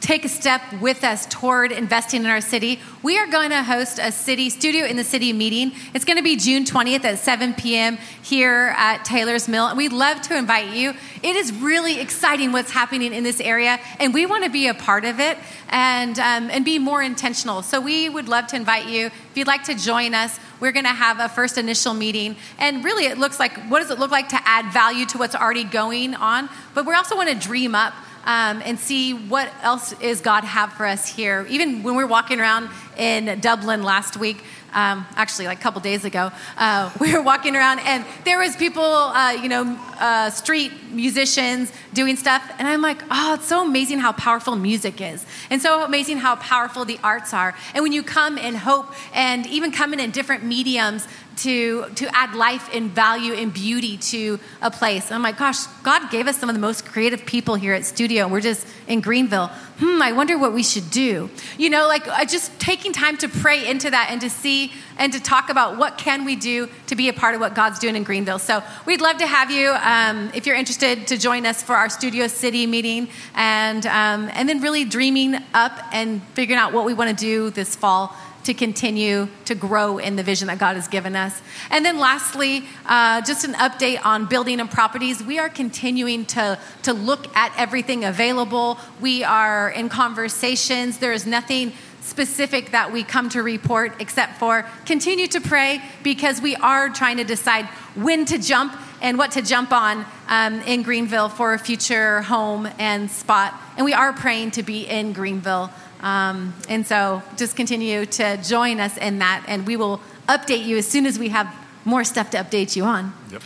take 0.00 0.24
a 0.24 0.28
step 0.28 0.62
with 0.80 1.04
us 1.04 1.26
toward 1.26 1.70
investing 1.70 2.22
in 2.22 2.30
our 2.30 2.40
city, 2.40 2.80
we 3.02 3.18
are 3.18 3.26
going 3.26 3.50
to 3.50 3.62
host 3.62 3.98
a 3.98 4.10
city 4.10 4.48
studio 4.48 4.86
in 4.86 4.96
the 4.96 5.04
city 5.04 5.34
meeting. 5.34 5.72
It's 5.92 6.06
going 6.06 6.16
to 6.16 6.22
be 6.22 6.36
June 6.36 6.64
20th 6.64 7.04
at 7.04 7.18
7 7.18 7.52
p.m. 7.54 7.98
here 8.22 8.74
at 8.78 9.04
Taylor's 9.04 9.48
Mill. 9.48 9.66
And 9.66 9.76
we'd 9.76 9.92
love 9.92 10.22
to 10.22 10.36
invite 10.36 10.70
you. 10.70 10.94
It 11.22 11.36
is 11.36 11.52
really 11.52 12.00
exciting 12.00 12.52
what's 12.52 12.70
happening 12.70 13.12
in 13.12 13.22
this 13.22 13.40
area, 13.40 13.78
and 13.98 14.14
we 14.14 14.24
want 14.24 14.44
to 14.44 14.50
be 14.50 14.68
a 14.68 14.74
part 14.74 15.04
of 15.04 15.20
it 15.20 15.36
and, 15.68 16.18
um, 16.18 16.48
and 16.50 16.64
be 16.64 16.78
more 16.78 17.02
intentional. 17.02 17.60
So, 17.60 17.82
we 17.82 18.08
would 18.08 18.28
love 18.28 18.46
to 18.46 18.56
invite 18.56 18.86
you. 18.86 19.10
You'd 19.38 19.46
like 19.46 19.62
to 19.64 19.74
join 19.76 20.14
us, 20.14 20.36
we're 20.58 20.72
going 20.72 20.84
to 20.84 20.90
have 20.90 21.20
a 21.20 21.28
first 21.28 21.58
initial 21.58 21.94
meeting. 21.94 22.34
And 22.58 22.82
really, 22.82 23.04
it 23.04 23.18
looks 23.18 23.38
like 23.38 23.56
what 23.68 23.78
does 23.78 23.92
it 23.92 24.00
look 24.00 24.10
like 24.10 24.30
to 24.30 24.40
add 24.44 24.72
value 24.72 25.06
to 25.06 25.18
what's 25.18 25.36
already 25.36 25.62
going 25.62 26.16
on? 26.16 26.48
But 26.74 26.86
we 26.86 26.94
also 26.94 27.14
want 27.14 27.28
to 27.28 27.36
dream 27.36 27.76
up 27.76 27.94
um, 28.24 28.60
and 28.64 28.76
see 28.80 29.14
what 29.14 29.48
else 29.62 29.92
is 30.00 30.20
God 30.22 30.42
have 30.42 30.72
for 30.72 30.86
us 30.86 31.06
here. 31.06 31.46
Even 31.48 31.84
when 31.84 31.94
we're 31.94 32.08
walking 32.08 32.40
around 32.40 32.68
in 32.96 33.38
Dublin 33.38 33.84
last 33.84 34.16
week, 34.16 34.42
um, 34.72 35.06
actually 35.16 35.46
like 35.46 35.58
a 35.58 35.62
couple 35.62 35.80
days 35.80 36.04
ago, 36.04 36.30
uh, 36.56 36.90
we 37.00 37.12
were 37.12 37.22
walking 37.22 37.56
around 37.56 37.80
and 37.80 38.04
there 38.24 38.38
was 38.38 38.56
people, 38.56 38.82
uh, 38.82 39.32
you 39.32 39.48
know, 39.48 39.78
uh, 39.98 40.30
street 40.30 40.72
musicians 40.90 41.72
doing 41.92 42.16
stuff, 42.16 42.42
and 42.58 42.68
I'm 42.68 42.82
like, 42.82 43.02
oh, 43.10 43.34
it's 43.34 43.46
so 43.46 43.64
amazing 43.64 43.98
how 43.98 44.12
powerful 44.12 44.56
music 44.56 45.00
is, 45.00 45.24
and 45.50 45.60
so 45.60 45.84
amazing 45.84 46.18
how 46.18 46.36
powerful 46.36 46.84
the 46.84 46.98
arts 47.02 47.34
are. 47.34 47.54
And 47.74 47.82
when 47.82 47.92
you 47.92 48.02
come 48.02 48.38
in 48.38 48.54
hope 48.54 48.92
and 49.12 49.46
even 49.46 49.72
come 49.72 49.92
in 49.92 50.00
in 50.00 50.10
different 50.10 50.44
mediums, 50.44 51.08
to, 51.42 51.88
to 51.94 52.08
add 52.16 52.34
life 52.34 52.68
and 52.72 52.90
value 52.90 53.32
and 53.32 53.52
beauty 53.52 53.96
to 53.96 54.38
a 54.60 54.70
place. 54.70 55.06
And 55.06 55.14
I'm 55.14 55.22
like, 55.22 55.38
gosh, 55.38 55.66
God 55.82 56.10
gave 56.10 56.26
us 56.26 56.36
some 56.36 56.48
of 56.48 56.54
the 56.54 56.60
most 56.60 56.84
creative 56.84 57.24
people 57.26 57.54
here 57.54 57.74
at 57.74 57.84
Studio. 57.84 58.28
We're 58.28 58.40
just 58.40 58.66
in 58.86 59.00
Greenville. 59.00 59.48
Hmm, 59.78 60.02
I 60.02 60.12
wonder 60.12 60.36
what 60.36 60.52
we 60.52 60.62
should 60.64 60.90
do. 60.90 61.30
You 61.56 61.70
know, 61.70 61.86
like 61.86 62.08
uh, 62.08 62.24
just 62.24 62.58
taking 62.58 62.92
time 62.92 63.16
to 63.18 63.28
pray 63.28 63.68
into 63.68 63.90
that 63.90 64.08
and 64.10 64.20
to 64.22 64.30
see 64.30 64.72
and 64.98 65.12
to 65.12 65.22
talk 65.22 65.50
about 65.50 65.78
what 65.78 65.96
can 65.96 66.24
we 66.24 66.34
do 66.34 66.68
to 66.88 66.96
be 66.96 67.08
a 67.08 67.12
part 67.12 67.36
of 67.36 67.40
what 67.40 67.54
God's 67.54 67.78
doing 67.78 67.94
in 67.94 68.02
Greenville. 68.02 68.40
So 68.40 68.62
we'd 68.86 69.00
love 69.00 69.18
to 69.18 69.26
have 69.26 69.50
you, 69.50 69.70
um, 69.70 70.32
if 70.34 70.46
you're 70.46 70.56
interested, 70.56 71.06
to 71.06 71.16
join 71.16 71.46
us 71.46 71.62
for 71.62 71.76
our 71.76 71.88
Studio 71.88 72.26
City 72.26 72.66
meeting 72.66 73.08
and, 73.34 73.86
um, 73.86 74.28
and 74.32 74.48
then 74.48 74.60
really 74.60 74.84
dreaming 74.84 75.36
up 75.54 75.78
and 75.92 76.22
figuring 76.34 76.58
out 76.58 76.72
what 76.72 76.84
we 76.84 76.94
want 76.94 77.10
to 77.10 77.16
do 77.16 77.50
this 77.50 77.76
fall 77.76 78.16
to 78.44 78.54
continue 78.54 79.28
to 79.44 79.54
grow 79.54 79.98
in 79.98 80.16
the 80.16 80.22
vision 80.22 80.48
that 80.48 80.58
God 80.58 80.76
has 80.76 80.88
given 80.88 81.14
us. 81.16 81.40
And 81.70 81.84
then 81.84 81.98
lastly, 81.98 82.64
uh, 82.86 83.20
just 83.22 83.44
an 83.44 83.54
update 83.54 84.04
on 84.04 84.26
building 84.26 84.60
and 84.60 84.70
properties. 84.70 85.22
We 85.22 85.38
are 85.38 85.48
continuing 85.48 86.24
to, 86.26 86.58
to 86.84 86.92
look 86.92 87.34
at 87.36 87.52
everything 87.56 88.04
available. 88.04 88.78
We 89.00 89.24
are 89.24 89.70
in 89.70 89.88
conversations. 89.88 90.98
There 90.98 91.12
is 91.12 91.26
nothing 91.26 91.72
specific 92.00 92.70
that 92.70 92.90
we 92.90 93.04
come 93.04 93.28
to 93.28 93.42
report 93.42 93.92
except 94.00 94.38
for 94.38 94.64
continue 94.86 95.26
to 95.26 95.40
pray 95.40 95.82
because 96.02 96.40
we 96.40 96.56
are 96.56 96.88
trying 96.88 97.18
to 97.18 97.24
decide 97.24 97.66
when 97.94 98.24
to 98.24 98.38
jump 98.38 98.74
and 99.02 99.18
what 99.18 99.32
to 99.32 99.42
jump 99.42 99.72
on 99.72 100.04
um, 100.28 100.60
in 100.62 100.82
Greenville 100.82 101.28
for 101.28 101.54
a 101.54 101.58
future 101.58 102.22
home 102.22 102.68
and 102.78 103.10
spot. 103.10 103.54
And 103.76 103.84
we 103.84 103.92
are 103.92 104.12
praying 104.12 104.52
to 104.52 104.62
be 104.62 104.86
in 104.86 105.12
Greenville 105.12 105.70
um, 106.00 106.54
and 106.68 106.86
so 106.86 107.22
just 107.36 107.56
continue 107.56 108.06
to 108.06 108.36
join 108.38 108.80
us 108.80 108.96
in 108.96 109.18
that, 109.18 109.44
and 109.48 109.66
we 109.66 109.76
will 109.76 110.00
update 110.28 110.64
you 110.64 110.76
as 110.76 110.86
soon 110.86 111.06
as 111.06 111.18
we 111.18 111.28
have 111.30 111.54
more 111.84 112.04
stuff 112.04 112.30
to 112.30 112.38
update 112.38 112.76
you 112.76 112.84
on. 112.84 113.12
Yep. 113.30 113.42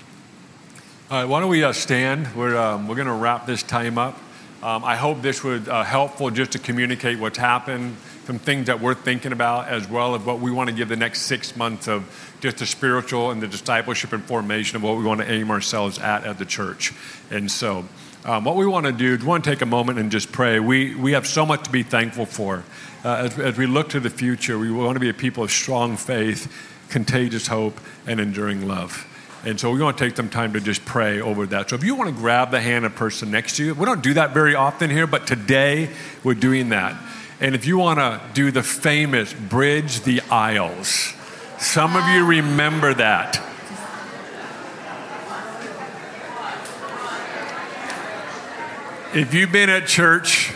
All 1.10 1.18
right, 1.18 1.28
why 1.28 1.40
don't 1.40 1.50
we 1.50 1.62
uh, 1.62 1.72
stand? 1.72 2.34
We're, 2.34 2.56
um, 2.56 2.88
we're 2.88 2.96
going 2.96 3.06
to 3.06 3.12
wrap 3.12 3.46
this 3.46 3.62
time 3.62 3.98
up. 3.98 4.18
Um, 4.62 4.84
I 4.84 4.94
hope 4.94 5.22
this 5.22 5.42
was 5.42 5.68
uh, 5.68 5.82
helpful 5.82 6.30
just 6.30 6.52
to 6.52 6.58
communicate 6.58 7.18
what's 7.18 7.36
happened, 7.36 7.96
some 8.26 8.38
things 8.38 8.68
that 8.68 8.80
we're 8.80 8.94
thinking 8.94 9.32
about, 9.32 9.66
as 9.68 9.88
well 9.88 10.14
as 10.14 10.22
what 10.22 10.38
we 10.38 10.52
want 10.52 10.70
to 10.70 10.74
give 10.74 10.88
the 10.88 10.96
next 10.96 11.22
six 11.22 11.56
months 11.56 11.88
of 11.88 12.04
just 12.40 12.58
the 12.58 12.66
spiritual 12.66 13.32
and 13.32 13.42
the 13.42 13.48
discipleship 13.48 14.12
and 14.12 14.24
formation 14.24 14.76
of 14.76 14.82
what 14.84 14.96
we 14.96 15.04
want 15.04 15.20
to 15.20 15.30
aim 15.30 15.50
ourselves 15.50 15.98
at 15.98 16.24
at 16.24 16.38
the 16.38 16.44
church. 16.44 16.92
And 17.30 17.50
so, 17.50 17.84
um, 18.24 18.44
what 18.44 18.56
we 18.56 18.66
want 18.66 18.86
to 18.86 18.92
do 18.92 19.14
is 19.14 19.20
we 19.20 19.26
want 19.26 19.42
to 19.44 19.50
take 19.50 19.62
a 19.62 19.66
moment 19.66 19.98
and 19.98 20.10
just 20.10 20.30
pray. 20.30 20.60
We, 20.60 20.94
we 20.94 21.12
have 21.12 21.26
so 21.26 21.44
much 21.44 21.64
to 21.64 21.70
be 21.70 21.82
thankful 21.82 22.26
for. 22.26 22.62
Uh, 23.04 23.14
as, 23.26 23.38
as 23.38 23.58
we 23.58 23.66
look 23.66 23.88
to 23.90 24.00
the 24.00 24.10
future, 24.10 24.58
we 24.58 24.70
want 24.70 24.94
to 24.94 25.00
be 25.00 25.08
a 25.08 25.14
people 25.14 25.42
of 25.42 25.50
strong 25.50 25.96
faith, 25.96 26.52
contagious 26.88 27.48
hope, 27.48 27.80
and 28.06 28.20
enduring 28.20 28.68
love. 28.68 29.08
And 29.44 29.58
so 29.58 29.72
we 29.72 29.82
want 29.82 29.98
to 29.98 30.04
take 30.04 30.16
some 30.16 30.28
time 30.28 30.52
to 30.52 30.60
just 30.60 30.84
pray 30.84 31.20
over 31.20 31.46
that. 31.46 31.70
So 31.70 31.76
if 31.76 31.82
you 31.82 31.96
want 31.96 32.14
to 32.14 32.16
grab 32.16 32.52
the 32.52 32.60
hand 32.60 32.84
of 32.84 32.92
a 32.92 32.96
person 32.96 33.32
next 33.32 33.56
to 33.56 33.64
you, 33.64 33.74
we 33.74 33.86
don't 33.86 34.02
do 34.02 34.14
that 34.14 34.32
very 34.32 34.54
often 34.54 34.88
here, 34.88 35.08
but 35.08 35.26
today 35.26 35.90
we're 36.22 36.34
doing 36.34 36.68
that. 36.68 36.96
And 37.40 37.56
if 37.56 37.66
you 37.66 37.76
want 37.76 37.98
to 37.98 38.20
do 38.34 38.52
the 38.52 38.62
famous 38.62 39.32
bridge 39.32 40.02
the 40.02 40.20
aisles, 40.30 41.12
some 41.58 41.96
of 41.96 42.06
you 42.08 42.24
remember 42.24 42.94
that. 42.94 43.42
If 49.14 49.34
you've 49.34 49.52
been 49.52 49.68
at 49.68 49.86
church 49.86 50.54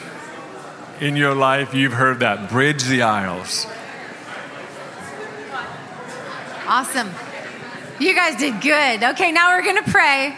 in 0.98 1.14
your 1.14 1.34
life, 1.34 1.74
you've 1.74 1.92
heard 1.92 2.20
that 2.20 2.48
bridge 2.48 2.84
the 2.84 3.02
aisles. 3.02 3.66
Awesome. 6.66 7.10
You 8.00 8.14
guys 8.14 8.36
did 8.36 8.62
good. 8.62 9.02
Okay, 9.10 9.30
now 9.30 9.54
we're 9.54 9.62
going 9.62 9.84
to 9.84 9.90
pray. 9.90 10.34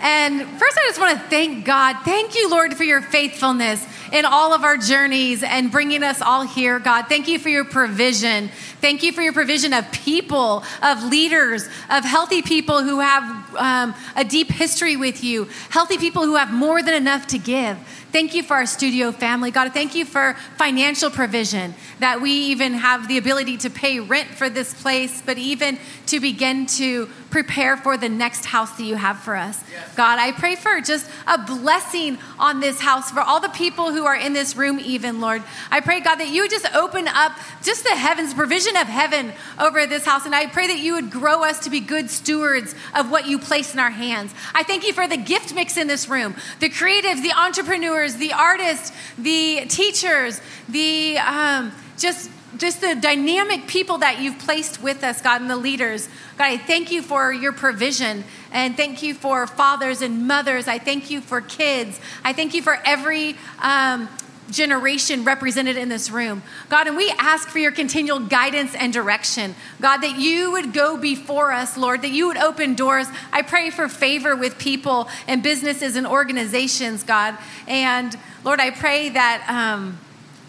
And 0.00 0.40
first, 0.58 0.76
I 0.76 0.82
just 0.88 0.98
want 0.98 1.16
to 1.16 1.28
thank 1.28 1.64
God. 1.64 1.96
Thank 2.04 2.34
you, 2.34 2.50
Lord, 2.50 2.74
for 2.74 2.82
your 2.82 3.00
faithfulness 3.00 3.86
in 4.12 4.24
all 4.24 4.52
of 4.52 4.64
our 4.64 4.76
journeys 4.76 5.44
and 5.44 5.70
bringing 5.70 6.02
us 6.02 6.20
all 6.20 6.42
here, 6.42 6.80
God. 6.80 7.06
Thank 7.06 7.28
you 7.28 7.38
for 7.38 7.50
your 7.50 7.64
provision. 7.64 8.48
Thank 8.80 9.04
you 9.04 9.12
for 9.12 9.22
your 9.22 9.32
provision 9.32 9.72
of 9.72 9.90
people, 9.92 10.64
of 10.82 11.04
leaders, 11.04 11.68
of 11.88 12.04
healthy 12.04 12.42
people 12.42 12.82
who 12.82 12.98
have 12.98 13.43
um, 13.56 13.94
a 14.16 14.24
deep 14.24 14.50
history 14.50 14.96
with 14.96 15.22
you, 15.22 15.48
healthy 15.70 15.98
people 15.98 16.24
who 16.24 16.36
have 16.36 16.52
more 16.52 16.82
than 16.82 16.94
enough 16.94 17.26
to 17.28 17.38
give. 17.38 17.78
Thank 18.14 18.32
you 18.32 18.44
for 18.44 18.54
our 18.54 18.66
studio 18.66 19.10
family. 19.10 19.50
God, 19.50 19.72
thank 19.74 19.96
you 19.96 20.04
for 20.04 20.36
financial 20.56 21.10
provision, 21.10 21.74
that 21.98 22.20
we 22.20 22.30
even 22.30 22.74
have 22.74 23.08
the 23.08 23.18
ability 23.18 23.56
to 23.56 23.70
pay 23.70 23.98
rent 23.98 24.28
for 24.28 24.48
this 24.48 24.72
place, 24.72 25.20
but 25.20 25.36
even 25.36 25.80
to 26.06 26.20
begin 26.20 26.66
to 26.66 27.08
prepare 27.30 27.76
for 27.76 27.96
the 27.96 28.08
next 28.08 28.44
house 28.44 28.70
that 28.76 28.84
you 28.84 28.94
have 28.94 29.18
for 29.18 29.34
us. 29.34 29.60
Yes. 29.72 29.94
God, 29.96 30.20
I 30.20 30.30
pray 30.30 30.54
for 30.54 30.80
just 30.80 31.10
a 31.26 31.36
blessing 31.36 32.16
on 32.38 32.60
this 32.60 32.80
house 32.80 33.10
for 33.10 33.18
all 33.18 33.40
the 33.40 33.48
people 33.48 33.90
who 33.90 34.06
are 34.06 34.14
in 34.14 34.32
this 34.32 34.54
room, 34.54 34.78
even, 34.78 35.20
Lord. 35.20 35.42
I 35.72 35.80
pray, 35.80 35.98
God, 35.98 36.20
that 36.20 36.28
you 36.28 36.42
would 36.42 36.52
just 36.52 36.72
open 36.72 37.08
up 37.08 37.32
just 37.64 37.82
the 37.82 37.96
heavens, 37.96 38.32
provision 38.32 38.76
of 38.76 38.86
heaven 38.86 39.32
over 39.58 39.84
this 39.88 40.04
house. 40.04 40.26
And 40.26 40.34
I 40.36 40.46
pray 40.46 40.68
that 40.68 40.78
you 40.78 40.94
would 40.94 41.10
grow 41.10 41.42
us 41.42 41.58
to 41.64 41.70
be 41.70 41.80
good 41.80 42.08
stewards 42.08 42.76
of 42.94 43.10
what 43.10 43.26
you 43.26 43.40
place 43.40 43.74
in 43.74 43.80
our 43.80 43.90
hands. 43.90 44.32
I 44.54 44.62
thank 44.62 44.86
you 44.86 44.92
for 44.92 45.08
the 45.08 45.16
gift 45.16 45.52
mix 45.52 45.76
in 45.76 45.88
this 45.88 46.08
room, 46.08 46.36
the 46.60 46.70
creatives, 46.70 47.20
the 47.20 47.32
entrepreneurs 47.32 48.03
the 48.12 48.32
artists, 48.32 48.92
the 49.16 49.64
teachers, 49.68 50.40
the 50.68 51.16
um, 51.18 51.72
just 51.96 52.30
just 52.58 52.80
the 52.80 52.94
dynamic 52.94 53.66
people 53.66 53.98
that 53.98 54.20
you've 54.20 54.38
placed 54.38 54.82
with 54.82 55.02
us, 55.02 55.20
God, 55.20 55.40
and 55.40 55.50
the 55.50 55.56
leaders. 55.56 56.08
God, 56.38 56.44
I 56.44 56.56
thank 56.56 56.92
you 56.92 57.02
for 57.02 57.32
your 57.32 57.52
provision 57.52 58.24
and 58.52 58.76
thank 58.76 59.02
you 59.02 59.14
for 59.14 59.46
fathers 59.46 60.02
and 60.02 60.28
mothers. 60.28 60.68
I 60.68 60.78
thank 60.78 61.10
you 61.10 61.20
for 61.20 61.40
kids. 61.40 61.98
I 62.22 62.32
thank 62.32 62.54
you 62.54 62.62
for 62.62 62.78
every 62.84 63.36
um, 63.60 64.08
generation 64.50 65.24
represented 65.24 65.76
in 65.76 65.88
this 65.88 66.10
room. 66.10 66.42
God, 66.68 66.86
and 66.86 66.96
we 66.96 67.12
ask 67.18 67.48
for 67.48 67.58
your 67.58 67.72
continual 67.72 68.20
guidance 68.20 68.74
and 68.74 68.92
direction. 68.92 69.54
God, 69.80 69.98
that 69.98 70.18
you 70.18 70.52
would 70.52 70.72
go 70.72 70.96
before 70.96 71.52
us, 71.52 71.76
Lord, 71.76 72.02
that 72.02 72.10
you 72.10 72.26
would 72.26 72.36
open 72.36 72.74
doors. 72.74 73.06
I 73.32 73.42
pray 73.42 73.70
for 73.70 73.88
favor 73.88 74.36
with 74.36 74.58
people 74.58 75.08
and 75.26 75.42
businesses 75.42 75.96
and 75.96 76.06
organizations, 76.06 77.02
God. 77.02 77.36
And 77.66 78.16
Lord, 78.44 78.60
I 78.60 78.70
pray 78.70 79.08
that, 79.10 79.46
um, 79.48 79.98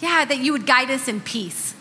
yeah, 0.02 0.26
that 0.26 0.40
you 0.40 0.52
would 0.52 0.66
guide 0.66 0.92
us 0.92 1.08
in 1.08 1.22
peace. 1.22 1.74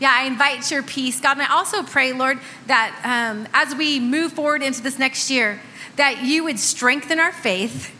Yeah, 0.00 0.12
I 0.12 0.24
invite 0.24 0.70
your 0.70 0.82
peace, 0.82 1.20
God. 1.20 1.32
And 1.32 1.42
I 1.42 1.52
also 1.52 1.82
pray, 1.82 2.12
Lord, 2.12 2.40
that 2.66 2.98
um, 3.04 3.46
as 3.52 3.74
we 3.74 4.00
move 4.00 4.32
forward 4.32 4.62
into 4.62 4.82
this 4.82 4.98
next 4.98 5.30
year, 5.30 5.60
that 5.96 6.24
you 6.24 6.42
would 6.44 6.58
strengthen 6.58 7.20
our 7.20 7.30
faith, 7.30 7.94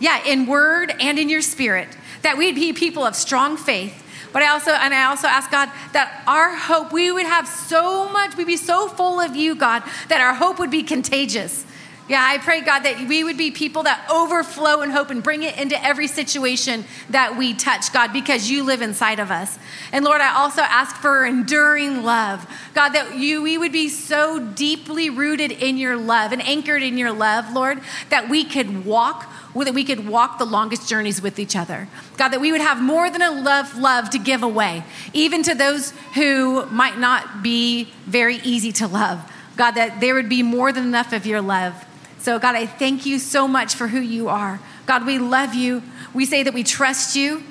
yeah, 0.00 0.22
in 0.24 0.46
word 0.46 0.92
and 1.00 1.18
in 1.18 1.28
your 1.28 1.40
spirit 1.40 1.88
that 2.22 2.36
we'd 2.38 2.54
be 2.54 2.72
people 2.72 3.04
of 3.04 3.14
strong 3.14 3.56
faith. 3.56 4.06
But 4.32 4.42
I 4.42 4.48
also, 4.48 4.70
and 4.70 4.94
I 4.94 5.06
also 5.06 5.26
ask 5.26 5.50
God 5.50 5.70
that 5.92 6.22
our 6.26 6.54
hope, 6.54 6.92
we 6.92 7.10
would 7.10 7.26
have 7.26 7.48
so 7.48 8.08
much, 8.08 8.36
we'd 8.36 8.46
be 8.46 8.56
so 8.56 8.88
full 8.88 9.20
of 9.20 9.34
you, 9.34 9.54
God, 9.54 9.82
that 10.08 10.20
our 10.20 10.34
hope 10.34 10.58
would 10.58 10.70
be 10.70 10.82
contagious. 10.82 11.64
Yeah, 12.10 12.26
I 12.26 12.38
pray, 12.38 12.60
God, 12.60 12.80
that 12.80 13.06
we 13.06 13.22
would 13.22 13.36
be 13.36 13.52
people 13.52 13.84
that 13.84 14.04
overflow 14.10 14.80
in 14.80 14.90
hope 14.90 15.10
and 15.10 15.22
bring 15.22 15.44
it 15.44 15.56
into 15.56 15.80
every 15.80 16.08
situation 16.08 16.84
that 17.10 17.38
we 17.38 17.54
touch, 17.54 17.92
God, 17.92 18.12
because 18.12 18.50
you 18.50 18.64
live 18.64 18.82
inside 18.82 19.20
of 19.20 19.30
us. 19.30 19.56
And 19.92 20.04
Lord, 20.04 20.20
I 20.20 20.34
also 20.34 20.62
ask 20.62 20.96
for 20.96 21.24
enduring 21.24 22.02
love. 22.02 22.44
God, 22.74 22.88
that 22.94 23.14
you 23.14 23.44
we 23.44 23.56
would 23.56 23.70
be 23.70 23.88
so 23.88 24.40
deeply 24.40 25.08
rooted 25.08 25.52
in 25.52 25.78
your 25.78 25.96
love 25.96 26.32
and 26.32 26.42
anchored 26.42 26.82
in 26.82 26.98
your 26.98 27.12
love, 27.12 27.52
Lord, 27.52 27.80
that 28.08 28.28
we 28.28 28.42
could 28.42 28.84
walk 28.84 29.32
that 29.54 29.74
we 29.74 29.84
could 29.84 30.08
walk 30.08 30.38
the 30.38 30.44
longest 30.44 30.88
journeys 30.88 31.22
with 31.22 31.38
each 31.38 31.54
other. 31.54 31.88
God, 32.16 32.28
that 32.28 32.40
we 32.40 32.50
would 32.50 32.60
have 32.60 32.80
more 32.80 33.08
than 33.10 33.44
love 33.44 33.76
love 33.76 34.10
to 34.10 34.18
give 34.18 34.42
away, 34.42 34.82
even 35.12 35.44
to 35.44 35.54
those 35.54 35.92
who 36.14 36.66
might 36.66 36.98
not 36.98 37.42
be 37.42 37.84
very 38.06 38.36
easy 38.38 38.72
to 38.72 38.88
love. 38.88 39.20
God, 39.56 39.72
that 39.72 40.00
there 40.00 40.14
would 40.14 40.28
be 40.28 40.42
more 40.42 40.72
than 40.72 40.84
enough 40.84 41.12
of 41.12 41.26
your 41.26 41.40
love 41.40 41.74
so, 42.20 42.38
God, 42.38 42.54
I 42.54 42.66
thank 42.66 43.06
you 43.06 43.18
so 43.18 43.48
much 43.48 43.74
for 43.74 43.88
who 43.88 43.98
you 43.98 44.28
are. 44.28 44.60
God, 44.84 45.06
we 45.06 45.18
love 45.18 45.54
you. 45.54 45.82
We 46.12 46.26
say 46.26 46.42
that 46.42 46.52
we 46.52 46.62
trust 46.62 47.16
you. 47.16 47.42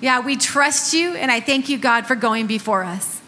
Yeah, 0.00 0.20
we 0.20 0.36
trust 0.36 0.94
you, 0.94 1.14
and 1.14 1.30
I 1.30 1.40
thank 1.40 1.68
you, 1.68 1.76
God, 1.76 2.06
for 2.06 2.16
going 2.16 2.46
before 2.46 2.84
us. 2.84 3.20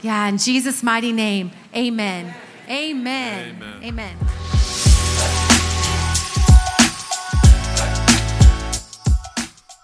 Yeah, 0.00 0.28
in 0.28 0.38
Jesus' 0.38 0.82
mighty 0.82 1.12
name, 1.12 1.50
amen. 1.74 2.34
Amen. 2.68 3.56
Amen. 3.56 3.82
amen. 3.82 4.16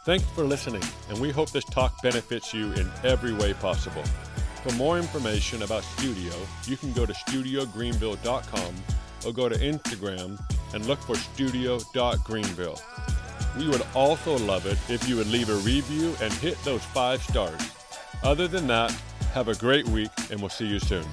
Thanks 0.05 0.24
for 0.34 0.45
listening, 0.45 0.82
and 1.09 1.20
we 1.20 1.30
hope 1.30 1.51
this 1.51 1.64
talk 1.64 2.01
benefits 2.03 2.55
you 2.55 2.72
in 2.72 2.88
every 3.03 3.32
way 3.32 3.55
possible. 3.55 4.05
For 4.62 4.72
more 4.74 4.99
information 4.99 5.62
about 5.62 5.82
Studio, 5.82 6.32
you 6.66 6.76
can 6.76 6.93
go 6.93 7.07
to 7.07 7.12
studiogreenville.com 7.12 8.74
or 9.24 9.32
go 9.32 9.48
to 9.48 9.56
Instagram 9.56 10.38
and 10.74 10.86
look 10.86 11.00
for 11.00 11.16
studio.greenville. 11.16 12.80
We 13.58 13.68
would 13.68 13.82
also 13.94 14.38
love 14.38 14.66
it 14.66 14.78
if 14.88 15.08
you 15.08 15.16
would 15.16 15.26
leave 15.28 15.50
a 15.50 15.56
review 15.56 16.14
and 16.20 16.32
hit 16.34 16.62
those 16.64 16.84
five 16.84 17.22
stars. 17.22 17.60
Other 18.22 18.46
than 18.46 18.66
that, 18.68 18.90
have 19.32 19.48
a 19.48 19.54
great 19.54 19.86
week 19.88 20.10
and 20.30 20.40
we'll 20.40 20.50
see 20.50 20.66
you 20.66 20.78
soon. 20.78 21.04